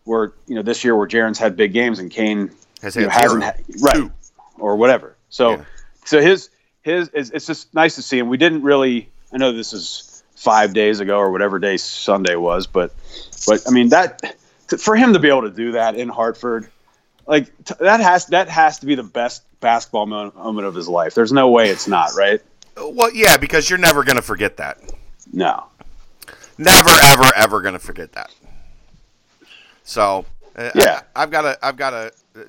were, 0.06 0.34
you 0.48 0.56
know, 0.56 0.62
this 0.62 0.84
year 0.84 0.96
where 0.96 1.08
Jarron's 1.08 1.40
had 1.40 1.56
big 1.56 1.74
games 1.74 1.98
and 2.00 2.12
Cane 2.12 2.52
Has 2.82 2.96
you 2.96 3.04
know, 3.04 3.10
hasn't 3.10 3.44
had, 3.44 3.64
right 3.82 3.96
Two. 3.96 4.12
or 4.60 4.76
whatever. 4.76 5.16
So 5.30 5.52
Yeah. 5.52 5.64
so 6.06 6.22
his 6.22 6.50
his 6.84 7.10
it's, 7.14 7.30
it's 7.32 7.46
just 7.48 7.74
nice 7.74 7.96
to 7.96 8.02
see 8.02 8.20
him. 8.20 8.28
We 8.30 8.38
didn't 8.38 8.62
really. 8.62 9.10
I 9.34 9.38
know 9.38 9.52
this 9.52 9.74
is 9.74 10.13
five 10.44 10.74
days 10.74 11.00
ago 11.00 11.18
or 11.18 11.32
whatever 11.32 11.58
day 11.58 11.78
Sunday 11.78 12.36
was, 12.36 12.68
but 12.68 12.94
but 13.48 13.64
I 13.68 13.72
mean 13.72 13.90
that 13.90 14.36
for 14.78 14.96
him 14.96 15.14
to 15.14 15.20
be 15.20 15.30
able 15.30 15.44
to 15.44 15.52
do 15.52 15.72
that 15.74 15.96
in 15.96 16.10
Hartford, 16.10 16.68
like 17.26 17.46
t- 17.64 17.76
that 17.80 18.02
has 18.02 18.26
that 18.28 18.50
has 18.50 18.80
to 18.80 18.86
be 18.86 18.96
the 18.96 19.04
best 19.04 19.44
basketball 19.62 20.06
mo- 20.06 20.34
moment 20.36 20.68
of 20.68 20.76
his 20.76 20.90
life. 20.90 21.16
There's 21.16 21.32
no 21.32 21.50
way 21.50 21.70
it's 21.70 21.88
not 21.88 22.12
right. 22.18 22.42
Well, 22.76 23.14
yeah, 23.14 23.38
because 23.38 23.70
you're 23.70 23.80
never 23.80 24.04
going 24.04 24.16
to 24.16 24.22
forget 24.22 24.58
that. 24.58 24.80
No. 25.32 25.66
Never, 26.58 26.90
ever, 27.04 27.32
ever 27.36 27.62
going 27.62 27.74
to 27.74 27.80
forget 27.80 28.12
that. 28.14 28.34
So, 29.84 30.26
uh, 30.56 30.72
Yeah. 30.76 31.02
I, 31.16 31.22
have 31.22 31.32
got 31.32 31.46
a, 31.46 31.58
I've 31.66 31.78
got 31.78 31.94
a. 31.94 32.12
uh, 32.36 32.44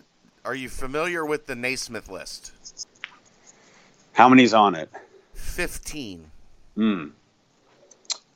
Are 0.45 0.55
you 0.55 0.69
familiar 0.69 1.25
with 1.27 1.47
the 1.47 1.55
Naismith 1.55 2.09
list? 2.09 2.53
How 4.13 4.29
many's 4.29 4.55
on 4.55 4.75
it? 4.75 4.91
Fifteen. 5.35 6.31
Hmm. 6.75 7.09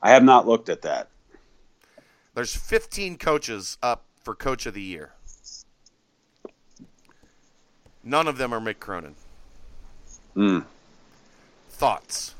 I 0.02 0.10
have 0.10 0.22
not 0.22 0.46
looked 0.46 0.68
at 0.68 0.82
that. 0.82 1.08
There's 2.34 2.54
15 2.54 3.18
coaches 3.18 3.78
up 3.82 4.04
for 4.22 4.34
Coach 4.34 4.66
of 4.66 4.74
the 4.74 4.82
Year. 4.82 5.12
None 8.04 8.28
of 8.28 8.38
them 8.38 8.54
are 8.54 8.60
Mick 8.60 8.78
Cronin. 8.78 9.16
Hmm. 10.34 10.60
Thoughts? 11.70 12.34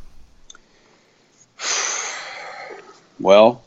Well, 3.20 3.62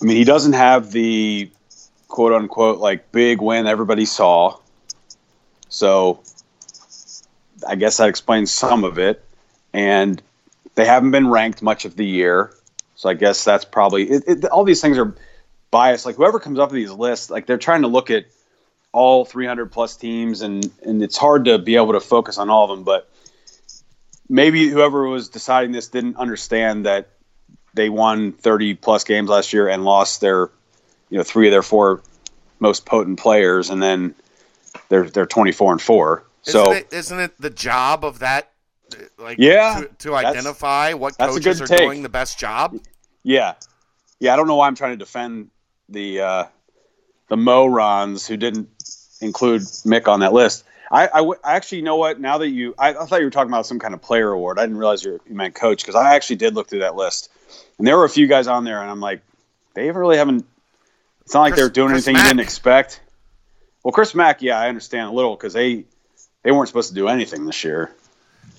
I 0.00 0.04
mean, 0.04 0.16
he 0.16 0.24
doesn't 0.24 0.52
have 0.52 0.92
the 0.92 1.50
quote 2.08 2.32
unquote 2.32 2.78
like 2.78 3.10
big 3.12 3.40
win 3.40 3.66
everybody 3.66 4.04
saw. 4.04 4.58
So 5.68 6.20
I 7.66 7.76
guess 7.76 7.96
that 7.96 8.08
explains 8.08 8.50
some 8.50 8.84
of 8.84 8.98
it. 8.98 9.24
And 9.72 10.22
they 10.80 10.86
haven't 10.86 11.10
been 11.10 11.28
ranked 11.28 11.60
much 11.60 11.84
of 11.84 11.94
the 11.94 12.06
year. 12.06 12.54
So 12.94 13.10
I 13.10 13.14
guess 13.14 13.44
that's 13.44 13.66
probably 13.66 14.10
it, 14.10 14.24
it, 14.26 14.44
all 14.46 14.64
these 14.64 14.80
things 14.80 14.96
are 14.96 15.14
biased. 15.70 16.06
Like 16.06 16.16
whoever 16.16 16.40
comes 16.40 16.58
up 16.58 16.70
with 16.70 16.76
these 16.76 16.90
lists, 16.90 17.28
like 17.28 17.44
they're 17.44 17.58
trying 17.58 17.82
to 17.82 17.88
look 17.88 18.10
at 18.10 18.24
all 18.90 19.26
300 19.26 19.66
plus 19.70 19.94
teams, 19.96 20.40
and 20.40 20.70
and 20.82 21.02
it's 21.02 21.18
hard 21.18 21.44
to 21.44 21.58
be 21.58 21.76
able 21.76 21.92
to 21.92 22.00
focus 22.00 22.38
on 22.38 22.48
all 22.48 22.64
of 22.64 22.70
them. 22.70 22.84
But 22.84 23.10
maybe 24.26 24.68
whoever 24.68 25.06
was 25.06 25.28
deciding 25.28 25.72
this 25.72 25.88
didn't 25.88 26.16
understand 26.16 26.86
that 26.86 27.10
they 27.74 27.90
won 27.90 28.32
30 28.32 28.74
plus 28.74 29.04
games 29.04 29.28
last 29.28 29.52
year 29.52 29.68
and 29.68 29.84
lost 29.84 30.22
their 30.22 30.50
you 31.10 31.18
know 31.18 31.24
three 31.24 31.46
of 31.46 31.52
their 31.52 31.62
four 31.62 32.02
most 32.58 32.86
potent 32.86 33.18
players 33.18 33.68
and 33.68 33.82
then 33.82 34.14
they're 34.88 35.08
they're 35.10 35.26
24 35.26 35.72
and 35.72 35.82
4 35.82 36.24
Isn't 36.46 36.52
so 36.52 36.72
it, 36.72 36.88
isn't 36.90 37.18
it 37.18 37.38
the 37.38 37.50
job 37.50 38.04
of 38.04 38.20
that, 38.20 38.49
like, 39.18 39.38
Yeah, 39.38 39.82
to, 39.82 39.88
to 40.08 40.14
identify 40.14 40.94
what 40.94 41.16
coaches 41.18 41.60
are 41.60 41.66
take. 41.66 41.78
doing 41.78 42.02
the 42.02 42.08
best 42.08 42.38
job? 42.38 42.76
yeah. 43.22 43.54
Yeah 44.18 44.32
i 44.34 44.36
don't 44.36 44.46
know 44.48 44.56
why 44.56 44.66
i'm 44.66 44.74
trying 44.74 44.92
to 44.92 44.96
defend 44.96 45.50
the 45.88 46.20
uh 46.20 46.44
the 47.28 47.36
morons 47.36 48.26
who 48.26 48.36
didn't 48.36 48.68
include 49.20 49.62
mick 49.62 50.08
on 50.08 50.20
that 50.20 50.32
list. 50.32 50.64
I, 50.92 51.06
I, 51.06 51.18
w- 51.18 51.38
I 51.44 51.54
actually 51.54 51.78
you 51.78 51.84
know 51.84 51.94
what? 51.96 52.18
Now 52.20 52.38
that 52.38 52.48
you 52.48 52.74
I, 52.78 52.88
I 52.90 53.04
thought 53.06 53.20
you 53.20 53.26
were 53.26 53.30
talking 53.30 53.50
about 53.52 53.64
some 53.66 53.78
kind 53.78 53.94
of 53.94 54.02
player 54.02 54.30
award. 54.32 54.58
I 54.58 54.62
didn't 54.62 54.78
realize 54.78 55.04
you, 55.04 55.20
you 55.28 55.34
meant 55.36 55.54
coach 55.54 55.82
because 55.82 55.94
i 55.94 56.14
actually 56.16 56.36
did 56.36 56.54
look 56.56 56.68
through 56.68 56.80
that 56.80 56.96
list. 56.96 57.30
And 57.78 57.86
there 57.86 57.96
were 57.96 58.04
a 58.04 58.08
few 58.10 58.26
guys 58.26 58.46
on 58.48 58.64
there 58.64 58.80
and 58.80 58.90
i'm 58.90 59.00
like 59.00 59.22
they 59.74 59.90
really 59.90 60.16
haven't 60.16 60.44
it's 61.22 61.32
not 61.34 61.42
like 61.42 61.52
Chris- 61.52 61.60
they're 61.60 61.70
doing 61.70 61.90
Chris 61.90 62.08
anything 62.08 62.22
you 62.22 62.28
didn't 62.28 62.40
expect. 62.40 63.00
Well 63.84 63.92
chris 63.92 64.14
mack 64.14 64.42
yeah 64.42 64.58
i 64.58 64.68
understand 64.68 65.08
a 65.08 65.12
little 65.12 65.36
because 65.36 65.52
they 65.52 65.84
they 66.42 66.50
weren't 66.50 66.68
supposed 66.68 66.88
to 66.88 66.94
do 66.94 67.06
anything 67.08 67.46
this 67.46 67.62
year 67.62 67.94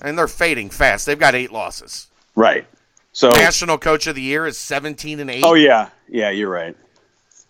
And 0.02 0.18
they're 0.18 0.28
fading 0.28 0.70
fast. 0.70 1.06
They've 1.06 1.20
got 1.20 1.36
eight 1.36 1.52
losses. 1.52 2.08
right 2.36 2.66
so 3.14 3.30
National 3.32 3.78
Coach 3.78 4.08
of 4.08 4.16
the 4.16 4.22
Year 4.22 4.48
is 4.48 4.58
17 4.58 5.20
and 5.20 5.30
8. 5.30 5.44
oh 5.46 5.54
yeah 5.54 5.90
yeah 6.08 6.30
you're 6.30 6.50
right 6.50 6.76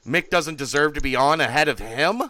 Mick 0.07 0.29
doesn't 0.29 0.57
deserve 0.57 0.95
to 0.95 1.01
be 1.01 1.15
on 1.15 1.39
ahead 1.39 1.67
of 1.67 1.77
him? 1.79 2.23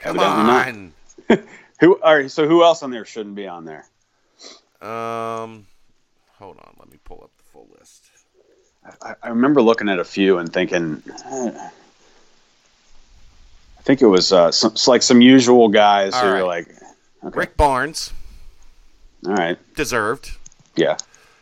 Come 0.00 0.18
on. 0.18 0.92
who 1.80 2.00
all 2.02 2.16
right 2.16 2.30
so 2.30 2.48
who 2.48 2.62
else 2.64 2.82
on 2.82 2.90
there 2.90 3.04
shouldn't 3.04 3.36
be 3.36 3.46
on 3.46 3.64
there 3.64 3.86
Um, 4.80 5.66
hold 6.38 6.56
on. 6.58 6.74
Let 6.78 6.90
me 6.90 6.98
pull 7.04 7.20
up 7.22 7.30
the 7.36 7.44
full 7.52 7.68
list. 7.78 8.04
I, 9.02 9.14
I 9.22 9.28
remember 9.28 9.60
looking 9.62 9.88
at 9.88 9.98
a 9.98 10.04
few 10.04 10.38
and 10.38 10.52
thinking, 10.52 11.02
eh. 11.26 11.50
I 13.78 13.82
think 13.82 14.02
it 14.02 14.06
was 14.06 14.32
uh, 14.32 14.50
some, 14.52 14.74
like 14.86 15.02
some 15.02 15.20
usual 15.20 15.68
guys 15.68 16.14
All 16.14 16.22
who 16.22 16.26
right. 16.30 16.40
were 16.40 16.46
like, 16.46 16.68
okay, 17.24 17.38
Rick 17.38 17.56
Barnes, 17.56 18.12
all 19.26 19.34
right, 19.34 19.58
deserved. 19.74 20.32
yeah, 20.76 20.96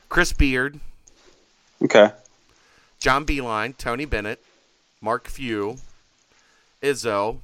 Chris 0.08 0.32
Beard, 0.32 0.80
okay, 1.82 2.10
John 2.98 3.24
Beilein, 3.26 3.76
Tony 3.76 4.04
Bennett, 4.04 4.42
Mark 5.00 5.28
Few, 5.28 5.76
Izzo, 6.82 7.38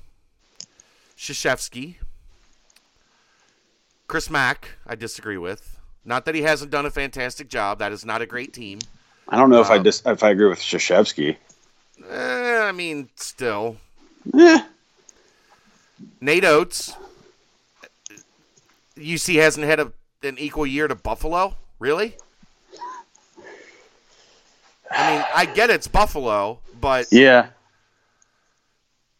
Krzyzewski, 1.16 1.97
Chris 4.09 4.28
Mack, 4.30 4.70
I 4.87 4.95
disagree 4.95 5.39
with. 5.39 5.78
Not 6.05 6.24
that 6.24 6.35
he 6.35 6.43
hasn't 6.43 6.70
done 6.72 6.85
a 6.85 6.91
fantastic 6.91 7.49
job. 7.49 7.78
That 7.78 7.93
is 7.93 8.05
not 8.05 8.20
a 8.20 8.26
great 8.26 8.53
team. 8.53 8.80
I 9.28 9.37
don't 9.37 9.51
know 9.51 9.61
if 9.61 9.70
I 9.70 9.76
Um, 9.76 9.85
dis- 9.85 10.03
if 10.05 10.22
I 10.24 10.30
agree 10.30 10.49
with 10.49 10.59
Krzyzewski. 10.59 11.37
Eh, 12.11 12.59
I 12.61 12.72
mean, 12.72 13.09
still. 13.14 13.76
Eh, 14.37 14.62
Nate 16.20 16.45
Oats. 16.45 16.93
UC 18.99 19.37
hasn't 19.37 19.64
had 19.64 19.78
a, 19.78 19.93
an 20.25 20.39
equal 20.39 20.66
year 20.66 20.89
to 20.89 20.95
Buffalo. 20.95 21.57
Really? 21.79 22.16
I 24.91 25.11
mean, 25.16 25.25
I 25.35 25.47
get 25.47 25.70
it's 25.70 25.89
Buffalo, 25.89 26.59
but 26.81 27.07
Yeah. 27.11 27.49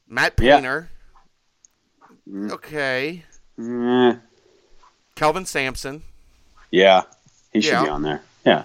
Matt 0.09 0.35
Yeah. 0.39 0.57
Painter. 0.57 0.91
Okay. 2.51 3.25
Mm, 3.59 4.21
Kelvin 5.15 5.47
Sampson. 5.47 6.03
yeah. 6.71 7.03
He 7.53 7.61
should 7.61 7.73
Yeah. 7.73 7.83
be 7.85 7.89
on 7.91 8.03
there. 8.03 8.23
Yeah. 8.47 8.65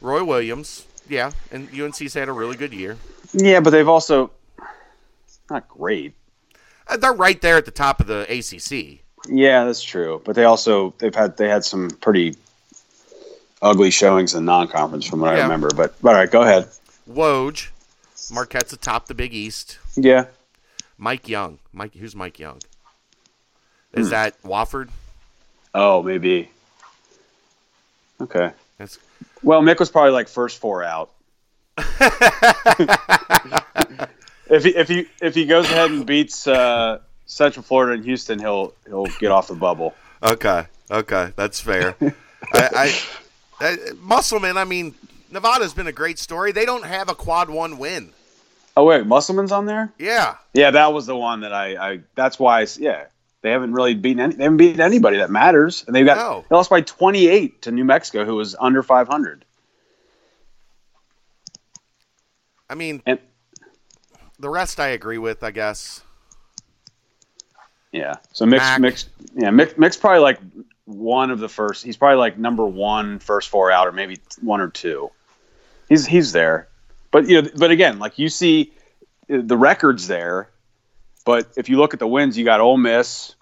Roy 0.00 0.24
Williams. 0.24 0.86
Yeah, 1.08 1.32
and 1.50 1.68
UNC's 1.74 2.14
had 2.14 2.28
a 2.28 2.32
really 2.32 2.56
good 2.56 2.72
year. 2.72 2.96
Yeah, 3.34 3.60
but 3.60 3.70
they've 3.70 3.88
also 3.88 4.30
not 5.50 5.68
great. 5.68 6.14
Uh, 6.86 6.96
They're 6.96 7.12
right 7.12 7.40
there 7.42 7.56
at 7.58 7.64
the 7.66 7.70
top 7.70 8.00
of 8.00 8.06
the 8.06 8.24
ACC. 8.30 9.01
Yeah, 9.28 9.64
that's 9.64 9.82
true. 9.82 10.20
But 10.24 10.34
they 10.34 10.44
also 10.44 10.94
they've 10.98 11.14
had 11.14 11.36
they 11.36 11.48
had 11.48 11.64
some 11.64 11.90
pretty 11.90 12.36
ugly 13.60 13.90
showings 13.90 14.34
in 14.34 14.44
non-conference 14.44 15.06
from 15.06 15.20
what 15.20 15.34
I 15.34 15.42
remember. 15.42 15.70
But 15.70 15.94
but 16.02 16.10
all 16.10 16.20
right, 16.20 16.30
go 16.30 16.42
ahead. 16.42 16.68
Woj. 17.08 17.68
Marquette's 18.32 18.72
atop 18.72 19.06
the 19.06 19.14
Big 19.14 19.34
East. 19.34 19.78
Yeah. 19.96 20.26
Mike 20.96 21.28
Young. 21.28 21.58
Mike, 21.72 21.94
who's 21.94 22.14
Mike 22.14 22.38
Young? 22.38 22.60
Hmm. 23.94 24.00
Is 24.00 24.10
that 24.10 24.40
Wofford? 24.42 24.88
Oh, 25.74 26.02
maybe. 26.02 26.50
Okay. 28.20 28.52
That's 28.78 28.98
Well, 29.42 29.62
Mick 29.62 29.78
was 29.80 29.90
probably 29.90 30.12
like 30.12 30.28
first 30.28 30.58
four 30.58 30.84
out. 30.84 31.10
if 34.48 34.64
he 34.64 34.70
if 34.76 34.88
he 34.88 35.08
if 35.20 35.34
he 35.34 35.46
goes 35.46 35.64
ahead 35.64 35.90
and 35.90 36.06
beats 36.06 36.46
uh, 36.46 36.98
Central 37.32 37.62
Florida 37.62 37.94
and 37.94 38.04
Houston, 38.04 38.38
he'll 38.38 38.74
he'll 38.86 39.06
get 39.18 39.30
off 39.30 39.48
the 39.48 39.54
bubble. 39.54 39.94
okay. 40.22 40.66
Okay, 40.90 41.32
that's 41.36 41.58
fair. 41.60 41.96
I, 42.52 42.92
I, 43.60 43.66
I 43.66 43.76
Musselman. 44.00 44.58
I 44.58 44.64
mean, 44.64 44.94
Nevada's 45.30 45.72
been 45.72 45.86
a 45.86 45.92
great 45.92 46.18
story. 46.18 46.52
They 46.52 46.66
don't 46.66 46.84
have 46.84 47.08
a 47.08 47.14
quad 47.14 47.48
one 47.48 47.78
win. 47.78 48.10
Oh 48.76 48.84
wait, 48.84 49.06
Musselman's 49.06 49.52
on 49.52 49.64
there. 49.64 49.90
Yeah. 49.98 50.36
Yeah, 50.52 50.70
that 50.72 50.92
was 50.92 51.06
the 51.06 51.16
one 51.16 51.40
that 51.40 51.52
I. 51.54 51.92
I 51.92 52.00
that's 52.14 52.38
why. 52.38 52.60
I, 52.62 52.66
yeah, 52.78 53.04
they 53.40 53.50
haven't 53.50 53.72
really 53.72 53.94
beaten. 53.94 54.20
Any, 54.20 54.34
they 54.34 54.42
haven't 54.44 54.58
beaten 54.58 54.80
anybody 54.82 55.16
that 55.18 55.30
matters, 55.30 55.84
and 55.86 55.96
they've 55.96 56.04
got 56.04 56.18
No. 56.18 56.44
they 56.48 56.54
lost 56.54 56.68
by 56.68 56.82
twenty 56.82 57.28
eight 57.28 57.62
to 57.62 57.70
New 57.70 57.84
Mexico, 57.84 58.26
who 58.26 58.36
was 58.36 58.54
under 58.60 58.82
five 58.82 59.08
hundred. 59.08 59.46
I 62.68 62.74
mean, 62.74 63.02
And 63.06 63.18
the 64.38 64.50
rest 64.50 64.78
I 64.78 64.88
agree 64.88 65.18
with. 65.18 65.42
I 65.42 65.50
guess. 65.50 66.02
Yeah, 67.92 68.16
so 68.32 68.46
Mick's, 68.46 68.62
Mac. 68.62 68.80
Mick's 68.80 69.08
yeah 69.34 69.50
Mick, 69.50 69.76
Mick's 69.76 69.98
probably 69.98 70.20
like 70.20 70.40
one 70.86 71.30
of 71.30 71.38
the 71.38 71.48
first. 71.48 71.84
He's 71.84 71.96
probably 71.96 72.16
like 72.16 72.38
number 72.38 72.66
one, 72.66 73.18
first 73.18 73.50
four 73.50 73.70
out, 73.70 73.86
or 73.86 73.92
maybe 73.92 74.18
one 74.40 74.60
or 74.60 74.68
two. 74.68 75.10
He's 75.88 76.06
he's 76.06 76.32
there, 76.32 76.68
but 77.10 77.28
you 77.28 77.42
know, 77.42 77.48
but 77.56 77.70
again, 77.70 77.98
like 77.98 78.18
you 78.18 78.28
see, 78.28 78.72
uh, 79.30 79.38
the 79.42 79.56
records 79.56 80.08
there. 80.08 80.48
But 81.24 81.52
if 81.56 81.68
you 81.68 81.76
look 81.76 81.92
at 81.94 82.00
the 82.00 82.06
wins, 82.06 82.36
you 82.36 82.44
got 82.44 82.60
Ole 82.60 82.78
Miss, 82.78 83.36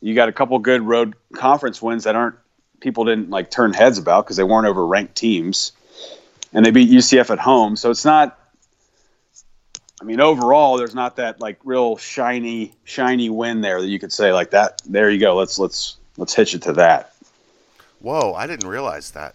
you 0.00 0.14
got 0.14 0.28
a 0.28 0.32
couple 0.32 0.58
good 0.60 0.82
road 0.82 1.16
conference 1.32 1.82
wins 1.82 2.04
that 2.04 2.14
aren't 2.14 2.36
people 2.80 3.04
didn't 3.04 3.30
like 3.30 3.50
turn 3.50 3.72
heads 3.72 3.98
about 3.98 4.24
because 4.24 4.36
they 4.36 4.44
weren't 4.44 4.66
over 4.66 4.86
ranked 4.86 5.16
teams, 5.16 5.72
and 6.52 6.64
they 6.64 6.70
beat 6.70 6.90
UCF 6.90 7.30
at 7.30 7.38
home. 7.38 7.76
So 7.76 7.90
it's 7.90 8.04
not. 8.04 8.36
I 10.00 10.04
mean, 10.04 10.20
overall, 10.20 10.78
there's 10.78 10.94
not 10.94 11.16
that 11.16 11.40
like 11.40 11.58
real 11.64 11.96
shiny, 11.96 12.72
shiny 12.84 13.28
win 13.28 13.60
there 13.60 13.80
that 13.80 13.88
you 13.88 13.98
could 13.98 14.12
say 14.12 14.32
like 14.32 14.50
that. 14.50 14.80
There 14.86 15.10
you 15.10 15.20
go. 15.20 15.36
Let's 15.36 15.58
let's 15.58 15.98
let's 16.16 16.34
hitch 16.34 16.54
it 16.54 16.62
to 16.62 16.72
that. 16.74 17.14
Whoa, 18.00 18.32
I 18.32 18.46
didn't 18.46 18.68
realize 18.68 19.10
that. 19.10 19.34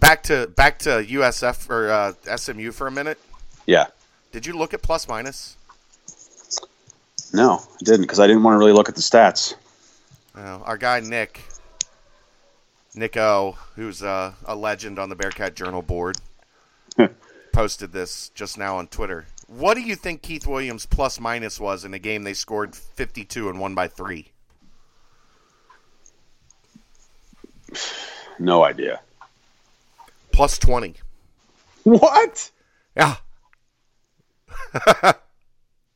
Back 0.00 0.24
to 0.24 0.48
back 0.48 0.80
to 0.80 0.88
USF 0.90 1.70
or 1.70 1.90
uh, 1.90 2.36
SMU 2.36 2.72
for 2.72 2.88
a 2.88 2.90
minute. 2.90 3.18
Yeah. 3.66 3.86
Did 4.32 4.44
you 4.44 4.54
look 4.54 4.74
at 4.74 4.82
plus 4.82 5.06
minus? 5.06 5.56
No, 7.32 7.58
I 7.58 7.84
didn't 7.84 8.02
because 8.02 8.18
I 8.18 8.26
didn't 8.26 8.42
want 8.42 8.54
to 8.54 8.58
really 8.58 8.72
look 8.72 8.88
at 8.88 8.94
the 8.94 9.02
stats. 9.02 9.54
Uh, 10.34 10.58
our 10.64 10.78
guy 10.78 11.00
Nick, 11.00 11.42
Nick 12.94 13.16
O, 13.16 13.56
who's 13.76 14.02
uh, 14.02 14.32
a 14.46 14.56
legend 14.56 14.98
on 14.98 15.08
the 15.08 15.16
Bearcat 15.16 15.54
Journal 15.54 15.82
board, 15.82 16.16
posted 17.58 17.90
this 17.90 18.28
just 18.36 18.56
now 18.56 18.76
on 18.76 18.86
Twitter. 18.86 19.26
What 19.48 19.74
do 19.74 19.80
you 19.80 19.96
think 19.96 20.22
Keith 20.22 20.46
Williams 20.46 20.86
plus 20.86 21.18
minus 21.18 21.58
was 21.58 21.84
in 21.84 21.92
a 21.92 21.98
game 21.98 22.22
they 22.22 22.32
scored 22.32 22.76
52 22.76 23.48
and 23.48 23.58
won 23.58 23.74
by 23.74 23.88
three? 23.88 24.30
No 28.38 28.62
idea. 28.62 29.00
Plus 30.30 30.56
20. 30.58 30.94
What? 31.82 32.48
Yeah, 32.96 33.16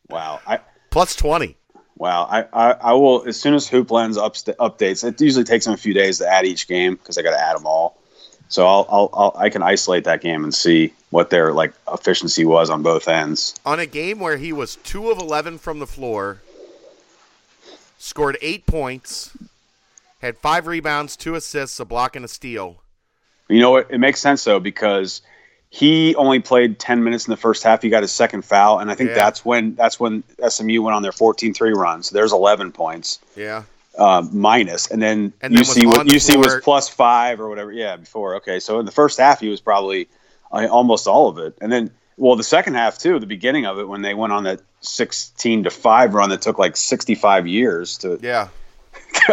Wow. 0.09 0.41
I 0.45 0.59
plus 0.91 1.15
20. 1.15 1.57
wow. 1.97 2.25
I, 2.29 2.43
I, 2.53 2.73
I 2.73 2.93
will 2.95 3.23
as 3.29 3.41
soon 3.41 3.55
as 3.55 3.71
HoopLens 3.71 4.17
upst- 4.17 4.57
updates. 4.57 5.07
It 5.07 5.21
usually 5.21 5.45
takes 5.45 5.67
them 5.67 5.75
a 5.75 5.77
few 5.77 5.95
days 5.95 6.19
to 6.19 6.27
add 6.27 6.45
each 6.45 6.67
game 6.67 6.97
because 6.97 7.19
I 7.19 7.23
got 7.23 7.31
to 7.31 7.41
add 7.41 7.57
them 7.57 7.67
all. 7.67 8.02
So 8.53 8.67
I'll, 8.67 8.87
I'll, 8.91 9.11
I'll 9.15 9.35
I 9.35 9.49
can 9.49 9.63
isolate 9.63 10.05
that 10.05 10.21
game 10.21 10.45
and 10.45 10.55
see 10.55 10.93
what 11.09 11.31
their 11.31 11.55
like 11.55 11.73
efficiency 11.91 12.45
was 12.45 12.69
on 12.69 12.83
both 12.83 13.09
ends. 13.09 13.55
On 13.65 13.81
a 13.81 13.87
game 13.87 14.21
where 14.21 14.37
he 14.37 14.53
was 14.53 14.77
2 14.77 15.11
of 15.11 15.19
11 15.19 15.57
from 15.57 15.79
the 15.79 15.87
floor, 15.87 16.43
scored 17.99 18.37
eight 18.43 18.67
points, 18.67 19.31
had 20.21 20.37
five 20.37 20.67
rebounds, 20.67 21.17
two 21.17 21.35
assists, 21.35 21.81
a 21.81 21.87
block, 21.87 22.15
and 22.15 22.27
a 22.27 22.29
steal. 22.29 22.83
You 23.49 23.61
know 23.61 23.71
what? 23.71 23.91
It 23.91 23.99
makes 23.99 24.21
sense 24.21 24.45
though 24.45 24.61
because 24.61 25.23
he 25.71 26.15
only 26.17 26.41
played 26.41 26.79
10 26.79 27.03
minutes 27.03 27.27
in 27.27 27.31
the 27.31 27.39
first 27.39 27.63
half. 27.63 27.81
He 27.81 27.89
got 27.89 28.03
his 28.03 28.13
second 28.13 28.45
foul, 28.45 28.81
and 28.81 28.91
I 28.91 28.95
think 28.95 29.09
Yeah. 29.09 29.15
that's 29.15 29.43
when 29.47 29.77
that's 29.77 29.99
when 29.99 30.25
SMU 30.47 30.83
went 30.83 30.95
on 30.95 31.03
their 31.03 31.13
14-3 31.13 31.73
run. 31.75 32.03
So 32.03 32.15
there's 32.15 32.33
11 32.35 32.73
points 32.73 33.19
Yeah. 33.35 33.63
Uh, 33.99 34.27
minus, 34.33 34.91
and 34.91 35.03
then 35.03 35.33
And 35.41 35.55
then 35.55 35.63
UC 35.63 35.85
was 35.85 35.87
was, 35.87 35.99
on 35.99 36.07
the 36.07 36.15
UC 36.15 36.33
floor- 36.33 36.45
was 36.45 36.61
plus 36.63 36.89
five 36.89 37.41
or 37.41 37.49
whatever. 37.49 37.73
Yeah, 37.73 37.97
before. 37.97 38.37
Okay, 38.37 38.61
so 38.61 38.81
in 38.81 38.87
the 38.87 38.93
first 38.93 39.19
half 39.19 39.41
he 39.41 39.49
was 39.49 39.61
probably 39.61 40.09
uh, 40.51 40.67
almost 40.71 41.07
all 41.07 41.29
of 41.29 41.39
it, 41.39 41.59
and 41.61 41.71
then 41.71 41.91
well 42.17 42.37
the 42.37 42.45
second 42.45 42.75
half 42.75 42.99
too, 42.99 43.19
the 43.19 43.27
beginning 43.27 43.67
of 43.67 43.79
it 43.79 43.89
when 43.89 44.03
they 44.03 44.15
went 44.15 44.33
on 44.33 44.45
that 44.45 44.61
16 44.81 45.65
to 45.65 45.71
five 45.71 46.15
run 46.15 46.31
that 46.31 46.43
took 46.43 46.59
like 46.59 46.77
65 46.77 47.47
years 47.47 47.99
to. 47.99 48.19
Yeah. 48.23 48.49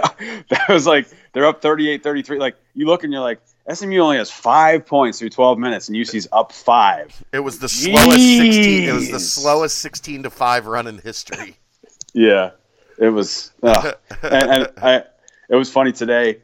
that 0.50 0.66
was 0.70 0.86
like 0.86 1.08
they're 1.34 1.46
up 1.46 1.62
38 1.62 2.04
33 2.04 2.38
like 2.38 2.56
you 2.76 2.86
look 2.86 3.04
and 3.04 3.12
you're 3.14 3.22
like 3.22 3.40
SMU 3.72 4.00
only 4.00 4.18
has 4.18 4.30
5 4.32 4.86
points 4.86 5.20
through 5.20 5.30
12 5.30 5.58
minutes 5.58 5.88
and 5.90 5.98
UC's 5.98 6.28
up 6.32 6.52
5 6.52 7.24
It 7.34 7.40
was 7.40 7.60
the 7.60 7.70
slowest 7.70 8.18
16 8.18 8.84
it 8.90 8.94
was 8.94 9.10
the 9.12 9.20
slowest 9.20 9.80
16 9.80 10.24
to 10.24 10.30
5 10.30 10.66
run 10.68 10.88
in 10.88 10.98
history. 10.98 11.58
yeah 12.14 12.52
it 13.00 13.10
was 13.10 13.52
ugh. 13.64 13.96
and, 14.24 14.34
and 14.52 14.72
I 14.78 15.04
it 15.50 15.56
was 15.56 15.72
funny 15.72 15.92
today 15.92 16.40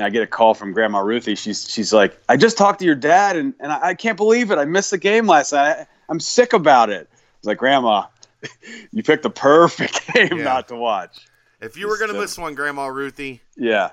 I 0.00 0.08
get 0.08 0.22
a 0.22 0.26
call 0.26 0.54
from 0.54 0.72
Grandma 0.72 1.00
Ruthie 1.00 1.34
she's 1.34 1.68
she's 1.70 1.92
like 1.92 2.16
I 2.28 2.36
just 2.36 2.56
talked 2.56 2.78
to 2.80 2.84
your 2.84 2.94
dad 2.94 3.36
and, 3.36 3.54
and 3.60 3.72
I, 3.72 3.88
I 3.88 3.94
can't 3.94 4.16
believe 4.16 4.50
it 4.50 4.58
I 4.58 4.64
missed 4.64 4.90
the 4.90 4.98
game 4.98 5.26
last 5.26 5.52
night 5.52 5.76
I, 5.80 5.86
I'm 6.08 6.20
sick 6.20 6.52
about 6.52 6.90
it 6.90 7.08
I 7.12 7.16
was 7.42 7.46
like 7.46 7.58
Grandma 7.58 8.04
you 8.92 9.02
picked 9.02 9.22
the 9.22 9.30
perfect 9.30 10.06
game 10.14 10.38
Yeah. 10.38 10.44
not 10.44 10.68
to 10.68 10.76
watch 10.76 11.26
If 11.60 11.76
you 11.76 11.88
were 11.88 11.98
going 11.98 12.12
to 12.12 12.18
miss 12.18 12.38
one, 12.38 12.54
Grandma 12.54 12.86
Ruthie, 12.86 13.40
yeah 13.56 13.90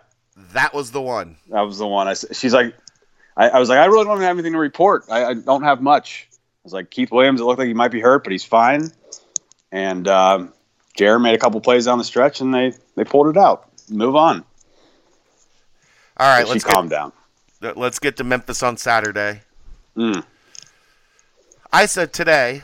that 0.54 0.72
was 0.74 0.92
the 0.92 1.02
one. 1.02 1.36
That 1.50 1.62
was 1.62 1.80
the 1.80 1.88
one. 1.88 2.08
I, 2.08 2.14
she's 2.14 2.54
like, 2.54 2.76
I, 3.36 3.50
I 3.50 3.60
was 3.60 3.70
like, 3.70 3.80
I 3.80 3.86
really 3.86 4.06
don't 4.06 4.22
have 4.22 4.38
anything 4.38 4.54
to 4.54 4.60
report. 4.60 5.06
I, 5.10 5.26
I 5.26 5.34
don't 5.34 5.64
have 5.64 5.82
much. 5.82 6.28
I 6.32 6.38
was 6.64 6.74
like, 6.74 6.92
Keith 6.92 7.12
Williams, 7.12 7.42
it 7.42 7.44
looked 7.44 7.58
like 7.58 7.68
he 7.68 7.74
might 7.74 7.90
be 7.90 8.00
hurt, 8.00 8.24
but 8.24 8.32
he's 8.32 8.44
fine. 8.44 8.92
And 9.72 10.08
um, 10.08 10.54
Jared 10.98 11.22
made 11.22 11.36
a 11.36 11.38
couple 11.38 11.62
plays 11.62 11.86
down 11.86 12.00
the 12.00 12.04
stretch, 12.04 12.42
and 12.42 12.54
they 12.54 12.74
they 12.96 13.04
pulled 13.04 13.28
it 13.28 13.38
out. 13.38 13.70
Move 13.90 14.16
on. 14.16 14.44
All 16.18 16.28
right, 16.28 16.48
let's 16.48 16.64
calmed 16.64 16.90
down. 16.90 17.14
let's 17.62 18.00
get 18.00 18.18
to 18.18 18.24
Memphis 18.24 18.64
on 18.64 18.76
Saturday. 18.76 19.42
Mm. 19.96 20.24
I 21.72 21.86
said 21.86 22.12
today, 22.12 22.64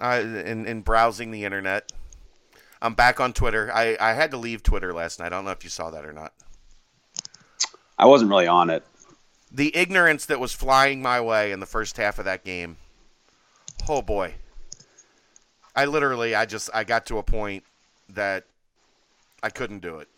uh, 0.00 0.20
in, 0.24 0.66
in 0.66 0.80
browsing 0.80 1.30
the 1.30 1.44
internet, 1.44 1.92
I'm 2.82 2.94
back 2.94 3.20
on 3.20 3.32
Twitter. 3.32 3.70
I, 3.72 3.96
I 4.00 4.14
had 4.14 4.32
to 4.32 4.36
leave 4.36 4.62
Twitter 4.62 4.92
last 4.92 5.20
night. 5.20 5.26
I 5.26 5.30
don't 5.30 5.44
know 5.44 5.52
if 5.52 5.62
you 5.62 5.70
saw 5.70 5.90
that 5.90 6.04
or 6.04 6.12
not. 6.12 6.32
I 7.98 8.06
wasn't 8.06 8.30
really 8.30 8.46
on 8.46 8.70
it. 8.70 8.84
The 9.52 9.74
ignorance 9.76 10.26
that 10.26 10.40
was 10.40 10.52
flying 10.52 11.00
my 11.00 11.20
way 11.20 11.52
in 11.52 11.60
the 11.60 11.66
first 11.66 11.96
half 11.96 12.18
of 12.18 12.24
that 12.24 12.44
game. 12.44 12.76
Oh 13.88 14.02
boy. 14.02 14.34
I 15.78 15.84
literally 15.84 16.34
I 16.34 16.44
just 16.44 16.70
I 16.74 16.82
got 16.82 17.06
to 17.06 17.18
a 17.18 17.22
point 17.22 17.62
that 18.08 18.42
I 19.44 19.48
couldn't 19.48 19.78
do 19.78 20.00
it. 20.00 20.08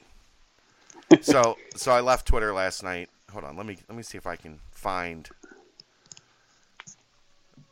so 1.22 1.58
so 1.76 1.92
I 1.92 2.00
left 2.00 2.26
Twitter 2.26 2.54
last 2.54 2.82
night. 2.82 3.11
Hold 3.30 3.44
on, 3.44 3.58
let 3.58 3.66
me 3.66 3.76
let 3.86 3.94
me 3.94 4.02
see 4.02 4.16
if 4.16 4.26
I 4.26 4.36
can 4.36 4.58
find 4.72 5.28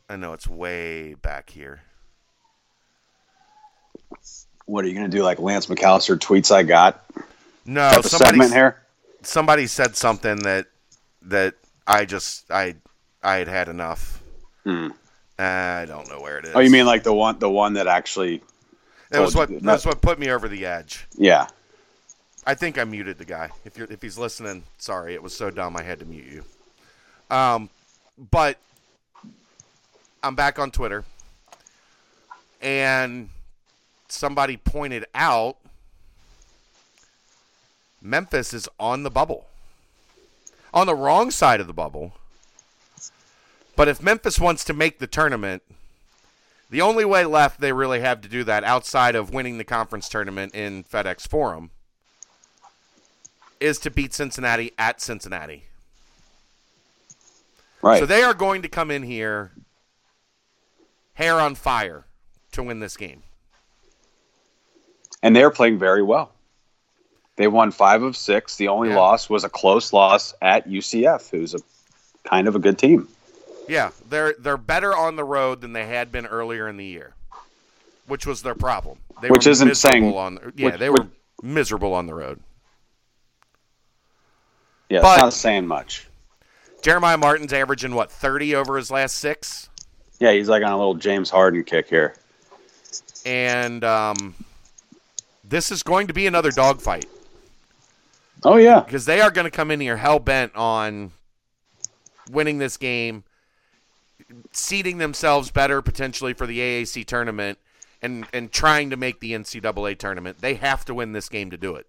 I 0.06 0.16
know 0.16 0.34
it's 0.34 0.46
way 0.46 1.14
back 1.14 1.48
here. 1.48 1.80
What 4.66 4.84
are 4.84 4.88
you 4.88 4.94
going 4.94 5.10
to 5.10 5.16
do? 5.16 5.22
Like 5.22 5.38
Lance 5.38 5.64
McAllister 5.66 6.18
tweets 6.18 6.54
I 6.54 6.64
got 6.64 7.02
No, 7.64 8.02
somebody 8.02 8.42
segment 8.42 8.52
here. 8.52 8.82
somebody 9.22 9.66
said 9.66 9.96
something 9.96 10.40
that 10.40 10.66
that 11.22 11.54
I 11.86 12.04
just 12.04 12.50
I 12.50 12.74
I 13.22 13.36
had 13.36 13.48
had 13.48 13.68
enough. 13.68 14.22
Hmm. 14.64 14.88
I 15.38 15.84
don't 15.86 16.08
know 16.08 16.20
where 16.20 16.38
it 16.38 16.46
is. 16.46 16.52
Oh, 16.54 16.60
you 16.60 16.70
mean 16.70 16.86
like 16.86 17.04
the 17.04 17.12
one 17.12 17.38
the 17.38 17.50
one 17.50 17.74
that 17.74 17.86
actually? 17.86 18.42
it 19.10 19.20
was 19.20 19.34
what 19.34 19.62
that's 19.62 19.86
what 19.86 20.00
put 20.00 20.18
me 20.18 20.30
over 20.30 20.48
the 20.48 20.66
edge. 20.66 21.06
Yeah. 21.16 21.46
I 22.46 22.54
think 22.54 22.78
I 22.78 22.84
muted 22.84 23.18
the 23.18 23.24
guy. 23.24 23.50
If 23.64 23.76
you're 23.76 23.90
if 23.90 24.02
he's 24.02 24.18
listening, 24.18 24.64
sorry, 24.78 25.14
it 25.14 25.22
was 25.22 25.36
so 25.36 25.50
dumb 25.50 25.76
I 25.76 25.82
had 25.82 26.00
to 26.00 26.06
mute 26.06 26.26
you. 26.26 26.44
Um, 27.34 27.68
but 28.30 28.58
I'm 30.22 30.34
back 30.34 30.58
on 30.58 30.70
Twitter, 30.70 31.04
and 32.60 33.28
somebody 34.08 34.56
pointed 34.56 35.04
out 35.14 35.58
Memphis 38.00 38.54
is 38.54 38.68
on 38.80 39.02
the 39.02 39.10
bubble, 39.10 39.46
on 40.72 40.86
the 40.86 40.94
wrong 40.94 41.30
side 41.30 41.60
of 41.60 41.66
the 41.66 41.72
bubble. 41.72 42.14
But 43.78 43.86
if 43.86 44.02
Memphis 44.02 44.40
wants 44.40 44.64
to 44.64 44.72
make 44.74 44.98
the 44.98 45.06
tournament, 45.06 45.62
the 46.68 46.80
only 46.80 47.04
way 47.04 47.24
left 47.24 47.60
they 47.60 47.72
really 47.72 48.00
have 48.00 48.20
to 48.22 48.28
do 48.28 48.42
that 48.42 48.64
outside 48.64 49.14
of 49.14 49.32
winning 49.32 49.56
the 49.56 49.62
conference 49.62 50.08
tournament 50.08 50.52
in 50.52 50.82
FedEx 50.82 51.28
Forum 51.28 51.70
is 53.60 53.78
to 53.78 53.88
beat 53.92 54.12
Cincinnati 54.12 54.72
at 54.76 55.00
Cincinnati. 55.00 55.66
Right. 57.80 58.00
So 58.00 58.06
they 58.06 58.24
are 58.24 58.34
going 58.34 58.62
to 58.62 58.68
come 58.68 58.90
in 58.90 59.04
here 59.04 59.52
hair 61.14 61.40
on 61.40 61.54
fire 61.54 62.04
to 62.52 62.64
win 62.64 62.80
this 62.80 62.96
game. 62.96 63.22
and 65.22 65.36
they're 65.36 65.50
playing 65.50 65.78
very 65.78 66.02
well. 66.02 66.32
They 67.36 67.46
won 67.46 67.70
five 67.70 68.02
of 68.02 68.16
six. 68.16 68.56
The 68.56 68.66
only 68.68 68.88
Yeah. 68.88 68.96
loss 68.96 69.30
was 69.30 69.44
a 69.44 69.48
close 69.48 69.92
loss 69.92 70.34
at 70.42 70.66
UCF, 70.68 71.30
who's 71.30 71.54
a 71.54 71.58
kind 72.24 72.48
of 72.48 72.56
a 72.56 72.58
good 72.58 72.76
team. 72.76 73.08
Yeah, 73.68 73.90
they're 74.08 74.34
they're 74.38 74.56
better 74.56 74.94
on 74.96 75.16
the 75.16 75.24
road 75.24 75.60
than 75.60 75.72
they 75.72 75.86
had 75.86 76.10
been 76.10 76.26
earlier 76.26 76.68
in 76.68 76.76
the 76.76 76.84
year, 76.84 77.14
which 78.06 78.26
was 78.26 78.42
their 78.42 78.54
problem. 78.54 78.98
They 79.20 79.28
Which 79.28 79.46
were 79.46 79.52
isn't 79.52 79.74
saying- 79.76 80.14
on 80.16 80.36
the, 80.36 80.52
yeah 80.56 80.66
which- 80.66 80.78
they 80.78 80.90
were 80.90 81.06
miserable 81.42 81.92
on 81.94 82.06
the 82.06 82.14
road. 82.14 82.40
Yeah, 84.88 85.00
But- 85.02 85.14
it's 85.14 85.22
not 85.22 85.32
saying 85.34 85.66
much. 85.66 86.06
Jeremiah 86.82 87.16
Martin's 87.18 87.52
averaging 87.52 87.94
what 87.94 88.10
thirty 88.10 88.54
over 88.54 88.76
his 88.76 88.90
last 88.90 89.16
six, 89.18 89.68
Yeah, 90.20 90.32
he's 90.32 90.48
like 90.48 90.62
on 90.62 90.70
a 90.72 90.76
little 90.78 90.94
James 90.94 91.28
Harden 91.28 91.64
kick 91.64 91.88
here. 91.88 92.14
and 93.26 93.82
um, 93.84 94.34
this 95.44 95.70
is 95.72 95.82
going 95.82 96.06
to 96.06 96.12
be 96.14 96.26
another 96.26 96.50
dogfight. 96.52 97.06
Oh 98.44 98.56
yeah, 98.56 98.80
because 98.80 99.04
they 99.04 99.20
are 99.20 99.30
going 99.32 99.44
to 99.44 99.50
come 99.50 99.70
in 99.72 99.80
here 99.80 99.96
hell 99.96 100.20
bent 100.20 100.54
on 100.54 101.10
winning 102.30 102.58
this 102.58 102.76
game, 102.76 103.24
seeding 104.52 104.98
themselves 104.98 105.50
better 105.50 105.82
potentially 105.82 106.32
for 106.32 106.46
the 106.46 106.58
AAC 106.58 107.04
tournament, 107.04 107.58
and 108.02 108.26
and 108.32 108.52
trying 108.52 108.90
to 108.90 108.96
make 108.96 109.20
the 109.20 109.32
NCAA 109.32 109.98
tournament. 109.98 110.40
They 110.40 110.54
have 110.54 110.84
to 110.86 110.94
win 110.94 111.12
this 111.12 111.28
game 111.28 111.50
to 111.50 111.56
do 111.56 111.76
it. 111.76 111.86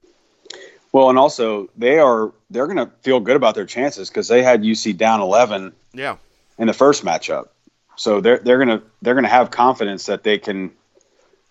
Well, 0.92 1.10
and 1.10 1.20
also 1.20 1.70
they 1.78 2.00
are 2.00 2.32
they're 2.50 2.68
going 2.68 2.78
to 2.78 2.92
feel 3.02 3.20
good 3.20 3.36
about 3.36 3.56
their 3.56 3.66
chances 3.66 4.10
because 4.10 4.28
they 4.28 4.42
had 4.42 4.62
UC 4.62 4.98
down 4.98 5.22
eleven 5.22 5.74
Yeah, 5.94 6.18
in 6.58 6.68
the 6.68 6.74
first 6.74 7.04
matchup, 7.06 7.50
so 7.96 8.22
they're 8.22 8.40
they're 8.40 8.58
gonna 8.58 8.82
they're 9.02 9.16
gonna 9.16 9.28
have 9.28 9.52
confidence 9.52 10.08
that 10.08 10.24
they 10.24 10.38
can 10.38 10.72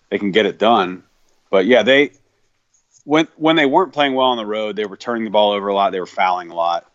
they 0.09 0.17
can 0.17 0.31
get 0.31 0.45
it 0.45 0.59
done. 0.59 1.03
But 1.49 1.65
yeah, 1.65 1.83
they 1.83 2.11
when 3.05 3.27
when 3.37 3.55
they 3.55 3.65
weren't 3.65 3.93
playing 3.93 4.13
well 4.13 4.27
on 4.27 4.37
the 4.37 4.45
road, 4.45 4.75
they 4.75 4.85
were 4.85 4.97
turning 4.97 5.23
the 5.23 5.29
ball 5.31 5.51
over 5.51 5.69
a 5.69 5.73
lot. 5.73 5.91
They 5.91 5.99
were 5.99 6.05
fouling 6.05 6.51
a 6.51 6.55
lot, 6.55 6.88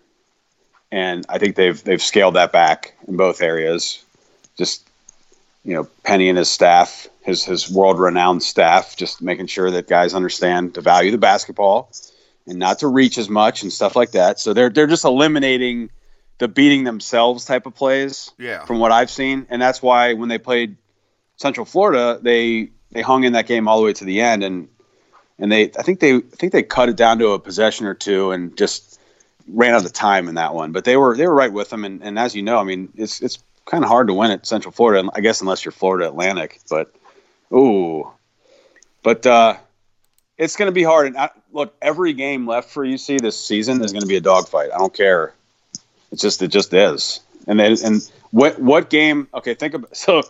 and 0.94 1.26
I 1.28 1.38
think 1.38 1.56
they've 1.56 1.82
they've 1.82 2.00
scaled 2.00 2.34
that 2.36 2.52
back 2.52 2.94
in 3.08 3.16
both 3.16 3.42
areas. 3.42 4.04
Just 4.56 4.88
you 5.64 5.74
know, 5.74 5.88
Penny 6.04 6.28
and 6.28 6.38
his 6.38 6.48
staff, 6.48 7.08
his 7.20 7.44
his 7.44 7.68
world 7.68 7.98
renowned 7.98 8.44
staff, 8.44 8.94
just 8.96 9.20
making 9.20 9.48
sure 9.48 9.72
that 9.72 9.88
guys 9.88 10.14
understand 10.14 10.74
the 10.74 10.80
value 10.80 11.08
of 11.08 11.12
the 11.12 11.18
basketball 11.18 11.90
and 12.46 12.60
not 12.60 12.78
to 12.78 12.86
reach 12.86 13.18
as 13.18 13.28
much 13.28 13.64
and 13.64 13.72
stuff 13.72 13.96
like 13.96 14.12
that. 14.12 14.38
So 14.38 14.52
they're 14.52 14.70
they're 14.70 14.86
just 14.86 15.04
eliminating 15.04 15.90
the 16.38 16.46
beating 16.46 16.84
themselves 16.84 17.44
type 17.44 17.66
of 17.66 17.74
plays 17.74 18.30
yeah, 18.38 18.64
from 18.64 18.78
what 18.78 18.92
I've 18.92 19.10
seen, 19.10 19.48
and 19.50 19.60
that's 19.60 19.82
why 19.82 20.12
when 20.12 20.28
they 20.28 20.38
played 20.38 20.76
Central 21.38 21.66
Florida, 21.66 22.20
they 22.22 22.68
they 22.92 23.02
hung 23.02 23.24
in 23.24 23.32
that 23.32 23.48
game 23.48 23.66
all 23.66 23.80
the 23.80 23.84
way 23.84 23.94
to 23.94 24.04
the 24.04 24.20
end, 24.20 24.44
and 24.44 24.68
and 25.40 25.50
they 25.50 25.72
I 25.76 25.82
think 25.82 25.98
they 25.98 26.14
I 26.18 26.20
think 26.20 26.52
they 26.52 26.62
cut 26.62 26.88
it 26.88 26.94
down 26.94 27.18
to 27.18 27.30
a 27.30 27.40
possession 27.40 27.86
or 27.86 27.94
two 27.94 28.30
and 28.30 28.56
just 28.56 28.93
ran 29.48 29.74
out 29.74 29.84
of 29.84 29.92
time 29.92 30.28
in 30.28 30.36
that 30.36 30.54
one. 30.54 30.72
But 30.72 30.84
they 30.84 30.96
were 30.96 31.16
they 31.16 31.26
were 31.26 31.34
right 31.34 31.52
with 31.52 31.70
them, 31.70 31.84
and, 31.84 32.02
and 32.02 32.18
as 32.18 32.34
you 32.34 32.42
know, 32.42 32.58
I 32.58 32.64
mean 32.64 32.92
it's 32.96 33.20
it's 33.20 33.38
kind 33.64 33.84
of 33.84 33.88
hard 33.88 34.08
to 34.08 34.14
win 34.14 34.30
at 34.30 34.46
Central 34.46 34.72
Florida, 34.72 35.08
I 35.14 35.20
guess 35.20 35.40
unless 35.40 35.64
you're 35.64 35.72
Florida 35.72 36.08
Atlantic, 36.08 36.60
but 36.68 36.94
ooh, 37.52 38.10
but 39.02 39.26
uh, 39.26 39.56
it's 40.36 40.56
going 40.56 40.68
to 40.68 40.72
be 40.72 40.82
hard. 40.82 41.08
And 41.08 41.16
I, 41.16 41.30
look, 41.52 41.74
every 41.80 42.12
game 42.12 42.46
left 42.46 42.70
for 42.70 42.84
UC 42.84 43.20
this 43.20 43.38
season 43.38 43.82
is 43.82 43.92
going 43.92 44.02
to 44.02 44.08
be 44.08 44.16
a 44.16 44.20
dogfight. 44.20 44.70
I 44.74 44.78
don't 44.78 44.94
care. 44.94 45.34
It's 46.12 46.22
just 46.22 46.42
it 46.42 46.48
just 46.48 46.72
is. 46.72 47.20
And 47.46 47.58
then 47.58 47.76
and 47.84 48.10
what 48.30 48.58
what 48.58 48.90
game? 48.90 49.28
Okay, 49.34 49.54
think 49.54 49.74
about 49.74 49.96
so. 49.96 50.22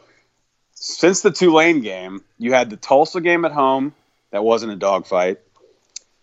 Since 0.76 1.22
the 1.22 1.30
Tulane 1.30 1.80
game, 1.80 2.22
you 2.36 2.52
had 2.52 2.68
the 2.68 2.76
Tulsa 2.76 3.22
game 3.22 3.46
at 3.46 3.52
home 3.52 3.94
that 4.32 4.44
wasn't 4.44 4.72
a 4.72 4.76
dogfight. 4.76 5.38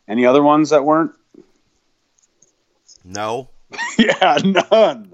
Any 0.08 0.26
other 0.26 0.44
ones 0.44 0.70
that 0.70 0.84
weren't? 0.84 1.14
No. 3.04 3.49
yeah, 3.97 4.38
none. 4.43 5.14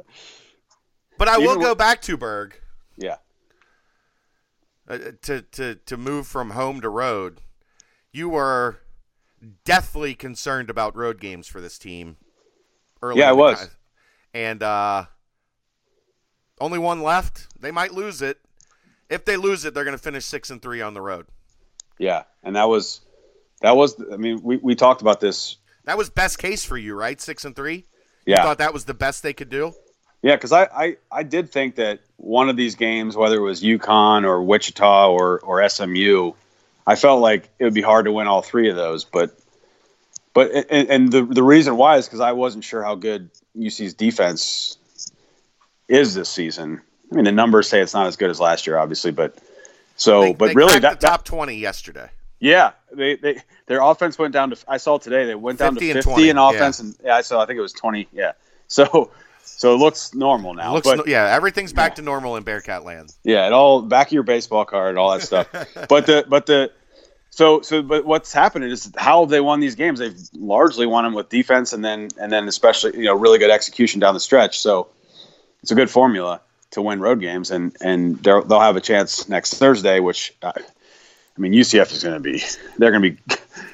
But 1.17 1.27
I 1.27 1.37
will 1.37 1.57
go 1.57 1.69
with- 1.69 1.77
back 1.77 2.01
to 2.03 2.17
Berg 2.17 2.59
Yeah, 2.97 3.17
uh, 4.89 4.97
to 5.23 5.41
to 5.43 5.75
to 5.75 5.97
move 5.97 6.27
from 6.27 6.51
home 6.51 6.81
to 6.81 6.89
road. 6.89 7.41
You 8.11 8.29
were 8.29 8.79
deathly 9.63 10.15
concerned 10.15 10.69
about 10.69 10.95
road 10.95 11.19
games 11.19 11.47
for 11.47 11.61
this 11.61 11.77
team. 11.77 12.17
Early 13.01 13.19
Yeah, 13.19 13.29
I 13.29 13.33
was. 13.33 13.59
con- 13.59 13.69
and 14.33 14.63
uh, 14.63 15.05
only 16.59 16.79
one 16.79 17.03
left. 17.03 17.47
They 17.61 17.71
might 17.71 17.93
lose 17.93 18.21
it. 18.21 18.39
If 19.09 19.23
they 19.25 19.37
lose 19.37 19.63
it, 19.65 19.73
they're 19.73 19.83
going 19.85 19.95
to 19.97 20.01
finish 20.03 20.25
six 20.25 20.49
and 20.49 20.61
three 20.61 20.81
on 20.81 20.93
the 20.93 21.01
road. 21.01 21.27
yeah, 21.99 22.23
and 22.43 22.55
that 22.55 22.67
was 22.67 23.01
that 23.61 23.75
was. 23.75 24.01
I 24.11 24.17
mean, 24.17 24.41
we 24.43 24.57
we 24.57 24.75
talked 24.75 25.01
about 25.01 25.19
this. 25.19 25.57
That 25.87 25.97
was 25.97 26.09
best 26.09 26.37
case 26.37 26.65
for 26.65 26.77
you, 26.77 26.95
right? 26.95 27.19
Six 27.19 27.45
and 27.45 27.55
three. 27.55 27.85
Yeah, 28.25 28.35
You 28.35 28.43
thought 28.43 28.57
that 28.57 28.73
was 28.73 28.83
the 28.83 28.93
best 28.93 29.23
they 29.23 29.31
could 29.31 29.49
do. 29.49 29.73
Yeah, 30.21 30.35
because 30.35 30.51
I, 30.51 30.63
I, 30.65 30.97
I 31.09 31.23
did 31.23 31.49
think 31.49 31.75
that 31.75 32.01
one 32.17 32.49
of 32.49 32.57
these 32.57 32.75
games, 32.75 33.15
whether 33.15 33.37
it 33.37 33.41
was 33.41 33.63
UConn 33.63 34.25
or 34.25 34.43
Wichita 34.43 35.09
or, 35.09 35.39
or 35.39 35.67
SMU, 35.69 36.33
I 36.85 36.95
felt 36.95 37.21
like 37.21 37.47
it 37.57 37.63
would 37.63 37.73
be 37.73 37.81
hard 37.81 38.03
to 38.05 38.11
win 38.11 38.27
all 38.27 38.41
three 38.41 38.69
of 38.69 38.75
those. 38.75 39.05
But 39.05 39.39
but 40.33 40.51
and, 40.69 40.89
and 40.89 41.11
the 41.11 41.23
the 41.23 41.43
reason 41.43 41.77
why 41.77 41.95
is 41.97 42.05
because 42.05 42.19
I 42.19 42.33
wasn't 42.33 42.65
sure 42.65 42.83
how 42.83 42.95
good 42.95 43.29
UC's 43.57 43.93
defense 43.93 44.77
is 45.87 46.15
this 46.15 46.27
season. 46.27 46.81
I 47.11 47.15
mean, 47.15 47.23
the 47.23 47.31
numbers 47.31 47.69
say 47.69 47.79
it's 47.79 47.93
not 47.93 48.07
as 48.07 48.17
good 48.17 48.29
as 48.29 48.41
last 48.41 48.67
year, 48.67 48.77
obviously, 48.77 49.11
but 49.11 49.37
so 49.95 50.21
They- 50.21 50.33
but 50.33 50.47
they 50.47 50.53
really 50.53 50.79
that, 50.79 50.99
top 50.99 51.23
twenty 51.23 51.55
yesterday. 51.55 52.09
Yeah, 52.39 52.71
they, 52.91 53.15
they 53.15 53.41
their 53.65 53.81
offense 53.81 54.17
went 54.17 54.33
down 54.33 54.51
to. 54.51 54.57
I 54.67 54.77
saw 54.77 54.97
today 54.97 55.25
they 55.25 55.35
went 55.35 55.59
down 55.59 55.75
to 55.75 55.79
50 55.79 55.93
fifty 55.93 56.29
in 56.29 56.35
20, 56.35 56.55
offense, 56.55 56.79
and 56.79 56.95
yeah, 57.03 57.15
I 57.15 57.21
saw. 57.21 57.41
I 57.41 57.45
think 57.45 57.57
it 57.57 57.61
was 57.61 57.73
twenty. 57.73 58.07
Yeah, 58.11 58.33
so 58.67 59.11
so 59.43 59.73
it 59.73 59.77
looks 59.77 60.13
normal 60.13 60.53
now. 60.53 60.73
Looks 60.73 60.87
but 60.87 60.97
no- 60.99 61.03
yeah, 61.07 61.25
everything's 61.25 61.73
back 61.73 61.95
to 61.95 62.01
normal 62.01 62.35
in 62.35 62.43
Bearcat 62.43 62.83
land. 62.83 63.13
yeah, 63.23 63.47
it 63.47 63.53
all 63.53 63.81
back 63.81 64.07
of 64.07 64.13
your 64.13 64.23
baseball 64.23 64.65
card, 64.65 64.97
all 64.97 65.11
that 65.11 65.23
stuff. 65.23 65.47
but 65.89 66.05
the 66.05 66.25
but 66.27 66.45
the 66.45 66.71
so 67.31 67.61
so 67.61 67.81
but 67.81 68.05
what's 68.05 68.31
happened 68.31 68.65
is 68.65 68.91
how 68.95 69.25
they 69.25 69.41
won 69.41 69.59
these 69.59 69.75
games. 69.75 69.99
They've 69.99 70.17
largely 70.33 70.85
won 70.85 71.05
them 71.05 71.13
with 71.13 71.29
defense, 71.29 71.73
and 71.73 71.83
then 71.83 72.09
and 72.19 72.31
then 72.31 72.47
especially 72.47 72.97
you 72.97 73.05
know 73.05 73.15
really 73.15 73.39
good 73.39 73.51
execution 73.51 73.99
down 73.99 74.13
the 74.13 74.19
stretch. 74.19 74.59
So 74.59 74.89
it's 75.63 75.71
a 75.71 75.75
good 75.75 75.89
formula 75.89 76.41
to 76.71 76.81
win 76.81 76.99
road 76.99 77.19
games, 77.19 77.49
and 77.49 77.75
and 77.81 78.21
they'll 78.21 78.43
they'll 78.43 78.59
have 78.59 78.75
a 78.75 78.81
chance 78.81 79.27
next 79.27 79.55
Thursday, 79.55 79.99
which. 79.99 80.35
Uh, 80.41 80.51
I 81.37 81.39
mean, 81.39 81.53
UCF 81.53 81.91
is 81.91 82.03
going 82.03 82.15
to 82.15 82.19
be. 82.19 82.43
They're 82.77 82.91
going 82.91 83.03
to 83.03 83.11
be. 83.11 83.17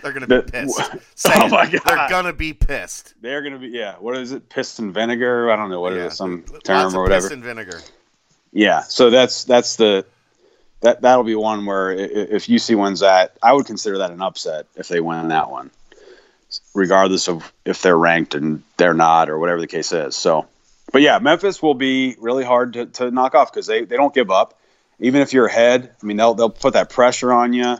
They're 0.01 0.11
gonna 0.11 0.27
be 0.27 0.35
The- 0.35 0.43
pissed. 0.43 0.79
oh 0.93 0.99
Say 1.15 1.31
it. 1.45 1.51
my 1.51 1.65
God. 1.69 1.81
They're 1.85 2.09
gonna 2.09 2.33
be 2.33 2.51
pissed. 2.53 3.13
They're 3.21 3.41
going 3.41 3.53
to 3.53 3.59
be. 3.59 3.67
Yeah. 3.69 3.95
What 3.99 4.17
is 4.17 4.31
it? 4.33 4.49
Piston 4.49 4.91
vinegar? 4.91 5.49
I 5.51 5.55
don't 5.55 5.69
know 5.69 5.79
what 5.79 5.93
it 5.93 5.97
Yeah. 5.99 6.07
is. 6.07 6.17
Some 6.17 6.43
term 6.63 6.87
of 6.87 6.95
or 6.95 7.03
whatever. 7.03 7.27
piss 7.27 7.33
and 7.33 7.43
vinegar. 7.43 7.79
Yeah, 8.55 8.81
so 8.81 9.09
that's 9.09 9.45
that's 9.45 9.77
the 9.77 10.05
that 10.81 11.01
that'll 11.01 11.23
be 11.23 11.33
one 11.33 11.65
where 11.65 11.91
if 11.91 12.45
UC 12.47 12.77
wins 12.77 12.99
that, 12.99 13.35
I 13.41 13.51
would 13.53 13.65
consider 13.65 13.97
that 13.99 14.11
an 14.11 14.21
upset 14.21 14.67
if 14.75 14.89
they 14.89 14.99
win 14.99 15.29
that 15.29 15.49
one, 15.49 15.71
regardless 16.75 17.27
of 17.27 17.51
if 17.65 17.81
they're 17.81 17.97
ranked 17.97 18.35
and 18.35 18.61
they're 18.77 18.93
not 18.93 19.29
or 19.29 19.39
whatever 19.39 19.59
the 19.59 19.65
case 19.67 19.91
is. 19.91 20.15
So, 20.15 20.45
but 20.91 21.01
yeah, 21.01 21.17
Memphis 21.19 21.63
will 21.63 21.73
be 21.73 22.15
really 22.19 22.43
hard 22.43 22.73
to, 22.73 22.85
to 22.85 23.09
knock 23.09 23.33
off 23.33 23.51
because 23.51 23.65
they, 23.65 23.85
they 23.85 23.95
don't 23.95 24.13
give 24.13 24.29
up, 24.29 24.59
even 24.99 25.21
if 25.21 25.33
you're 25.33 25.45
ahead. 25.47 25.91
I 26.01 26.05
mean, 26.05 26.17
they'll 26.17 26.33
they'll 26.33 26.49
put 26.49 26.73
that 26.73 26.89
pressure 26.89 27.31
on 27.33 27.53
you, 27.53 27.77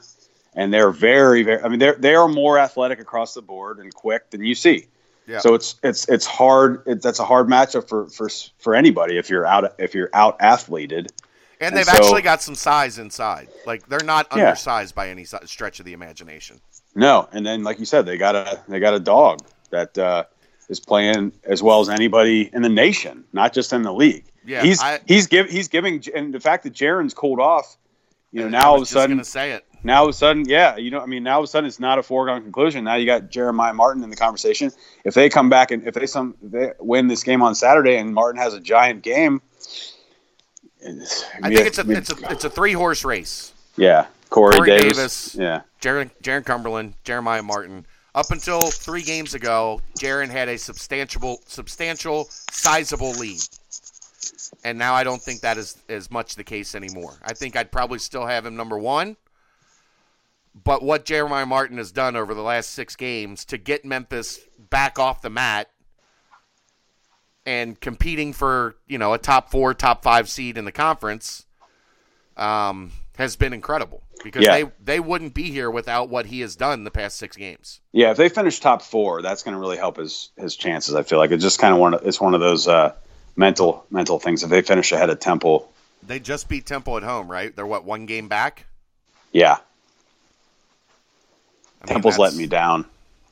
and 0.55 0.74
they're 0.74 0.91
very, 0.91 1.43
very. 1.43 1.61
I 1.61 1.68
mean, 1.68 1.80
they're 1.80 1.95
they 1.95 2.16
are 2.16 2.28
more 2.28 2.57
athletic 2.59 2.99
across 2.99 3.34
the 3.34 3.41
board 3.41 3.80
and 3.80 3.93
quick 3.93 4.30
than 4.32 4.43
you 4.43 4.55
see. 4.55 4.88
Yeah. 5.28 5.39
So 5.39 5.53
it's 5.53 5.76
it's 5.84 6.07
it's 6.09 6.26
hard. 6.26 6.84
It, 6.86 7.01
that's 7.01 7.20
a 7.20 7.26
hard 7.26 7.47
matchup 7.47 7.88
for 7.88 8.07
for 8.07 8.30
for 8.59 8.76
anybody 8.76 9.18
if 9.18 9.30
you're 9.30 9.45
out 9.45 9.74
if 9.80 9.93
you're 9.95 10.09
out 10.14 10.38
athleted. 10.41 11.11
And 11.61 11.68
And 11.70 11.78
they've 11.78 11.86
so- 11.86 11.95
actually 11.97 12.24
got 12.24 12.41
some 12.41 12.55
size 12.55 12.99
inside. 12.99 13.47
Like 13.66 13.88
they're 13.88 13.99
not 14.03 14.28
Yeah. 14.36 14.43
undersized 14.47 14.95
by 14.95 15.09
any 15.09 15.24
stretch 15.24 15.80
of 15.80 15.86
the 15.86 15.93
imagination. 15.93 16.59
No, 16.95 17.30
and 17.32 17.45
then 17.45 17.64
like 17.64 17.80
you 17.80 17.86
said, 17.86 18.05
they 18.05 18.18
got 18.18 18.36
a 18.36 18.61
they 18.68 18.80
got 18.80 18.93
a 18.95 18.99
dog 18.99 19.39
that 19.70 19.97
uh, 19.97 20.26
is 20.68 20.80
playing 20.82 21.32
as 21.45 21.64
well 21.64 21.80
as 21.80 21.88
anybody 21.89 22.49
in 22.53 22.61
the 22.61 22.70
nation, 22.70 23.24
not 23.32 23.53
just 23.53 23.72
in 23.72 23.82
the 23.84 23.93
league. 23.93 24.26
Yeah, 24.45 24.61
he's 24.63 24.81
I- 24.81 24.99
he's 25.07 25.27
give 25.27 25.49
he's 25.49 25.67
giving, 25.67 26.03
and 26.15 26.33
the 26.33 26.39
fact 26.39 26.63
that 26.63 26.73
Jarron's 26.73 27.13
cooled 27.13 27.39
off, 27.39 27.77
you 28.31 28.41
know, 28.41 28.49
now 28.49 28.69
all 28.71 28.75
of 28.77 28.81
a 28.83 28.85
sudden, 28.85 29.17
gonna 29.17 29.25
say 29.25 29.51
it. 29.51 29.65
now 29.83 29.99
all 30.01 30.03
of 30.05 30.09
a 30.09 30.13
sudden, 30.13 30.45
yeah, 30.47 30.75
you 30.75 30.91
know, 30.91 30.99
I 30.99 31.05
mean, 31.05 31.23
now 31.23 31.35
all 31.35 31.39
of 31.39 31.45
a 31.45 31.47
sudden, 31.47 31.67
it's 31.67 31.79
not 31.79 31.99
a 31.99 32.03
foregone 32.03 32.41
conclusion. 32.41 32.83
Now 32.83 32.95
you 32.95 33.05
got 33.05 33.29
Jeremiah 33.29 33.73
Martin 33.73 34.03
in 34.03 34.09
the 34.09 34.15
conversation. 34.15 34.71
If 35.05 35.13
they 35.13 35.29
come 35.29 35.49
back 35.49 35.71
and 35.71 35.87
if 35.87 35.93
they 35.93 36.05
some 36.07 36.35
if 36.43 36.51
they 36.51 36.71
win 36.79 37.07
this 37.07 37.23
game 37.23 37.41
on 37.41 37.55
Saturday 37.55 37.97
and 37.97 38.13
Martin 38.13 38.41
has 38.41 38.53
a 38.53 38.59
giant 38.59 39.01
game, 39.03 39.41
I 41.41 41.49
think 41.49 41.67
it's 41.67 41.77
a 41.77 41.89
it's 41.91 42.11
a 42.11 42.31
it's 42.31 42.43
a 42.43 42.49
three 42.49 42.73
horse 42.73 43.05
race. 43.05 43.53
yeah, 43.77 44.07
Corey, 44.29 44.55
Corey 44.55 44.69
Davis, 44.69 44.95
Davis. 44.97 45.35
yeah, 45.35 45.61
Jarron 45.81 46.11
Jarron 46.21 46.45
Cumberland, 46.45 46.95
Jeremiah 47.03 47.43
Martin. 47.43 47.85
Up 48.15 48.29
until 48.29 48.61
three 48.61 49.01
games 49.01 49.33
ago, 49.33 49.81
Jarron 49.99 50.29
had 50.29 50.47
a 50.47 50.57
substantial 50.57 51.39
substantial 51.47 52.27
sizable 52.51 53.11
lead. 53.11 53.39
And 54.63 54.77
now 54.77 54.93
I 54.93 55.03
don't 55.03 55.21
think 55.21 55.41
that 55.41 55.57
is 55.57 55.77
as 55.89 56.09
much 56.11 56.35
the 56.35 56.43
case 56.43 56.75
anymore. 56.75 57.13
I 57.23 57.33
think 57.33 57.55
I'd 57.55 57.71
probably 57.71 57.99
still 57.99 58.25
have 58.25 58.45
him 58.45 58.55
number 58.55 58.77
one. 58.77 59.17
But 60.63 60.83
what 60.83 61.05
Jeremiah 61.05 61.45
Martin 61.45 61.77
has 61.77 61.91
done 61.91 62.15
over 62.15 62.33
the 62.33 62.43
last 62.43 62.71
six 62.71 62.95
games 62.95 63.43
to 63.45 63.57
get 63.57 63.85
Memphis 63.85 64.39
back 64.69 64.99
off 64.99 65.21
the 65.21 65.29
mat 65.31 65.69
and 67.45 67.79
competing 67.79 68.33
for, 68.33 68.75
you 68.87 68.97
know, 68.97 69.13
a 69.13 69.17
top 69.17 69.49
four, 69.49 69.73
top 69.73 70.03
five 70.03 70.29
seed 70.29 70.57
in 70.57 70.65
the 70.65 70.71
conference 70.71 71.45
um, 72.37 72.91
has 73.17 73.35
been 73.35 73.53
incredible. 73.53 74.03
Because 74.23 74.45
Yeah. 74.45 74.51
they, 74.51 74.71
they 74.81 74.99
wouldn't 74.99 75.33
be 75.33 75.51
here 75.51 75.69
without 75.69 76.07
what 76.07 76.27
he 76.27 76.39
has 76.41 76.55
done 76.55 76.83
the 76.85 76.91
past 76.91 77.17
six 77.17 77.35
games. 77.35 77.81
Yeah, 77.91 78.11
if 78.11 78.17
they 78.17 78.29
finish 78.29 78.59
top 78.59 78.81
four, 78.81 79.21
that's 79.21 79.43
going 79.43 79.53
to 79.53 79.59
really 79.59 79.75
help 79.75 79.97
his 79.97 80.29
his 80.37 80.55
chances. 80.55 80.95
I 80.95 81.03
feel 81.03 81.19
like 81.19 81.31
it's 81.31 81.43
just 81.43 81.59
kind 81.59 81.73
of 81.73 81.79
one. 81.79 81.95
It's 82.03 82.21
one 82.21 82.33
of 82.33 82.39
those 82.39 82.65
uh, 82.67 82.93
mental 83.36 83.86
mental 83.89 84.19
things. 84.19 84.43
If 84.43 84.49
they 84.49 84.61
finish 84.61 84.91
ahead 84.91 85.09
of 85.09 85.19
Temple, 85.19 85.71
They 86.05 86.19
just 86.19 86.49
beat 86.49 86.65
Temple 86.65 86.97
at 86.97 87.03
home, 87.03 87.29
right? 87.31 87.55
They're 87.55 87.65
what, 87.65 87.84
one 87.86 88.05
game 88.05 88.27
back? 88.27 88.65
yeah, 89.31 89.57
I 91.81 91.88
Temple's 91.88 92.13
that's- 92.15 92.19
letting 92.19 92.38
me 92.38 92.47
down. 92.47 92.86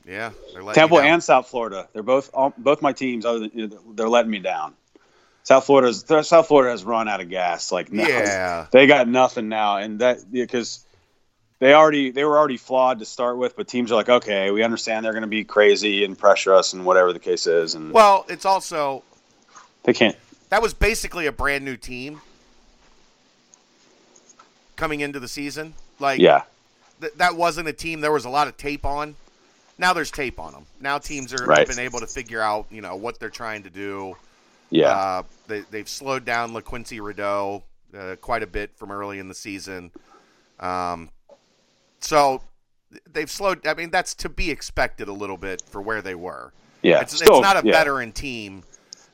Yeah, 0.06 0.32
they're 0.52 0.64
letting 0.64 0.80
Temple 0.82 0.97
down. 0.97 1.08
and 1.08 1.24
South 1.24 1.47
Florida, 1.47 1.88
they're 1.93 2.02
both 2.04 2.32
all, 2.34 2.54
both 2.58 2.82
my 2.82 2.91
teams. 2.91 3.24
Other 3.26 3.47
than 3.47 3.74
they're 3.95 4.10
letting 4.10 4.32
me 4.32 4.39
down. 4.39 4.74
South 5.43 5.66
Florida's 5.66 6.04
South 6.28 6.47
Florida 6.47 6.72
has 6.72 6.84
run 6.84 7.08
out 7.08 7.22
of 7.22 7.30
gas. 7.30 7.72
Like 7.72 7.91
no, 7.91 8.04
Yeah. 8.08 8.66
they 8.72 8.88
got 8.88 9.08
nothing 9.08 9.47
now, 9.47 9.78
and 9.78 9.99
that 9.99 10.20
because 10.32 10.84
they 11.60 11.74
already 11.74 12.10
they 12.12 12.26
were 12.26 12.38
already 12.38 12.58
flawed 12.58 12.99
to 12.99 13.06
start 13.06 13.38
with. 13.38 13.56
But 13.56 13.68
teams 13.68 13.91
are 13.91 13.95
like, 13.95 14.10
okay, 14.10 14.49
we 14.52 14.64
understand 14.64 15.06
they're 15.06 15.14
going 15.14 15.22
to 15.22 15.28
be 15.28 15.43
crazy 15.43 16.04
and 16.04 16.18
pressure 16.18 16.54
us 16.56 16.74
and 16.74 16.84
whatever 16.84 17.14
the 17.14 17.20
case 17.20 17.45
is, 17.45 17.76
and 17.76 17.91
Well, 17.91 18.26
it's 18.28 18.45
also 18.45 19.04
they 19.84 19.94
can't. 19.94 20.16
that 20.50 20.62
was 20.62 20.74
basically 20.74 21.26
a 21.28 21.32
brand 21.32 21.64
new 21.66 21.78
team 21.78 22.22
coming 24.76 25.02
into 25.02 25.20
the 25.20 25.28
season. 25.28 25.74
Like 26.00 26.20
Yeah, 26.20 26.44
th- 27.00 27.14
that 27.18 27.36
wasn't 27.36 27.68
a 27.68 27.74
team 27.74 28.02
there 28.02 28.12
was 28.12 28.26
a 28.26 28.30
lot 28.30 28.48
of 28.48 28.58
tape 28.58 28.86
on. 28.86 29.16
Now 29.78 29.94
there's 29.94 30.12
tape 30.12 30.40
on 30.40 30.54
them. 30.54 30.66
Now 30.80 30.98
teams 30.98 31.34
are 31.34 31.46
Right. 31.46 31.60
have 31.60 31.68
been 31.68 31.80
able 31.84 32.00
to 32.00 32.08
figure 32.08 32.42
out, 32.42 32.68
you 32.70 32.82
know, 32.82 32.96
what 32.96 33.20
they're 33.20 33.30
trying 33.30 33.64
to 33.64 33.70
do. 33.70 34.16
yeah, 34.70 34.90
Uh, 34.92 35.24
they, 35.48 35.62
they've 35.72 35.90
slowed 35.90 36.26
down 36.26 36.54
LaQuincy 36.54 37.02
Rideau 37.02 37.64
uh, 37.98 38.16
quite 38.22 38.44
a 38.44 38.48
bit 38.48 38.72
from 38.78 38.92
early 38.92 39.20
in 39.20 39.28
the 39.28 39.34
season. 39.34 39.92
Um, 40.60 41.10
so 42.00 42.42
they've 43.12 43.30
slowed. 43.30 43.66
I 43.68 43.74
mean, 43.74 43.90
that's 43.90 44.14
to 44.16 44.30
be 44.30 44.50
expected 44.52 45.08
a 45.08 45.14
little 45.14 45.38
bit 45.38 45.62
for 45.70 45.82
where 45.82 46.02
they 46.02 46.16
were. 46.16 46.52
yeah. 46.82 47.02
It's, 47.02 47.16
Still, 47.16 47.38
it's 47.38 47.42
not 47.42 47.64
a 47.64 47.68
yeah. 47.68 47.74
veteran 47.74 48.12
team 48.12 48.64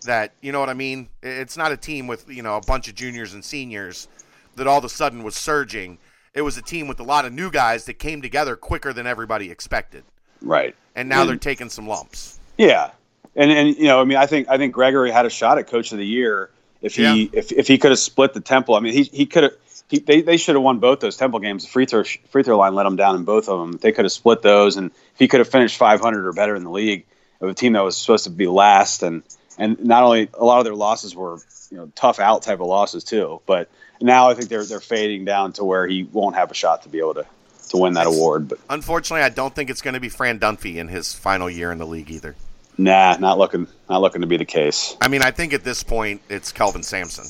that 0.08 0.34
you 0.42 0.52
know 0.52 0.60
what 0.60 0.70
I 0.70 0.74
mean. 0.74 1.08
It's 1.24 1.56
not 1.56 1.72
a 1.72 1.78
team 1.78 2.08
with 2.08 2.28
you 2.30 2.42
know 2.44 2.58
a 2.58 2.62
bunch 2.62 2.88
of 2.90 2.96
juniors 2.96 3.34
and 3.34 3.44
seniors 3.46 4.08
that 4.56 4.68
all 4.68 4.80
of 4.80 4.84
a 4.84 4.90
sudden 4.90 5.24
was 5.24 5.36
surging. 5.36 5.98
It 6.34 6.42
was 6.42 6.58
a 6.58 6.62
team 6.62 6.88
with 6.88 7.00
a 7.00 7.04
lot 7.04 7.26
of 7.26 7.34
new 7.34 7.50
guys 7.52 7.86
that 7.86 7.96
came 7.96 8.22
together 8.22 8.56
quicker 8.56 8.92
than 8.94 9.08
everybody 9.08 9.50
expected, 9.50 10.04
right. 10.42 10.76
and 10.96 11.08
now 11.10 11.22
And- 11.22 11.30
they're 11.30 11.38
taking 11.38 11.70
some 11.70 11.88
lumps. 11.88 12.40
Yeah, 12.58 12.92
and 13.36 13.52
and 13.52 13.76
you 13.78 13.86
know, 13.86 14.02
I 14.02 14.04
mean, 14.04 14.18
I 14.18 14.26
think 14.26 14.50
I 14.50 14.58
think 14.58 14.74
Gregory 14.74 15.12
had 15.12 15.26
a 15.26 15.30
shot 15.30 15.58
at 15.60 15.68
Coach 15.68 15.92
of 15.92 15.98
the 16.00 16.06
Year 16.06 16.50
if 16.82 16.96
he 16.96 17.04
Yeah. 17.04 17.30
if, 17.34 17.52
if 17.52 17.68
he 17.68 17.78
could 17.78 17.92
have 17.92 18.00
split 18.00 18.34
the 18.34 18.42
Temple. 18.42 18.76
I 18.76 18.80
mean, 18.80 18.94
he 18.94 19.04
he 19.04 19.26
could 19.26 19.44
have. 19.44 19.54
He, 19.90 20.00
they, 20.00 20.20
they 20.22 20.36
should 20.36 20.56
have 20.56 20.64
won 20.64 20.80
both 20.80 21.00
those 21.00 21.16
Temple 21.16 21.40
games. 21.40 21.64
The 21.64 21.70
free 21.70 21.86
throw 21.86 22.04
free 22.04 22.44
throw 22.44 22.58
line 22.58 22.76
let 22.76 22.84
them 22.84 22.98
down 22.98 23.16
in 23.16 23.24
both 23.24 23.48
of 23.48 23.58
them. 23.60 23.78
They 23.78 23.94
could 23.94 24.04
have 24.04 24.12
split 24.12 24.42
those, 24.42 24.76
and 24.76 24.92
if 25.14 25.20
he 25.20 25.30
could 25.30 25.40
have 25.40 25.48
finished 25.48 25.78
500 25.78 26.28
or 26.28 26.34
better 26.34 26.56
in 26.56 26.64
the 26.66 26.70
league 26.72 27.06
of 27.40 27.48
a 27.50 27.54
team 27.54 27.72
that 27.74 27.84
was 27.84 27.96
supposed 27.96 28.26
to 28.26 28.30
be 28.30 28.48
last, 28.48 29.02
and 29.02 29.24
and 29.58 29.84
not 29.84 30.04
only 30.04 30.30
a 30.34 30.46
lot 30.46 30.60
of 30.60 30.66
their 30.66 30.76
losses 30.76 31.16
were 31.16 31.40
you 31.72 31.78
know 31.78 31.92
tough 31.96 32.20
out 32.20 32.44
type 32.44 32.60
of 32.60 32.68
losses 32.68 33.04
too, 33.04 33.42
but 33.46 33.70
now 34.02 34.30
I 34.30 34.34
think 34.34 34.50
they're 34.50 34.66
they're 34.66 34.80
fading 34.80 35.26
down 35.26 35.54
to 35.54 35.64
where 35.64 35.88
he 35.88 36.04
won't 36.04 36.36
have 36.36 36.52
a 36.52 36.54
shot 36.54 36.84
to 36.84 36.90
be 36.90 37.00
able 37.00 37.16
to 37.16 37.26
to 37.70 37.78
win 37.78 37.94
that 37.94 38.08
award. 38.08 38.48
But 38.48 38.60
Unfortunately, 38.70 39.24
I 39.24 39.30
don't 39.30 39.54
think 39.54 39.70
it's 39.70 39.82
going 39.82 39.94
to 39.96 40.00
be 40.00 40.10
Fran 40.10 40.40
Dunphy 40.40 40.76
in 40.76 40.88
his 40.88 41.14
final 41.14 41.50
year 41.50 41.72
in 41.72 41.78
the 41.78 41.86
league 41.88 42.10
either. 42.10 42.36
nah, 42.78 43.18
not 43.18 43.38
looking 43.38 43.68
not 43.90 44.02
looking 44.02 44.22
to 44.22 44.28
be 44.28 44.38
the 44.38 44.46
case. 44.46 44.96
I 45.02 45.08
mean, 45.08 45.22
I 45.22 45.32
think 45.32 45.54
at 45.54 45.64
this 45.64 45.84
point 45.84 46.22
it's 46.30 46.52
Kelvin 46.52 46.84
Sampson. 46.84 47.26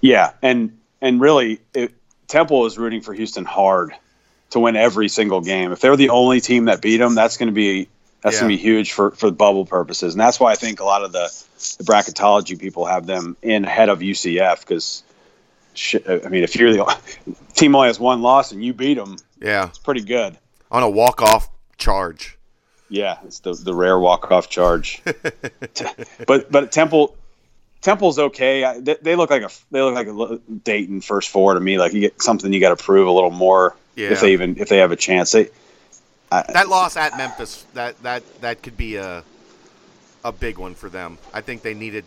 Yeah, 0.00 0.32
and 0.42 0.78
and 1.00 1.20
really, 1.20 1.60
it, 1.74 1.92
Temple 2.28 2.66
is 2.66 2.78
rooting 2.78 3.00
for 3.00 3.14
Houston 3.14 3.44
hard 3.44 3.94
to 4.50 4.60
win 4.60 4.76
every 4.76 5.08
single 5.08 5.40
game. 5.40 5.72
If 5.72 5.80
they're 5.80 5.96
the 5.96 6.10
only 6.10 6.40
team 6.40 6.66
that 6.66 6.80
beat 6.80 6.98
them, 6.98 7.14
that's 7.14 7.36
going 7.36 7.48
to 7.48 7.54
be 7.54 7.88
that's 8.22 8.36
Yeah. 8.36 8.40
going 8.42 8.50
to 8.52 8.56
be 8.56 8.62
huge 8.62 8.92
for 8.92 9.10
for 9.12 9.30
bubble 9.30 9.64
purposes, 9.66 10.14
and 10.14 10.20
that's 10.20 10.38
why 10.40 10.52
I 10.52 10.54
think 10.56 10.80
a 10.80 10.84
lot 10.84 11.02
of 11.04 11.12
the, 11.12 11.28
the 11.78 11.84
bracketology 11.84 12.58
people 12.58 12.84
have 12.86 13.06
them 13.06 13.36
in 13.42 13.64
ahead 13.64 13.88
of 13.88 14.00
UCF 14.00 14.60
because. 14.60 15.02
I 16.08 16.28
mean, 16.28 16.42
if 16.42 16.56
you're 16.56 16.72
the 16.72 16.98
team 17.54 17.76
only 17.76 17.86
has 17.86 18.00
one 18.00 18.20
loss 18.20 18.50
and 18.50 18.64
you 18.64 18.72
beat 18.74 18.94
them, 18.94 19.16
Yeah, 19.40 19.68
it's 19.68 19.78
pretty 19.78 20.00
good. 20.00 20.36
on 20.72 20.82
a 20.82 20.90
walk 20.90 21.22
off 21.22 21.48
charge. 21.76 22.36
Yeah, 22.88 23.18
it's 23.24 23.38
the 23.40 23.52
the 23.54 23.72
rare 23.72 23.96
walk 23.96 24.28
off 24.32 24.48
charge. 24.50 25.00
but 26.26 26.50
but 26.50 26.72
Temple 26.72 27.14
Temple's 27.80 28.18
okay. 28.18 28.64
I- 28.64 28.80
They, 28.80 28.96
they 29.00 29.14
look 29.14 29.30
like 29.30 29.42
a 29.42 29.50
they 29.70 29.80
look 29.80 29.94
like 29.94 30.08
a 30.08 30.40
Dayton 30.64 31.00
first 31.00 31.28
four 31.28 31.54
to 31.54 31.60
me. 31.60 31.78
Like 31.78 31.92
you 31.92 32.00
get 32.00 32.20
something 32.20 32.52
you 32.52 32.58
got 32.60 32.76
to 32.76 32.82
prove 32.84 33.06
a 33.06 33.12
little 33.12 33.30
more 33.30 33.76
Yeah. 33.94 34.10
if 34.10 34.20
they 34.20 34.32
even 34.32 34.56
if 34.58 34.68
they 34.68 34.78
have 34.78 34.90
a 34.90 34.96
chance. 34.96 35.30
They 35.30 35.48
That 36.30 36.68
loss 36.68 36.96
at 36.96 37.16
Memphis, 37.16 37.64
that 37.74 38.00
that 38.02 38.22
that 38.40 38.62
could 38.62 38.76
be 38.76 38.96
a 38.96 39.24
a 40.24 40.32
big 40.32 40.58
one 40.58 40.74
for 40.74 40.88
them. 40.88 41.18
I 41.32 41.40
think 41.40 41.62
they 41.62 41.74
needed 41.74 42.04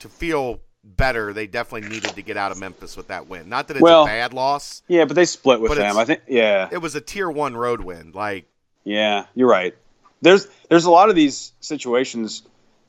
to 0.00 0.08
feel 0.08 0.60
better. 0.84 1.32
They 1.32 1.46
definitely 1.46 1.88
needed 1.88 2.10
to 2.14 2.22
get 2.22 2.36
out 2.36 2.52
of 2.52 2.58
Memphis 2.60 2.96
with 2.96 3.08
that 3.08 3.26
win. 3.28 3.48
Not 3.48 3.68
that 3.68 3.76
it's 3.76 3.82
Well- 3.82 4.04
a 4.04 4.06
bad 4.06 4.32
loss. 4.32 4.82
yeah, 4.88 5.04
but 5.04 5.14
they 5.14 5.24
split 5.24 5.60
with 5.60 5.76
them. 5.76 5.96
I 5.96 6.04
think 6.04 6.20
yeah 6.28 6.68
It 6.70 6.78
was 6.78 6.94
a 6.94 7.00
tier 7.00 7.30
one 7.30 7.56
road 7.56 7.80
win. 7.80 8.12
Like 8.14 8.46
yeah 8.84 9.26
you're 9.34 9.48
right. 9.48 9.74
There's 10.22 10.46
there's 10.68 10.84
a 10.84 10.90
lot 10.90 11.08
of 11.08 11.14
these 11.16 11.52
situations 11.60 12.42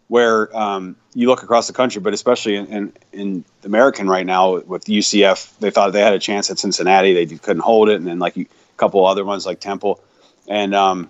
where 0.09 0.55
um, 0.57 0.95
you 1.13 1.28
look 1.28 1.43
across 1.43 1.67
the 1.67 1.73
country, 1.73 1.99
but 2.01 2.13
especially 2.13 2.55
in, 2.55 2.65
in, 2.67 2.93
in 3.11 3.45
the 3.61 3.67
American 3.67 4.07
right 4.07 4.25
now 4.25 4.59
with 4.59 4.86
UCF, 4.86 5.57
they 5.59 5.69
thought 5.69 5.91
they 5.91 6.01
had 6.01 6.13
a 6.13 6.19
chance 6.19 6.49
at 6.49 6.57
Cincinnati, 6.57 7.13
they 7.13 7.25
couldn't 7.36 7.61
hold 7.61 7.89
it, 7.89 7.95
and 7.95 8.07
then 8.07 8.17
like 8.17 8.38
a 8.38 8.45
couple 8.78 9.05
other 9.05 9.25
ones 9.25 9.45
like 9.45 9.59
Temple, 9.59 10.01
and 10.47 10.73
um, 10.73 11.09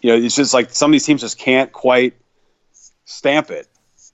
you 0.00 0.10
know 0.10 0.24
it's 0.24 0.36
just 0.36 0.54
like 0.54 0.70
some 0.70 0.90
of 0.90 0.92
these 0.92 1.04
teams 1.04 1.20
just 1.20 1.38
can't 1.38 1.72
quite 1.72 2.14
stamp 3.04 3.50
it, 3.50 3.66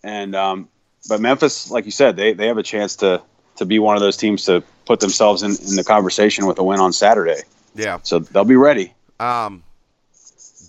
and 0.03 0.35
um, 0.35 0.69
but 1.09 1.21
Memphis, 1.21 1.71
like 1.71 1.85
you 1.85 1.91
said, 1.91 2.17
they 2.17 2.33
they 2.33 2.47
have 2.47 2.59
a 2.59 2.63
chance 2.63 2.97
to 2.97 3.23
to 3.57 3.65
be 3.65 3.79
one 3.79 3.97
of 3.97 4.03
those 4.03 4.17
teams 4.17 4.45
to 4.45 4.63
put 4.85 5.01
themselves 5.01 5.43
in, 5.43 5.51
in 5.69 5.77
the 5.77 5.85
conversation 5.85 6.47
with 6.47 6.59
a 6.59 6.65
win 6.65 6.81
on 6.81 6.93
Saturday, 6.93 7.41
yeah. 7.75 7.99
so 8.03 8.19
they'll 8.19 8.45
be 8.45 8.57
ready. 8.57 8.93
Um, 9.21 9.63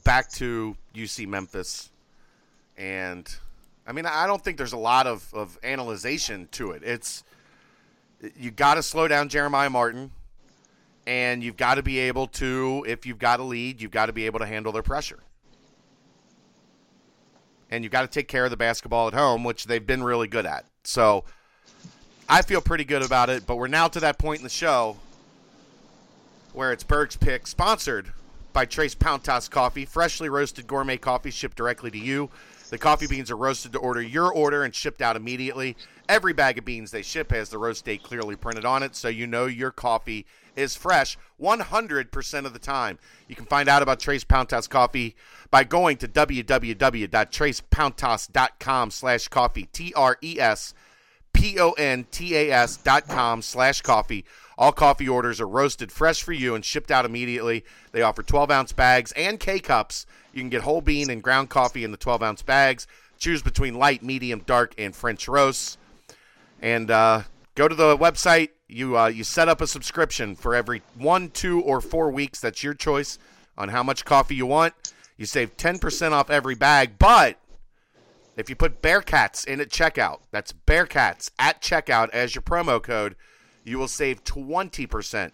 back 0.03 0.29
to 0.33 0.77
UC 0.93 1.27
Memphis, 1.27 1.89
and 2.77 3.33
I 3.87 3.91
mean 3.91 4.05
I 4.05 4.27
don't 4.27 4.43
think 4.43 4.57
there's 4.57 4.73
a 4.73 4.77
lot 4.77 5.07
of 5.07 5.33
of 5.33 5.57
analyzation 5.63 6.47
to 6.51 6.71
it. 6.71 6.83
It's 6.83 7.23
you 8.37 8.51
got 8.51 8.75
to 8.75 8.83
slow 8.83 9.07
down 9.07 9.29
Jeremiah 9.29 9.69
Martin, 9.69 10.11
and 11.07 11.43
you've 11.43 11.57
got 11.57 11.75
to 11.75 11.83
be 11.83 11.99
able 11.99 12.27
to, 12.27 12.83
if 12.87 13.05
you've 13.05 13.19
got 13.19 13.39
a 13.39 13.43
lead, 13.43 13.81
you've 13.81 13.91
got 13.91 14.07
to 14.07 14.13
be 14.13 14.25
able 14.25 14.39
to 14.39 14.45
handle 14.45 14.71
their 14.71 14.83
pressure. 14.83 15.19
And 17.69 17.83
you've 17.83 17.91
got 17.91 18.01
to 18.01 18.07
take 18.07 18.27
care 18.27 18.45
of 18.45 18.51
the 18.51 18.57
basketball 18.57 19.07
at 19.07 19.13
home, 19.13 19.43
which 19.43 19.65
they've 19.65 19.85
been 19.85 20.03
really 20.03 20.27
good 20.27 20.45
at. 20.45 20.65
So 20.83 21.25
I 22.29 22.41
feel 22.41 22.61
pretty 22.61 22.85
good 22.85 23.03
about 23.03 23.29
it, 23.29 23.45
but 23.45 23.57
we're 23.57 23.67
now 23.67 23.87
to 23.89 23.99
that 23.99 24.17
point 24.17 24.39
in 24.39 24.43
the 24.43 24.49
show 24.49 24.97
where 26.53 26.71
it's 26.71 26.83
Berg's 26.83 27.17
Pick, 27.17 27.47
sponsored 27.47 28.11
by 28.53 28.65
Tres 28.65 28.95
Pontas 28.95 29.49
Coffee, 29.49 29.85
freshly 29.85 30.29
roasted 30.29 30.65
gourmet 30.65 30.97
coffee 30.97 31.31
shipped 31.31 31.57
directly 31.57 31.91
to 31.91 31.97
you. 31.97 32.29
The 32.69 32.77
coffee 32.77 33.07
beans 33.07 33.29
are 33.29 33.37
roasted 33.37 33.73
to 33.73 33.79
order 33.79 34.01
your 34.01 34.33
order 34.33 34.63
and 34.63 34.73
shipped 34.73 35.01
out 35.01 35.15
immediately. 35.15 35.75
Every 36.07 36.33
bag 36.33 36.57
of 36.57 36.65
beans 36.65 36.91
they 36.91 37.01
ship 37.01 37.31
has 37.31 37.49
the 37.49 37.57
roast 37.57 37.85
date 37.85 38.03
clearly 38.03 38.35
printed 38.35 38.65
on 38.65 38.81
it, 38.83 38.95
so 38.95 39.07
you 39.07 39.27
know 39.27 39.45
your 39.45 39.71
coffee 39.71 40.25
is 40.55 40.75
fresh 40.75 41.17
100% 41.41 42.45
of 42.45 42.53
the 42.53 42.59
time. 42.59 42.99
You 43.27 43.35
can 43.35 43.45
find 43.45 43.67
out 43.69 43.81
about 43.81 43.99
Tres 43.99 44.23
Pontas 44.23 44.69
Coffee 44.69 45.15
by 45.51 45.63
going 45.63 45.97
to 45.97 46.07
www.trespontas.com 46.07 48.91
slash 48.91 49.27
coffee, 49.27 49.69
T-R-E-S 49.71 50.73
P-O-N-T-A-S 51.35 52.77
dot 52.77 53.07
com 53.07 53.41
slash 53.41 53.81
coffee. 53.81 54.23
All 54.57 54.71
coffee 54.71 55.09
orders 55.09 55.41
are 55.41 55.47
roasted 55.47 55.91
fresh 55.91 56.23
for 56.23 56.31
you 56.31 56.55
and 56.55 56.63
shipped 56.63 56.89
out 56.89 57.03
immediately. 57.03 57.65
They 57.91 58.01
offer 58.01 58.23
12-ounce 58.23 58.71
bags 58.71 59.11
and 59.17 59.37
K-Cups. 59.37 60.05
You 60.33 60.41
can 60.41 60.49
get 60.49 60.61
whole 60.61 60.79
bean 60.79 61.09
and 61.09 61.21
ground 61.21 61.49
coffee 61.49 61.83
in 61.83 61.91
the 61.91 61.97
12-ounce 61.97 62.41
bags. 62.43 62.87
Choose 63.17 63.41
between 63.41 63.75
light, 63.75 64.01
medium, 64.01 64.43
dark, 64.45 64.73
and 64.77 64.95
French 64.95 65.27
roasts. 65.27 65.77
And 66.61 66.89
uh, 66.89 67.23
go 67.55 67.67
to 67.67 67.75
the 67.75 67.97
website. 67.97 68.49
You 68.67 68.97
uh, 68.97 69.07
you 69.07 69.23
set 69.23 69.49
up 69.49 69.61
a 69.61 69.67
subscription 69.67 70.35
for 70.35 70.55
every 70.55 70.81
one, 70.95 71.29
two, 71.29 71.61
or 71.61 71.81
four 71.81 72.11
weeks. 72.11 72.39
That's 72.39 72.63
your 72.63 72.73
choice 72.73 73.17
on 73.57 73.69
how 73.69 73.83
much 73.83 74.05
coffee 74.05 74.35
you 74.35 74.45
want. 74.45 74.73
You 75.17 75.25
save 75.25 75.55
10% 75.55 76.11
off 76.11 76.29
every 76.29 76.55
bag, 76.55 76.99
but 76.99 77.37
if 78.35 78.49
you 78.49 78.55
put 78.55 78.81
Bearcats 78.81 79.47
in 79.47 79.61
at 79.61 79.69
checkout, 79.69 80.19
that's 80.31 80.53
Bearcats 80.67 81.31
at 81.39 81.61
checkout 81.61 82.09
as 82.09 82.35
your 82.35 82.41
promo 82.41 82.83
code, 82.83 83.15
you 83.63 83.79
will 83.79 83.87
save 83.87 84.25
20% 84.25 85.31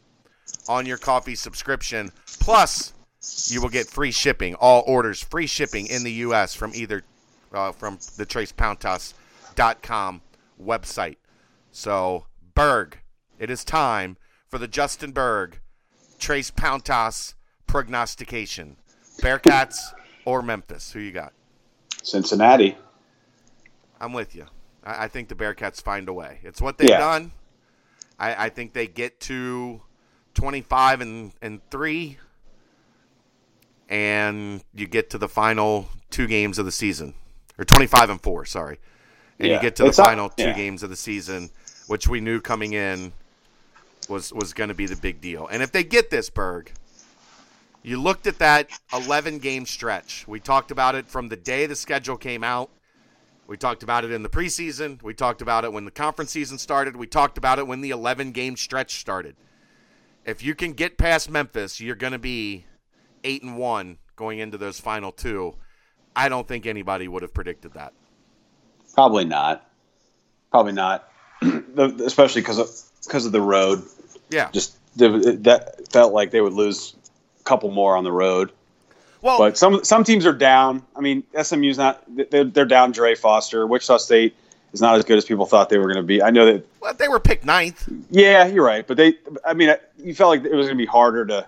on 0.69 0.85
your 0.85 0.97
coffee 0.97 1.33
subscription. 1.33 2.11
Plus, 2.39 2.93
you 3.47 3.59
will 3.61 3.69
get 3.69 3.87
free 3.87 4.11
shipping, 4.11 4.53
all 4.55 4.83
orders, 4.85 5.23
free 5.23 5.47
shipping 5.47 5.87
in 5.87 6.03
the 6.03 6.11
U.S. 6.11 6.53
from 6.53 6.73
either 6.75 7.03
uh, 7.53 7.71
from 7.71 7.97
the 8.17 8.25
TresPontas.com 8.25 10.21
website. 10.63 11.17
So, 11.71 12.25
Berg, 12.53 12.99
it 13.39 13.49
is 13.49 13.63
time 13.63 14.17
for 14.47 14.57
the 14.57 14.67
Justin 14.67 15.11
Berg 15.11 15.59
Tres 16.19 16.51
Pontas 16.51 17.33
prognostication. 17.67 18.77
Bearcats 19.21 19.77
or 20.25 20.41
Memphis? 20.41 20.91
Who 20.91 20.99
you 20.99 21.11
got? 21.11 21.33
Cincinnati. 22.03 22.75
I'm 23.99 24.13
with 24.13 24.35
you. 24.35 24.45
I, 24.83 25.05
I 25.05 25.07
think 25.07 25.29
the 25.29 25.35
Bearcats 25.35 25.81
find 25.81 26.09
a 26.09 26.13
way. 26.13 26.39
It's 26.43 26.61
what 26.61 26.77
they've 26.77 26.89
Yeah. 26.89 26.99
done. 26.99 27.31
I, 28.19 28.45
I 28.45 28.49
think 28.49 28.73
they 28.73 28.87
get 28.87 29.19
to 29.21 29.81
25 30.35 31.01
and, 31.01 31.31
and 31.41 31.61
3, 31.71 32.17
and 33.89 34.63
you 34.73 34.87
get 34.87 35.09
to 35.11 35.17
the 35.17 35.27
final 35.27 35.87
two 36.09 36.27
games 36.27 36.59
of 36.59 36.65
the 36.65 36.71
season. 36.71 37.13
Or 37.57 37.65
25 37.65 38.09
and 38.09 38.21
4, 38.21 38.45
sorry. 38.45 38.79
And 39.39 39.49
you 39.49 39.59
get 39.59 39.75
to 39.77 39.83
the 39.83 39.89
It's 39.89 39.97
not- 39.97 40.07
final 40.07 40.29
two 40.29 40.43
yeah. 40.45 40.53
games 40.53 40.83
of 40.83 40.89
the 40.89 40.95
season, 40.95 41.49
which 41.87 42.07
we 42.07 42.19
knew 42.19 42.39
coming 42.39 42.73
in 42.73 43.11
was, 44.09 44.33
was 44.33 44.53
going 44.53 44.69
to 44.69 44.73
be 44.73 44.85
the 44.85 44.95
big 44.95 45.21
deal. 45.21 45.47
And 45.47 45.61
if 45.61 45.71
they 45.71 45.83
get 45.83 46.09
this, 46.09 46.29
Berg, 46.29 46.71
you 47.83 47.99
looked 47.99 48.27
at 48.27 48.39
that 48.39 48.69
11 48.93 49.39
game 49.39 49.65
stretch. 49.65 50.27
We 50.27 50.39
talked 50.39 50.71
about 50.71 50.95
it 50.95 51.07
from 51.07 51.29
the 51.29 51.35
day 51.35 51.65
the 51.65 51.75
schedule 51.75 52.17
came 52.17 52.43
out. 52.43 52.69
We 53.47 53.57
talked 53.57 53.83
about 53.83 54.05
it 54.05 54.11
in 54.11 54.23
the 54.23 54.29
preseason. 54.29 55.01
We 55.03 55.13
talked 55.13 55.41
about 55.41 55.65
it 55.65 55.73
when 55.73 55.83
the 55.83 55.91
conference 55.91 56.31
season 56.31 56.57
started. 56.57 56.95
We 56.95 57.07
talked 57.07 57.37
about 57.37 57.59
it 57.59 57.67
when 57.67 57.81
the 57.81 57.89
11 57.89 58.31
game 58.31 58.55
stretch 58.55 58.99
started. 58.99 59.35
If 60.25 60.43
you 60.43 60.55
can 60.55 60.73
get 60.73 60.97
past 60.97 61.29
Memphis, 61.29 61.81
you're 61.81 61.95
going 61.95 62.13
to 62.13 62.19
be 62.19 62.65
8 63.23 63.43
and 63.43 63.57
1 63.57 63.97
going 64.15 64.39
into 64.39 64.57
those 64.57 64.79
final 64.79 65.11
two. 65.11 65.55
I 66.15 66.29
don't 66.29 66.47
think 66.47 66.65
anybody 66.65 67.07
would 67.07 67.23
have 67.23 67.33
predicted 67.33 67.73
that. 67.73 67.93
Probably 68.93 69.25
not. 69.25 69.69
Probably 70.51 70.73
not. 70.73 71.10
Especially 71.77 72.41
because 72.41 72.59
of 72.59 72.69
because 73.05 73.25
of 73.25 73.31
the 73.31 73.41
road. 73.41 73.83
Yeah. 74.29 74.49
Just 74.51 74.77
that 74.97 75.87
felt 75.91 76.13
like 76.13 76.31
they 76.31 76.41
would 76.41 76.53
lose 76.53 76.95
a 77.39 77.43
couple 77.43 77.71
more 77.71 77.95
on 77.95 78.03
the 78.03 78.11
road. 78.11 78.51
Well, 79.21 79.37
But 79.37 79.57
some 79.57 79.83
some 79.83 80.03
teams 80.03 80.25
are 80.25 80.33
down. 80.33 80.83
I 80.95 81.01
mean, 81.01 81.23
SMU's 81.39 81.77
not. 81.77 82.03
They're, 82.31 82.43
they're 82.43 82.65
down. 82.65 82.91
Dre 82.91 83.15
Foster. 83.15 83.67
Wichita 83.67 83.97
State 83.97 84.35
is 84.73 84.81
not 84.81 84.95
as 84.95 85.05
good 85.05 85.17
as 85.17 85.25
people 85.25 85.45
thought 85.45 85.69
they 85.69 85.77
were 85.77 85.85
going 85.85 85.97
to 85.97 86.03
be. 86.03 86.23
I 86.23 86.31
know 86.31 86.45
that. 86.45 86.65
well, 86.79 86.93
they 86.93 87.07
were 87.07 87.19
picked 87.19 87.45
ninth. 87.45 87.87
Yeah, 88.09 88.47
you're 88.47 88.65
right. 88.65 88.85
But 88.85 88.97
they. 88.97 89.15
I 89.45 89.53
mean, 89.53 89.75
you 89.97 90.15
felt 90.15 90.29
like 90.29 90.43
it 90.43 90.55
was 90.55 90.65
going 90.65 90.77
to 90.77 90.81
be 90.81 90.87
harder 90.87 91.25
to 91.27 91.47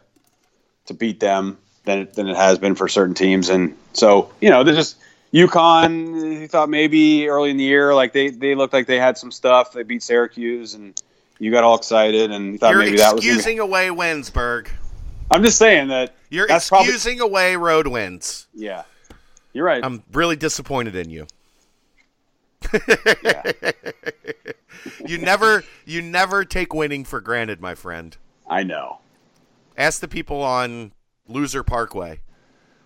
to 0.86 0.94
beat 0.94 1.20
them 1.20 1.58
than 1.86 2.00
it, 2.00 2.14
than 2.14 2.28
it 2.28 2.36
has 2.36 2.60
been 2.60 2.76
for 2.76 2.88
certain 2.88 3.16
teams, 3.16 3.50
and 3.50 3.76
so 3.94 4.32
you 4.39 4.50
know, 4.52 4.64
they're 4.64 4.76
just 4.76 4.98
UConn. 5.34 6.42
You 6.42 6.48
thought 6.48 6.70
maybe 6.70 7.28
early 7.28 7.50
in 7.50 7.58
the 7.58 7.64
year, 7.64 7.94
like 7.96 8.14
they 8.14 8.30
they 8.30 8.56
looked 8.56 8.74
like 8.74 8.88
they 8.88 9.00
had 9.00 9.18
some 9.18 9.32
stuff. 9.32 9.74
They 9.74 9.84
beat 9.84 10.04
Syracuse, 10.04 10.74
and 10.76 11.00
you 11.40 11.52
got 11.52 11.64
all 11.64 11.76
excited, 11.76 12.32
and 12.32 12.54
you 12.54 12.58
thought 12.58 12.72
You're 12.72 12.80
maybe 12.80 12.98
that 12.98 13.16
was. 13.16 13.26
Excusing 13.26 13.60
away 13.60 13.88
Winsburg. 13.88 14.68
I'm 15.32 15.44
just 15.44 15.58
saying 15.58 15.88
that. 15.88 16.14
You're 16.30 16.48
That's 16.48 16.70
probably- 16.70 16.94
excusing 16.94 17.20
away 17.22 17.56
road 17.56 17.88
wins. 17.88 18.48
Yeah, 18.54 18.84
you're 19.54 19.66
right. 19.66 19.84
I'm 19.84 20.04
really 20.12 20.36
disappointed 20.36 20.96
in 20.96 21.10
you. 21.10 21.28
yeah, 23.24 23.44
You 25.06 25.18
never 25.18 25.64
you 25.86 26.02
never 26.02 26.46
take 26.46 26.74
winning 26.74 27.04
for 27.06 27.20
granted, 27.22 27.60
my 27.62 27.76
friend. 27.76 28.16
I 28.50 28.64
know. 28.64 29.00
Ask 29.78 30.00
the 30.02 30.08
people 30.08 30.42
on 30.42 30.92
Loser 31.28 31.64
Parkway 31.64 32.20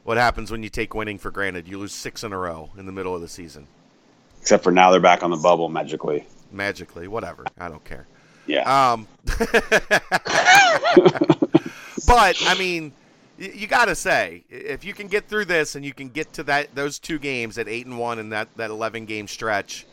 what 0.07 0.15
happens 0.15 0.49
when 0.49 0.63
you 0.63 0.69
take 0.69 0.93
winning 0.93 1.17
for 1.17 1.31
granted. 1.31 1.67
You 1.67 1.79
lose 1.79 1.91
six 1.91 2.23
in 2.23 2.31
a 2.31 2.37
row 2.37 2.69
in 2.77 2.85
the 2.85 2.93
middle 2.93 3.13
of 3.13 3.19
the 3.19 3.27
season. 3.27 3.67
Except 4.39 4.63
for 4.63 4.71
now, 4.71 4.89
they're 4.89 5.01
back 5.01 5.21
on 5.21 5.31
the 5.31 5.35
bubble 5.35 5.67
magically. 5.67 6.25
Magically, 6.49 7.09
whatever. 7.09 7.43
I 7.59 7.67
don't 7.67 7.83
care. 7.83 8.07
Yeah. 8.45 8.93
Um, 8.93 9.05
but 12.07 12.37
I 12.41 12.55
mean, 12.57 12.93
you 13.37 13.67
got 13.67 13.85
to 13.85 13.95
say 13.95 14.45
if 14.49 14.85
you 14.85 14.93
can 14.93 15.07
get 15.07 15.27
through 15.27 15.43
this 15.43 15.75
and 15.75 15.83
you 15.83 15.93
can 15.93 16.07
get 16.07 16.31
to 16.33 16.43
that 16.43 16.73
those 16.73 16.99
two 16.99 17.19
games 17.19 17.57
at 17.57 17.67
eight 17.67 17.85
and 17.85 17.99
one 17.99 18.17
in 18.17 18.29
that 18.29 18.47
that 18.55 18.69
eleven 18.69 19.05
game 19.05 19.27
stretch. 19.27 19.85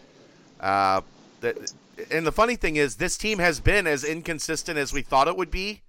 Uh, 0.61 1.01
that, 1.41 1.73
and 2.12 2.25
the 2.25 2.31
funny 2.31 2.55
thing 2.55 2.77
is, 2.77 2.95
this 2.95 3.17
team 3.17 3.41
has 3.41 3.59
been 3.59 3.89
as 3.89 4.05
inconsistent 4.05 4.79
as 4.79 4.93
we 4.93 5.03
thought 5.03 5.27
it 5.27 5.37
would 5.37 5.51
be. 5.51 5.83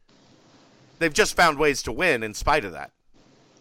They've 0.98 1.14
just 1.14 1.36
found 1.36 1.60
ways 1.60 1.84
to 1.84 1.92
win 1.92 2.24
in 2.24 2.34
spite 2.34 2.66
of 2.66 2.72
that. 2.72 2.90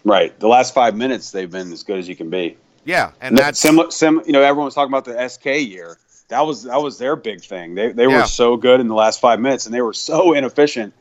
Right. 0.05 0.39
The 0.39 0.49
last 0.49 0.75
five 0.75 0.97
minutes, 0.97 1.31
they've 1.31 1.51
been 1.51 1.73
as 1.73 1.83
good 1.83 1.99
as 1.99 2.09
you 2.09 2.17
can 2.17 2.31
be. 2.31 2.57
Yeah, 2.85 3.13
and 3.21 3.37
that's 3.37 3.59
similar. 3.59 3.91
Sim, 3.91 4.23
you 4.27 4.33
know, 4.33 4.43
everyone 4.43 4.67
was 4.67 4.75
talking 4.75 4.93
about 4.93 5.05
the 5.07 5.29
SK 5.29 5.47
year. 5.69 5.97
That 6.29 6.43
was 6.47 6.65
that 6.65 6.83
was 6.83 6.99
their 6.99 7.17
big 7.17 7.43
thing. 7.43 7.75
They 7.75 7.93
they 7.93 8.05
Yeah. 8.07 8.21
were 8.23 8.27
so 8.27 8.57
good 8.57 8.81
in 8.81 8.89
the 8.89 8.95
last 8.95 9.21
five 9.21 9.41
minutes, 9.41 9.67
and 9.67 9.75
they 9.75 9.81
were 9.83 9.95
so 9.95 10.35
inefficient 10.35 10.93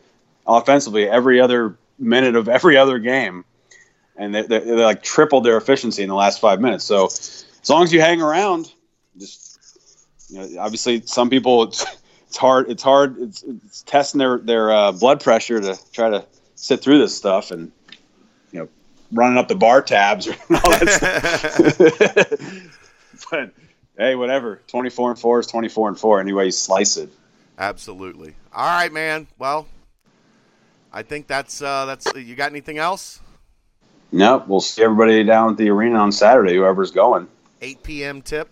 offensively 0.47 1.09
every 1.09 1.39
other 1.39 1.77
minute 1.99 2.35
of 2.35 2.47
every 2.49 2.77
other 2.77 2.99
game, 2.99 3.45
and 4.15 4.33
they, 4.33 4.43
they, 4.43 4.59
they 4.59 4.71
like 4.83 5.03
tripled 5.03 5.43
their 5.43 5.57
efficiency 5.57 6.03
in 6.03 6.09
the 6.09 6.15
last 6.15 6.39
five 6.39 6.59
minutes. 6.61 6.83
So 6.85 7.05
as 7.07 7.69
long 7.69 7.83
as 7.83 7.93
you 7.93 8.01
hang 8.01 8.21
around, 8.21 8.71
just 9.17 9.59
you 10.29 10.39
know, 10.39 10.61
obviously 10.61 11.01
some 11.05 11.29
people 11.29 11.63
it's, 11.63 11.85
it's 12.27 12.37
hard. 12.37 12.69
It's 12.69 12.83
hard. 12.83 13.17
It's, 13.19 13.43
it's 13.43 13.81
testing 13.83 14.19
their 14.19 14.37
their 14.37 14.71
uh, 14.71 14.91
blood 14.93 15.21
pressure 15.21 15.59
to 15.59 15.77
try 15.91 16.09
to 16.09 16.25
sit 16.55 16.81
through 16.81 16.99
this 16.99 17.15
stuff 17.15 17.51
and 17.51 17.71
running 19.13 19.37
up 19.37 19.47
the 19.47 19.55
bar 19.55 19.81
tabs 19.81 20.27
or 20.27 20.33
all 20.49 20.71
that 20.71 20.89
stuff. 23.09 23.29
but 23.31 23.51
hey, 23.97 24.15
whatever. 24.15 24.61
Twenty 24.67 24.89
four 24.89 25.09
and 25.11 25.19
four 25.19 25.39
is 25.39 25.47
twenty 25.47 25.69
four 25.69 25.87
and 25.87 25.97
four. 25.97 26.19
Anyway, 26.19 26.45
you 26.45 26.51
slice 26.51 26.97
it. 26.97 27.09
absolutely 27.57 28.33
all 28.55 28.65
right, 28.67 28.91
man. 28.93 29.25
Well, 29.39 29.67
I 30.91 31.01
think 31.03 31.27
that's 31.27 31.61
uh, 31.61 31.85
that's. 31.85 32.07
You 32.15 32.35
got 32.35 32.51
anything 32.51 32.77
else? 32.77 33.19
Nope. 34.11 34.47
We'll 34.47 34.59
see 34.61 34.83
everybody 34.83 35.23
down 35.23 35.51
at 35.51 35.57
the 35.57 35.69
arena 35.69 35.97
on 35.97 36.11
Saturday. 36.11 36.55
Whoever's 36.55 36.91
going. 36.91 37.27
8 37.63 37.81
p.m. 37.81 38.21
tip. 38.21 38.47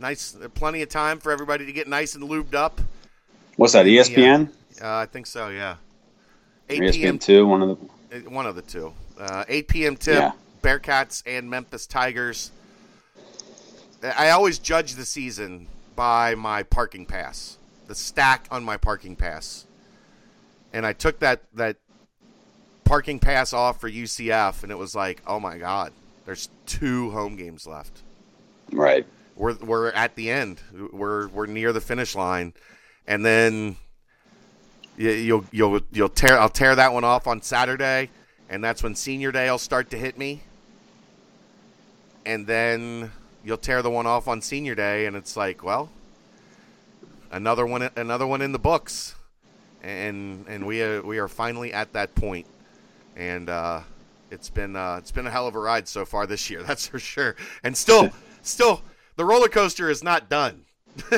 Nice, 0.00 0.36
plenty 0.54 0.82
of 0.82 0.88
time 0.88 1.20
for 1.20 1.30
everybody 1.30 1.66
to 1.66 1.72
get 1.72 1.86
nice 1.86 2.16
and 2.16 2.24
lubed 2.24 2.54
up. 2.54 2.80
What's 3.56 3.74
that? 3.74 3.86
ESPN. 3.86 4.48
Uh, 4.82 4.96
I 4.96 5.06
think 5.06 5.26
so. 5.26 5.50
Yeah. 5.50 5.76
8 6.68 6.80
Or 6.82 6.92
p.m. 6.92 7.18
ESPN 7.18 7.20
two. 7.20 7.46
One 7.46 7.62
of 7.62 7.78
the. 8.10 8.16
uh, 8.16 8.30
One 8.30 8.46
of 8.46 8.56
the 8.56 8.62
two. 8.62 8.92
Uh, 9.20 9.44
8 9.48 9.68
p.m. 9.68 9.96
tip. 9.96 10.14
Yeah. 10.14 10.32
Bearcats 10.62 11.22
and 11.26 11.48
Memphis 11.48 11.86
Tigers. 11.86 12.50
I 14.02 14.30
always 14.30 14.58
judge 14.58 14.94
the 14.94 15.04
season 15.04 15.66
by 15.94 16.34
my 16.34 16.62
parking 16.62 17.04
pass, 17.04 17.58
the 17.86 17.94
stack 17.94 18.46
on 18.50 18.64
my 18.64 18.78
parking 18.78 19.14
pass, 19.14 19.66
and 20.72 20.86
I 20.86 20.94
took 20.94 21.18
that 21.18 21.42
that 21.54 21.76
parking 22.84 23.18
pass 23.18 23.52
off 23.52 23.80
for 23.80 23.90
UCF, 23.90 24.62
and 24.62 24.72
it 24.72 24.78
was 24.78 24.94
like, 24.94 25.22
oh 25.26 25.38
my 25.38 25.58
god, 25.58 25.92
there's 26.24 26.48
two 26.64 27.10
home 27.10 27.36
games 27.36 27.66
left. 27.66 28.00
Right. 28.72 29.06
we're 29.36 29.54
we're 29.56 29.88
at 29.90 30.14
the 30.14 30.30
end. 30.30 30.60
We're 30.92 31.28
we're 31.28 31.46
near 31.46 31.72
the 31.72 31.80
finish 31.80 32.14
line, 32.14 32.54
and 33.06 33.24
then 33.24 33.76
you'll 34.96 35.44
you'll 35.50 35.80
you'll 35.92 36.08
tear 36.08 36.38
I'll 36.38 36.48
tear 36.48 36.74
that 36.76 36.92
one 36.92 37.04
off 37.04 37.26
on 37.26 37.42
Saturday, 37.42 38.10
and 38.50 38.62
that's 38.62 38.82
when 38.82 38.96
Senior 38.96 39.30
Day 39.30 39.48
will 39.48 39.58
start 39.58 39.90
to 39.90 39.96
hit 39.96 40.18
me. 40.18 40.42
And 42.26 42.46
then 42.46 43.12
you'll 43.44 43.56
tear 43.56 43.80
the 43.80 43.90
one 43.90 44.06
off 44.06 44.28
on 44.28 44.42
Senior 44.42 44.74
Day, 44.74 45.06
and 45.06 45.16
it's 45.16 45.36
like, 45.36 45.62
well, 45.62 45.88
another 47.30 47.64
one 47.64 47.88
another 47.96 48.26
one 48.26 48.42
in 48.42 48.52
the 48.52 48.58
books, 48.58 49.14
and 49.82 50.44
and 50.46 50.66
we 50.66 50.82
are, 50.82 51.00
we 51.00 51.18
are 51.18 51.28
finally 51.28 51.72
at 51.72 51.92
that 51.94 52.14
point, 52.14 52.46
and 53.16 53.48
uh, 53.48 53.80
it's 54.30 54.50
been 54.50 54.76
uh, 54.76 54.96
it's 54.98 55.12
been 55.12 55.26
a 55.26 55.30
hell 55.30 55.46
of 55.46 55.54
a 55.54 55.58
ride 55.58 55.88
so 55.88 56.04
far 56.04 56.26
this 56.26 56.50
year, 56.50 56.62
that's 56.66 56.88
for 56.88 56.98
sure, 56.98 57.36
and 57.62 57.74
still 57.74 58.10
still 58.42 58.82
the 59.16 59.24
roller 59.24 59.48
coaster 59.48 59.88
is 59.88 60.04
not 60.04 60.28
done. 60.28 60.64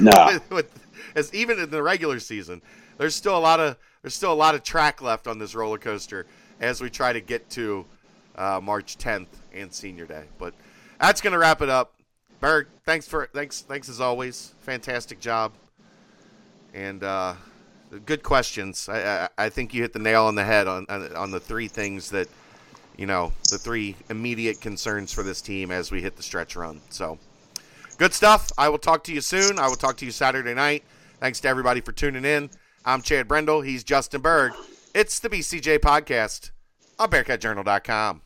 No. 0.01 0.39
with, 0.51 0.71
as 1.17 1.35
even 1.35 1.59
in 1.59 1.71
the 1.71 1.83
regular 1.83 2.21
season, 2.21 2.63
there's 2.99 3.17
still 3.17 3.37
a 3.37 3.41
lot 3.41 3.59
of 3.59 3.77
there's 4.03 4.15
still 4.15 4.33
a 4.33 4.35
lot 4.35 4.55
of 4.55 4.63
track 4.63 5.03
left 5.03 5.27
on 5.27 5.39
this 5.39 5.55
roller 5.55 5.79
coaster 5.79 6.27
as 6.63 6.81
we 6.81 6.89
try 6.89 7.13
to 7.13 7.21
get 7.21 7.51
to 7.51 7.85
uh, 8.37 8.61
March 8.63 8.97
10th 8.97 9.27
and 9.53 9.71
Senior 9.73 10.07
Day. 10.07 10.25
But 10.39 10.55
that's 10.99 11.21
gonna 11.21 11.39
wrap 11.39 11.61
it 11.61 11.69
up. 11.69 11.95
Berg, 12.41 12.69
thanks 12.87 13.07
for 13.07 13.29
thanks 13.35 13.61
thanks 13.61 13.89
as 13.89 14.01
always. 14.01 14.55
Fantastic 14.61 15.21
job, 15.21 15.53
and 16.73 17.05
uh, 17.05 17.35
good 18.07 18.23
questions. 18.23 18.89
I, 18.89 19.25
I, 19.25 19.29
I 19.39 19.49
think 19.49 19.75
you 19.75 19.83
hit 19.83 19.93
the 19.93 19.99
nail 19.99 20.25
on 20.25 20.35
the 20.35 20.45
head 20.45 20.67
on, 20.67 20.87
on 20.89 21.15
on 21.15 21.31
the 21.31 21.41
three 21.41 21.69
things 21.69 22.11
that 22.11 22.29
you 22.97 23.07
know 23.07 23.33
the 23.51 23.59
three 23.59 23.97
immediate 24.09 24.61
concerns 24.61 25.13
for 25.13 25.23
this 25.23 25.43
team 25.43 25.71
as 25.71 25.91
we 25.91 26.01
hit 26.01 26.17
the 26.17 26.23
stretch 26.23 26.57
run. 26.57 26.81
So. 26.89 27.19
Good 27.99 28.15
stuff. 28.15 28.51
I 28.59 28.69
will 28.69 28.79
talk 28.79 29.05
to 29.05 29.13
you 29.13 29.21
soon. 29.21 29.61
I 29.61 29.69
will 29.69 29.77
talk 29.77 29.97
to 29.99 30.05
you 30.05 30.11
Saturday 30.11 30.55
night. 30.55 30.83
Thanks 31.21 31.39
to 31.41 31.49
everybody 31.49 31.81
for 31.81 31.93
tuning 31.93 32.25
in. 32.25 32.51
I'm 32.85 33.01
Chad 33.01 33.29
Brendel. 33.29 33.61
He's 33.61 33.85
Justin 33.85 34.23
Berg. 34.23 34.55
It's 34.95 35.21
the 35.21 35.31
BCJ 35.31 35.79
podcast 35.79 36.51
on 36.99 37.09
BearcatJournal.com. 37.11 38.21